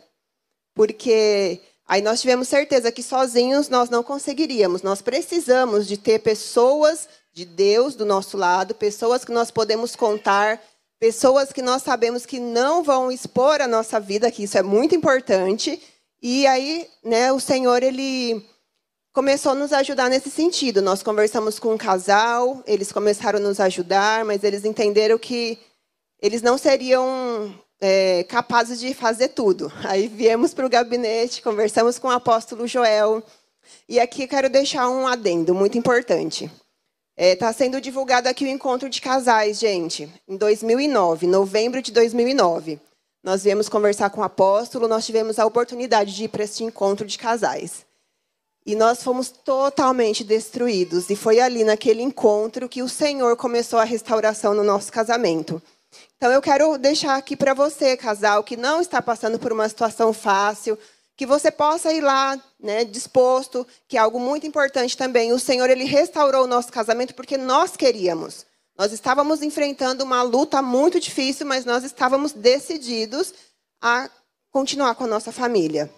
Porque 0.74 1.60
aí 1.86 2.02
nós 2.02 2.20
tivemos 2.20 2.48
certeza 2.48 2.90
que 2.90 3.04
sozinhos 3.04 3.68
nós 3.68 3.88
não 3.88 4.02
conseguiríamos. 4.02 4.82
Nós 4.82 5.00
precisamos 5.00 5.86
de 5.86 5.96
ter 5.96 6.18
pessoas 6.18 7.08
de 7.32 7.44
Deus 7.44 7.94
do 7.94 8.04
nosso 8.04 8.36
lado, 8.36 8.74
pessoas 8.74 9.24
que 9.24 9.30
nós 9.30 9.52
podemos 9.52 9.94
contar, 9.94 10.60
pessoas 10.98 11.52
que 11.52 11.62
nós 11.62 11.84
sabemos 11.84 12.26
que 12.26 12.40
não 12.40 12.82
vão 12.82 13.12
expor 13.12 13.60
a 13.60 13.68
nossa 13.68 14.00
vida, 14.00 14.28
que 14.32 14.42
isso 14.42 14.58
é 14.58 14.62
muito 14.62 14.96
importante. 14.96 15.80
E 16.20 16.48
aí, 16.48 16.88
né, 17.04 17.30
o 17.30 17.38
Senhor 17.38 17.80
ele 17.84 18.44
começou 19.18 19.50
a 19.50 19.54
nos 19.56 19.72
ajudar 19.72 20.08
nesse 20.08 20.30
sentido. 20.30 20.80
Nós 20.80 21.02
conversamos 21.02 21.58
com 21.58 21.74
um 21.74 21.76
casal, 21.76 22.62
eles 22.64 22.92
começaram 22.92 23.40
a 23.40 23.42
nos 23.42 23.58
ajudar, 23.58 24.24
mas 24.24 24.44
eles 24.44 24.64
entenderam 24.64 25.18
que 25.18 25.58
eles 26.22 26.40
não 26.40 26.56
seriam 26.56 27.52
é, 27.80 28.22
capazes 28.28 28.78
de 28.78 28.94
fazer 28.94 29.30
tudo. 29.30 29.72
Aí 29.82 30.06
viemos 30.06 30.54
para 30.54 30.64
o 30.64 30.68
gabinete, 30.68 31.42
conversamos 31.42 31.98
com 31.98 32.06
o 32.06 32.12
apóstolo 32.12 32.64
Joel. 32.68 33.20
E 33.88 33.98
aqui 33.98 34.28
quero 34.28 34.48
deixar 34.48 34.88
um 34.88 35.04
adendo 35.04 35.52
muito 35.52 35.76
importante. 35.76 36.44
Está 37.16 37.26
é, 37.26 37.34
tá 37.34 37.52
sendo 37.52 37.80
divulgado 37.80 38.28
aqui 38.28 38.44
o 38.44 38.48
encontro 38.48 38.88
de 38.88 39.00
casais, 39.00 39.58
gente, 39.58 40.08
em 40.28 40.36
2009, 40.36 41.26
novembro 41.26 41.82
de 41.82 41.90
2009. 41.90 42.78
Nós 43.24 43.42
viemos 43.42 43.68
conversar 43.68 44.10
com 44.10 44.20
o 44.20 44.24
apóstolo, 44.24 44.86
nós 44.86 45.04
tivemos 45.04 45.40
a 45.40 45.44
oportunidade 45.44 46.14
de 46.14 46.22
ir 46.22 46.28
para 46.28 46.44
este 46.44 46.62
encontro 46.62 47.04
de 47.04 47.18
casais. 47.18 47.87
E 48.68 48.74
nós 48.74 49.02
fomos 49.02 49.30
totalmente 49.30 50.22
destruídos. 50.22 51.08
E 51.08 51.16
foi 51.16 51.40
ali, 51.40 51.64
naquele 51.64 52.02
encontro, 52.02 52.68
que 52.68 52.82
o 52.82 52.88
Senhor 52.88 53.34
começou 53.34 53.78
a 53.78 53.84
restauração 53.84 54.52
no 54.52 54.62
nosso 54.62 54.92
casamento. 54.92 55.62
Então, 56.18 56.30
eu 56.30 56.42
quero 56.42 56.76
deixar 56.76 57.16
aqui 57.16 57.34
para 57.34 57.54
você, 57.54 57.96
casal, 57.96 58.44
que 58.44 58.58
não 58.58 58.82
está 58.82 59.00
passando 59.00 59.38
por 59.38 59.54
uma 59.54 59.66
situação 59.66 60.12
fácil, 60.12 60.78
que 61.16 61.24
você 61.24 61.50
possa 61.50 61.90
ir 61.94 62.02
lá, 62.02 62.38
né, 62.60 62.84
disposto, 62.84 63.66
que 63.88 63.96
é 63.96 64.00
algo 64.00 64.20
muito 64.20 64.46
importante 64.46 64.94
também. 64.98 65.32
O 65.32 65.38
Senhor, 65.38 65.70
ele 65.70 65.84
restaurou 65.84 66.44
o 66.44 66.46
nosso 66.46 66.70
casamento 66.70 67.14
porque 67.14 67.38
nós 67.38 67.74
queríamos. 67.74 68.44
Nós 68.76 68.92
estávamos 68.92 69.40
enfrentando 69.40 70.04
uma 70.04 70.20
luta 70.20 70.60
muito 70.60 71.00
difícil, 71.00 71.46
mas 71.46 71.64
nós 71.64 71.84
estávamos 71.84 72.32
decididos 72.32 73.32
a 73.80 74.10
continuar 74.50 74.94
com 74.94 75.04
a 75.04 75.08
nossa 75.08 75.32
família. 75.32 75.90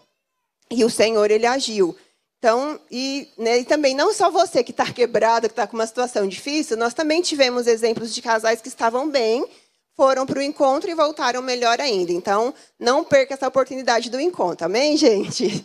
E 0.70 0.84
o 0.84 0.88
Senhor, 0.88 1.32
ele 1.32 1.46
agiu. 1.46 1.96
Então, 2.40 2.80
e, 2.90 3.28
né, 3.36 3.58
e 3.58 3.64
também 3.66 3.94
não 3.94 4.14
só 4.14 4.30
você 4.30 4.64
que 4.64 4.70
está 4.70 4.90
quebrado, 4.90 5.46
que 5.46 5.52
está 5.52 5.66
com 5.66 5.76
uma 5.76 5.86
situação 5.86 6.26
difícil, 6.26 6.74
nós 6.74 6.94
também 6.94 7.20
tivemos 7.20 7.66
exemplos 7.66 8.14
de 8.14 8.22
casais 8.22 8.62
que 8.62 8.68
estavam 8.68 9.10
bem, 9.10 9.44
foram 9.94 10.24
para 10.24 10.38
o 10.38 10.42
encontro 10.42 10.90
e 10.90 10.94
voltaram 10.94 11.42
melhor 11.42 11.78
ainda. 11.82 12.12
Então, 12.12 12.54
não 12.78 13.04
perca 13.04 13.34
essa 13.34 13.46
oportunidade 13.46 14.08
do 14.08 14.18
encontro, 14.18 14.64
amém, 14.64 14.96
gente? 14.96 15.62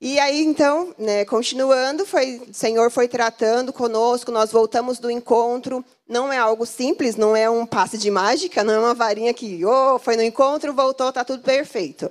E 0.00 0.18
aí, 0.18 0.42
então, 0.42 0.94
né, 0.98 1.26
continuando, 1.26 2.06
foi, 2.06 2.42
o 2.48 2.54
Senhor 2.54 2.90
foi 2.90 3.06
tratando 3.06 3.70
conosco, 3.70 4.32
nós 4.32 4.50
voltamos 4.50 4.98
do 4.98 5.10
encontro. 5.10 5.84
Não 6.08 6.32
é 6.32 6.38
algo 6.38 6.64
simples, 6.64 7.16
não 7.16 7.36
é 7.36 7.48
um 7.48 7.66
passe 7.66 7.98
de 7.98 8.10
mágica, 8.10 8.64
não 8.64 8.72
é 8.74 8.78
uma 8.78 8.94
varinha 8.94 9.32
que 9.32 9.64
oh, 9.64 9.98
foi 9.98 10.16
no 10.16 10.22
encontro, 10.22 10.72
voltou, 10.72 11.10
está 11.10 11.22
tudo 11.22 11.42
perfeito. 11.42 12.10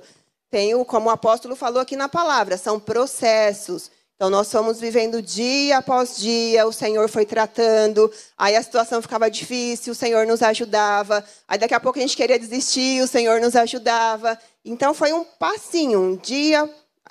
Tem 0.52 0.74
o, 0.74 0.84
como 0.84 1.08
o 1.08 1.10
apóstolo 1.10 1.56
falou 1.56 1.80
aqui 1.80 1.96
na 1.96 2.10
palavra, 2.10 2.58
são 2.58 2.78
processos. 2.78 3.90
Então, 4.14 4.28
nós 4.28 4.52
fomos 4.52 4.78
vivendo 4.78 5.22
dia 5.22 5.78
após 5.78 6.18
dia, 6.18 6.66
o 6.66 6.72
Senhor 6.74 7.08
foi 7.08 7.24
tratando, 7.24 8.12
aí 8.36 8.54
a 8.54 8.62
situação 8.62 9.00
ficava 9.00 9.30
difícil, 9.30 9.94
o 9.94 9.96
Senhor 9.96 10.26
nos 10.26 10.42
ajudava, 10.42 11.24
aí 11.48 11.58
daqui 11.58 11.72
a 11.72 11.80
pouco 11.80 11.98
a 11.98 12.02
gente 12.02 12.14
queria 12.14 12.38
desistir, 12.38 13.02
o 13.02 13.08
Senhor 13.08 13.40
nos 13.40 13.56
ajudava. 13.56 14.38
Então, 14.62 14.92
foi 14.92 15.14
um 15.14 15.24
passinho, 15.24 15.98
um 15.98 16.16
dia 16.16 16.68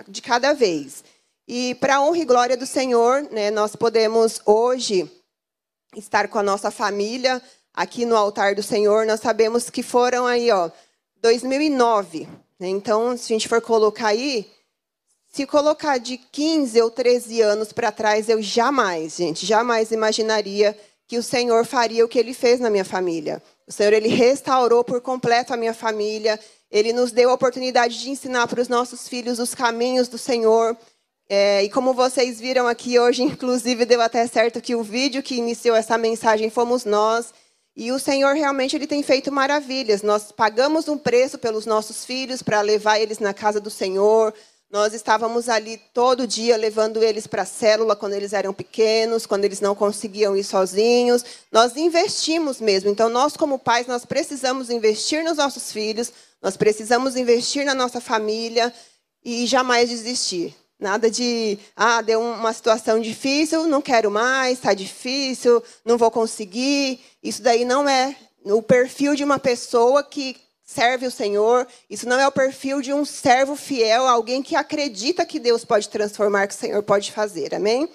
de 0.08 0.22
cada 0.22 0.54
vez. 0.54 1.04
E, 1.48 1.74
para 1.76 1.96
a 1.96 2.02
honra 2.04 2.20
e 2.20 2.26
glória 2.26 2.56
do 2.56 2.68
Senhor, 2.68 3.24
né, 3.32 3.50
nós 3.50 3.76
podemos 3.76 4.40
hoje 4.46 5.12
estar 5.96 6.28
com 6.28 6.38
a 6.38 6.44
nossa 6.44 6.70
família 6.70 7.42
aqui 7.74 8.06
no 8.06 8.16
altar 8.16 8.54
do 8.54 8.62
Senhor. 8.62 9.08
Nós 9.08 9.20
sabemos 9.20 9.68
que 9.68 9.82
foram 9.82 10.28
aí, 10.28 10.52
ó, 10.52 10.70
2009, 11.24 12.20
né? 12.22 12.32
Então, 12.68 13.18
se 13.18 13.34
a 13.34 13.36
gente 13.36 13.48
for 13.48 13.62
colocar 13.62 14.08
aí, 14.08 14.48
se 15.32 15.46
colocar 15.46 15.98
de 15.98 16.18
15 16.18 16.82
ou 16.82 16.92
13 16.92 17.42
anos 17.42 17.72
para 17.74 17.92
trás, 17.92 18.30
eu 18.30 18.42
jamais, 18.42 19.16
gente, 19.16 19.46
jamais 19.46 19.92
imaginaria 19.92 20.78
que 21.08 21.18
o 21.18 21.24
Senhor 21.24 21.66
faria 21.66 22.06
o 22.06 22.08
que 22.08 22.20
ele 22.20 22.34
fez 22.34 22.60
na 22.60 22.70
minha 22.70 22.86
família. 22.86 23.42
O 23.68 23.72
Senhor, 23.72 23.94
ele 23.94 24.10
restaurou 24.10 24.84
por 24.84 25.02
completo 25.02 25.54
a 25.54 25.58
minha 25.58 25.74
família. 25.74 26.40
Ele 26.70 26.94
nos 26.94 27.12
deu 27.12 27.30
a 27.30 27.34
oportunidade 27.34 28.00
de 28.00 28.10
ensinar 28.10 28.48
para 28.48 28.62
os 28.62 28.68
nossos 28.68 29.08
filhos 29.08 29.40
os 29.40 29.56
caminhos 29.56 30.08
do 30.08 30.18
Senhor. 30.18 30.78
É, 31.30 31.64
e 31.64 31.70
como 31.70 31.94
vocês 31.94 32.40
viram 32.40 32.68
aqui 32.68 33.00
hoje, 33.00 33.24
inclusive 33.24 33.86
deu 33.86 34.02
até 34.02 34.28
certo 34.28 34.62
que 34.62 34.76
o 34.76 34.84
vídeo 34.84 35.24
que 35.24 35.36
iniciou 35.36 35.76
essa 35.76 35.98
mensagem 35.98 36.50
fomos 36.50 36.86
nós. 36.86 37.34
E 37.76 37.92
o 37.92 38.00
Senhor 38.00 38.36
realmente 38.36 38.76
ele 38.76 38.88
tem 38.88 39.02
feito 39.02 39.32
maravilhas. 39.32 40.02
Nós 40.02 40.32
pagamos 40.32 40.88
um 40.88 40.98
preço 40.98 41.38
pelos 41.38 41.66
nossos 41.66 42.04
filhos 42.04 42.42
para 42.42 42.62
levar 42.62 43.00
eles 43.00 43.20
na 43.20 43.34
casa 43.34 43.60
do 43.60 43.70
Senhor. 43.70 44.34
Nós 44.70 44.94
estávamos 44.94 45.50
ali 45.50 45.78
todo 45.94 46.28
dia 46.28 46.56
levando 46.56 47.04
eles 47.04 47.28
para 47.28 47.42
a 47.42 47.46
célula 47.46 47.96
quando 47.96 48.14
eles 48.14 48.32
eram 48.32 48.54
pequenos, 48.54 49.26
quando 49.26 49.44
eles 49.44 49.60
não 49.60 49.76
conseguiam 49.76 50.36
ir 50.36 50.44
sozinhos. 50.44 51.26
Nós 51.52 51.76
investimos 51.76 52.62
mesmo. 52.62 52.90
Então, 52.90 53.10
nós, 53.10 53.36
como 53.36 53.60
pais, 53.60 53.88
nós 53.88 54.06
precisamos 54.06 54.70
investir 54.70 55.24
nos 55.24 55.38
nossos 55.38 55.72
filhos, 55.72 56.12
nós 56.42 56.56
precisamos 56.56 57.16
investir 57.16 57.66
na 57.66 57.76
nossa 57.76 58.00
família 58.00 58.74
e 59.24 59.46
jamais 59.46 59.90
desistir. 59.90 60.56
Nada 60.82 61.12
de, 61.12 61.60
ah, 61.76 62.02
deu 62.02 62.20
uma 62.20 62.52
situação 62.52 63.00
difícil, 63.00 63.68
não 63.68 63.84
quero 63.84 64.10
mais, 64.10 64.58
está 64.58 64.74
difícil, 64.74 65.64
não 65.86 65.96
vou 65.96 66.10
conseguir. 66.10 67.00
Isso 67.22 67.44
daí 67.44 67.64
não 67.64 67.88
é 67.88 68.16
o 68.46 68.64
perfil 68.64 69.14
de 69.14 69.24
uma 69.24 69.38
pessoa 69.38 70.04
que 70.04 70.36
serve 70.66 71.06
o 71.06 71.12
Senhor. 71.12 71.68
Isso 71.88 72.10
não 72.10 72.20
é 72.20 72.28
o 72.28 72.32
perfil 72.32 72.82
de 72.82 72.92
um 72.92 73.06
servo 73.06 73.56
fiel, 73.56 74.08
alguém 74.08 74.42
que 74.42 74.56
acredita 74.56 75.24
que 75.24 75.40
Deus 75.40 75.64
pode 75.64 75.88
transformar, 75.88 76.48
que 76.48 76.56
o 76.56 76.58
Senhor 76.58 76.82
pode 76.82 77.12
fazer. 77.12 77.54
Amém? 77.54 77.88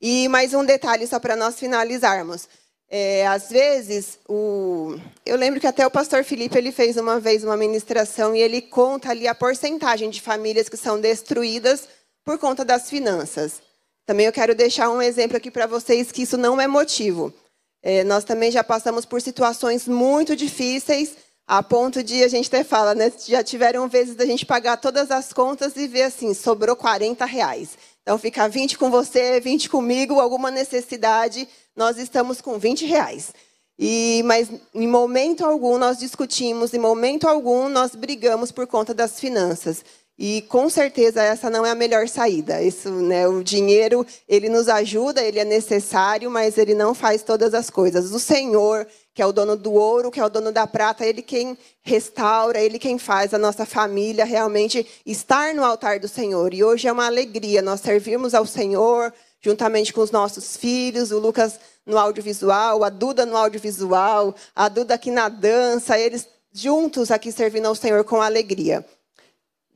E 0.00 0.28
mais 0.28 0.54
um 0.54 0.64
detalhe 0.64 1.04
só 1.04 1.18
para 1.18 1.34
nós 1.34 1.58
finalizarmos. 1.58 2.48
É, 2.88 3.26
às 3.26 3.48
vezes, 3.48 4.18
o... 4.28 4.96
eu 5.24 5.36
lembro 5.36 5.60
que 5.60 5.66
até 5.66 5.84
o 5.84 5.90
pastor 5.90 6.22
Felipe 6.22 6.56
ele 6.56 6.70
fez 6.70 6.96
uma 6.96 7.18
vez 7.18 7.42
uma 7.42 7.56
ministração 7.56 8.34
e 8.34 8.40
ele 8.40 8.62
conta 8.62 9.10
ali 9.10 9.26
a 9.26 9.34
porcentagem 9.34 10.08
de 10.08 10.20
famílias 10.20 10.68
que 10.68 10.76
são 10.76 11.00
destruídas 11.00 11.88
por 12.24 12.38
conta 12.38 12.64
das 12.64 12.88
finanças. 12.88 13.60
Também 14.04 14.26
eu 14.26 14.32
quero 14.32 14.54
deixar 14.54 14.88
um 14.88 15.02
exemplo 15.02 15.36
aqui 15.36 15.50
para 15.50 15.66
vocês 15.66 16.12
que 16.12 16.22
isso 16.22 16.36
não 16.36 16.60
é 16.60 16.68
motivo. 16.68 17.34
É, 17.82 18.04
nós 18.04 18.22
também 18.22 18.52
já 18.52 18.62
passamos 18.62 19.04
por 19.04 19.20
situações 19.20 19.88
muito 19.88 20.36
difíceis, 20.36 21.16
a 21.46 21.62
ponto 21.62 22.02
de 22.02 22.22
a 22.22 22.28
gente 22.28 22.48
até 22.48 22.62
fala, 22.64 22.94
né? 22.94 23.12
Já 23.26 23.42
tiveram 23.42 23.88
vezes 23.88 24.14
da 24.14 24.26
gente 24.26 24.46
pagar 24.46 24.76
todas 24.76 25.10
as 25.10 25.32
contas 25.32 25.76
e 25.76 25.88
ver 25.88 26.02
assim, 26.02 26.34
sobrou 26.34 26.76
40 26.76 27.24
reais. 27.24 27.76
Então 28.06 28.16
fica 28.18 28.48
20 28.48 28.78
com 28.78 28.88
você, 28.88 29.40
20 29.40 29.68
comigo, 29.68 30.20
alguma 30.20 30.48
necessidade, 30.48 31.48
nós 31.74 31.98
estamos 31.98 32.40
com 32.40 32.56
20 32.56 32.86
reais. 32.86 33.34
E, 33.76 34.22
mas 34.24 34.48
em 34.72 34.86
momento 34.86 35.44
algum 35.44 35.76
nós 35.76 35.98
discutimos, 35.98 36.72
em 36.72 36.78
momento 36.78 37.26
algum 37.26 37.68
nós 37.68 37.96
brigamos 37.96 38.52
por 38.52 38.64
conta 38.68 38.94
das 38.94 39.18
finanças. 39.18 39.84
E 40.18 40.40
com 40.42 40.70
certeza 40.70 41.22
essa 41.22 41.50
não 41.50 41.66
é 41.66 41.70
a 41.70 41.74
melhor 41.74 42.08
saída. 42.08 42.62
Isso, 42.62 42.90
né, 42.90 43.28
o 43.28 43.44
dinheiro, 43.44 44.06
ele 44.26 44.48
nos 44.48 44.66
ajuda, 44.66 45.22
ele 45.22 45.38
é 45.38 45.44
necessário, 45.44 46.30
mas 46.30 46.56
ele 46.56 46.74
não 46.74 46.94
faz 46.94 47.22
todas 47.22 47.52
as 47.52 47.68
coisas. 47.68 48.12
O 48.12 48.18
Senhor, 48.18 48.86
que 49.14 49.20
é 49.20 49.26
o 49.26 49.32
dono 49.32 49.56
do 49.56 49.74
ouro, 49.74 50.10
que 50.10 50.18
é 50.18 50.24
o 50.24 50.30
dono 50.30 50.50
da 50.50 50.66
prata, 50.66 51.04
ele 51.04 51.20
quem 51.20 51.58
restaura, 51.82 52.58
ele 52.58 52.78
quem 52.78 52.98
faz 52.98 53.34
a 53.34 53.38
nossa 53.38 53.66
família 53.66 54.24
realmente 54.24 54.86
estar 55.04 55.54
no 55.54 55.62
altar 55.62 56.00
do 56.00 56.08
Senhor. 56.08 56.54
E 56.54 56.64
hoje 56.64 56.88
é 56.88 56.92
uma 56.92 57.06
alegria 57.06 57.60
nós 57.60 57.80
servirmos 57.80 58.34
ao 58.34 58.46
Senhor 58.46 59.12
juntamente 59.38 59.92
com 59.92 60.00
os 60.00 60.10
nossos 60.10 60.56
filhos, 60.56 61.12
o 61.12 61.18
Lucas 61.18 61.60
no 61.84 61.98
audiovisual, 61.98 62.82
a 62.82 62.88
Duda 62.88 63.24
no 63.24 63.36
audiovisual, 63.36 64.34
a 64.54 64.68
Duda 64.68 64.94
aqui 64.94 65.10
na 65.10 65.28
dança, 65.28 65.96
eles 65.96 66.26
juntos 66.52 67.10
aqui 67.10 67.30
servindo 67.30 67.66
ao 67.66 67.74
Senhor 67.74 68.02
com 68.02 68.20
alegria. 68.20 68.84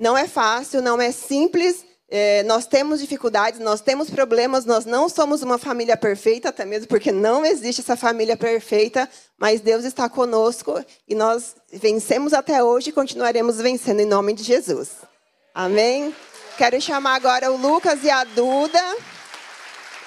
Não 0.01 0.17
é 0.17 0.27
fácil, 0.27 0.81
não 0.81 0.99
é 0.99 1.13
simples. 1.13 1.85
É, 2.09 2.43
nós 2.45 2.67
temos 2.67 2.99
dificuldades, 2.99 3.61
nós 3.61 3.83
temos 3.83 4.09
problemas, 4.09 4.65
nós 4.65 4.87
não 4.87 5.11
somos 5.11 5.43
uma 5.43 5.59
família 5.59 5.97
perfeita, 5.97 6.49
até 6.49 6.65
mesmo 6.65 6.89
porque 6.89 7.13
não 7.13 7.45
existe 7.45 7.83
essa 7.83 7.97
família 7.97 8.37
perfeita, 8.37 9.09
mas 9.39 9.61
Deus 9.61 9.85
está 9.85 10.09
conosco 10.09 10.83
e 11.07 11.15
nós 11.15 11.55
vencemos 11.71 12.33
até 12.33 12.65
hoje 12.65 12.89
e 12.89 12.93
continuaremos 12.93 13.59
vencendo 13.59 14.01
em 14.01 14.07
nome 14.07 14.33
de 14.33 14.43
Jesus. 14.43 14.89
Amém? 15.55 16.13
Quero 16.57 16.81
chamar 16.81 17.15
agora 17.15 17.53
o 17.53 17.57
Lucas 17.57 18.03
e 18.03 18.11
a 18.11 18.25
Duda 18.25 18.97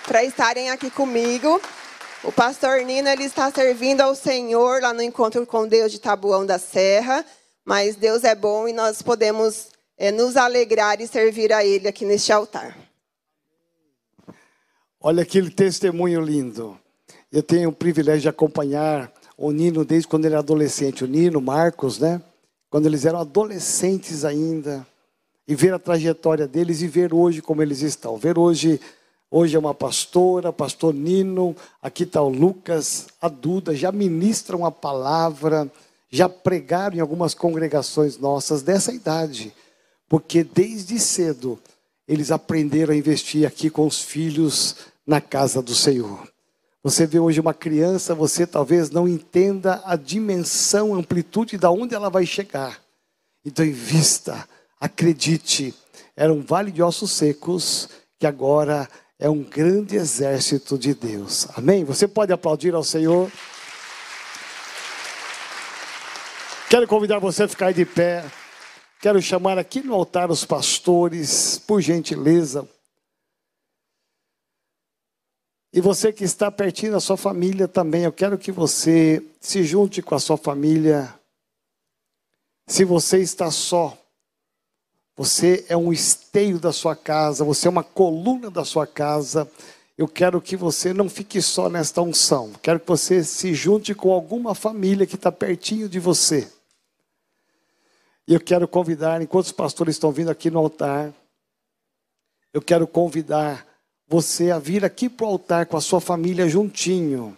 para 0.06 0.24
estarem 0.24 0.72
aqui 0.72 0.90
comigo. 0.90 1.62
O 2.24 2.32
pastor 2.32 2.82
Nino 2.82 3.08
ele 3.08 3.26
está 3.26 3.52
servindo 3.52 4.02
ao 4.02 4.16
Senhor 4.16 4.82
lá 4.82 4.92
no 4.92 5.02
encontro 5.02 5.46
com 5.46 5.68
Deus 5.68 5.92
de 5.92 6.00
Tabuão 6.00 6.46
da 6.46 6.58
Serra, 6.58 7.24
mas 7.64 7.96
Deus 7.96 8.24
é 8.24 8.34
bom 8.34 8.68
e 8.68 8.74
nós 8.74 9.02
podemos 9.02 9.73
é, 9.98 10.12
nos 10.12 10.36
alegrar 10.36 11.00
e 11.02 11.08
servir 11.08 11.52
a 11.54 11.64
Ele 11.64 11.88
aqui 11.88 12.06
neste 12.06 12.32
altar. 12.32 12.78
Olha 15.00 15.24
aquele 15.24 15.50
testemunho 15.50 16.22
lindo. 16.22 16.80
Eu 17.32 17.44
tenho 17.44 17.70
o 17.70 17.74
privilégio 17.74 18.22
de 18.22 18.30
acompanhar 18.30 19.12
o 19.38 19.52
Nino 19.52 19.84
desde 19.84 20.08
quando 20.08 20.26
ele 20.26 20.34
era 20.34 20.40
adolescente. 20.40 21.04
O 21.04 21.08
Nino, 21.08 21.42
Marcos, 21.42 22.00
né? 22.00 22.22
Quando 22.70 22.86
eles 22.86 23.06
eram 23.06 23.20
adolescentes 23.20 24.24
ainda. 24.24 24.86
E 25.46 25.56
ver 25.56 25.74
a 25.74 25.80
trajetória 25.80 26.48
deles 26.48 26.82
e 26.82 26.88
ver 26.88 27.14
hoje 27.14 27.42
como 27.42 27.62
eles 27.62 27.82
estão. 27.82 28.16
Ver 28.16 28.40
hoje, 28.40 28.80
hoje 29.30 29.56
é 29.56 29.60
uma 29.60 29.74
pastora, 29.74 30.54
pastor 30.54 30.94
Nino, 30.94 31.54
aqui 31.82 32.04
está 32.04 32.22
o 32.22 32.30
Lucas, 32.30 33.08
a 33.20 33.28
Duda, 33.28 33.76
já 33.76 33.92
ministram 33.92 34.66
a 34.66 34.72
palavra, 34.72 35.70
já 36.10 36.30
pregaram 36.30 36.96
em 36.96 37.02
algumas 37.02 37.34
congregações 37.34 38.18
nossas 38.18 38.62
dessa 38.62 38.94
idade 38.94 39.54
porque 40.14 40.44
desde 40.44 41.00
cedo 41.00 41.60
eles 42.08 42.30
aprenderam 42.30 42.94
a 42.94 42.96
investir 42.96 43.48
aqui 43.48 43.68
com 43.68 43.88
os 43.88 44.00
filhos 44.00 44.76
na 45.08 45.20
casa 45.20 45.60
do 45.60 45.74
Senhor. 45.74 46.32
Você 46.84 47.08
vê 47.08 47.18
hoje 47.18 47.40
uma 47.40 47.52
criança, 47.52 48.14
você 48.14 48.46
talvez 48.46 48.92
não 48.92 49.08
entenda 49.08 49.82
a 49.84 49.96
dimensão, 49.96 50.94
a 50.94 51.00
amplitude 51.00 51.58
de 51.58 51.66
onde 51.66 51.96
ela 51.96 52.12
vai 52.12 52.28
chegar. 52.28 52.80
Então 53.44 53.66
invista, 53.66 54.48
acredite. 54.80 55.74
Era 56.16 56.32
um 56.32 56.44
vale 56.44 56.72
de 56.72 56.84
ossos 56.84 57.10
secos 57.10 57.90
que 58.20 58.28
agora 58.28 58.88
é 59.18 59.28
um 59.28 59.42
grande 59.42 59.96
exército 59.96 60.78
de 60.78 60.94
Deus. 60.94 61.48
Amém? 61.56 61.84
Você 61.86 62.08
pode 62.08 62.32
aplaudir 62.32 62.76
ao 62.76 62.84
Senhor. 62.84 63.32
Quero 66.70 66.88
convidar 66.88 67.18
você 67.18 67.42
a 67.42 67.48
ficar 67.48 67.74
de 67.74 67.84
pé. 67.84 68.24
Quero 69.04 69.22
chamar 69.22 69.58
aqui 69.58 69.82
no 69.82 69.94
altar 69.94 70.32
os 70.32 70.46
pastores, 70.46 71.60
por 71.60 71.82
gentileza. 71.82 72.66
E 75.74 75.82
você 75.82 76.14
que 76.14 76.24
está 76.24 76.50
pertinho 76.50 76.94
da 76.94 77.02
sua 77.02 77.18
família 77.18 77.68
também, 77.68 78.06
eu 78.06 78.14
quero 78.14 78.38
que 78.38 78.50
você 78.50 79.22
se 79.42 79.62
junte 79.62 80.02
com 80.02 80.16
a 80.16 80.20
sua 80.22 80.38
família. 80.38 81.14
Se 82.66 82.86
você 82.86 83.20
está 83.20 83.52
só, 83.52 83.98
você 85.18 85.66
é 85.68 85.76
um 85.76 85.92
esteio 85.92 86.58
da 86.58 86.72
sua 86.72 86.96
casa, 86.96 87.44
você 87.44 87.68
é 87.68 87.72
uma 87.72 87.84
coluna 87.84 88.50
da 88.50 88.64
sua 88.64 88.88
casa. 88.88 89.52
Eu 89.98 90.08
quero 90.08 90.40
que 90.42 90.56
você 90.56 90.94
não 90.94 91.10
fique 91.10 91.42
só 91.42 91.68
nesta 91.68 92.02
unção. 92.02 92.54
Quero 92.62 92.80
que 92.80 92.88
você 92.88 93.22
se 93.22 93.54
junte 93.54 93.94
com 93.94 94.14
alguma 94.14 94.56
família 94.56 95.06
que 95.06 95.16
está 95.16 95.30
pertinho 95.30 95.90
de 95.90 96.00
você. 96.00 96.50
E 98.28 98.34
eu 98.34 98.40
quero 98.40 98.68
convidar, 98.68 99.22
enquanto 99.22 99.46
os 99.46 99.52
pastores 99.52 99.96
estão 99.96 100.12
vindo 100.12 100.32
aqui 100.32 100.50
no 100.50 100.60
altar, 100.60 101.14
eu 102.54 102.62
quero 102.62 102.88
convidar 102.88 103.68
você 104.08 104.52
a 104.52 104.60
vir 104.60 104.86
aqui 104.86 105.10
para 105.10 105.26
o 105.26 105.30
altar 105.30 105.66
com 105.66 105.76
a 105.76 105.82
sua 105.82 106.00
família 106.00 106.48
juntinho. 106.48 107.38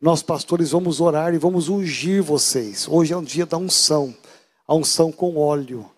Nós, 0.00 0.22
pastores, 0.22 0.72
vamos 0.72 1.00
orar 1.00 1.32
e 1.32 1.38
vamos 1.38 1.68
ungir 1.68 2.22
vocês. 2.22 2.86
Hoje 2.86 3.14
é 3.14 3.16
um 3.16 3.22
dia 3.22 3.46
da 3.46 3.56
unção, 3.56 4.14
a 4.66 4.74
unção 4.74 5.10
com 5.10 5.36
óleo. 5.36 5.90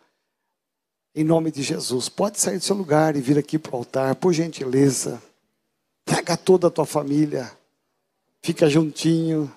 Em 1.14 1.24
nome 1.24 1.51
de 1.51 1.62
Jesus. 1.62 2.09
Pode 2.09 2.39
sair 2.39 2.59
do 2.59 2.64
seu 2.64 2.76
lugar 2.76 3.16
e 3.16 3.20
vir 3.20 3.39
aqui 3.39 3.59
para 3.59 3.74
o 3.74 3.78
altar, 3.78 4.14
por 4.14 4.32
gentileza. 4.32 5.20
Pega 6.05 6.36
toda 6.36 6.68
a 6.68 6.70
tua 6.70 6.86
família. 6.86 7.51
Fica 8.41 8.68
juntinho. 8.68 9.53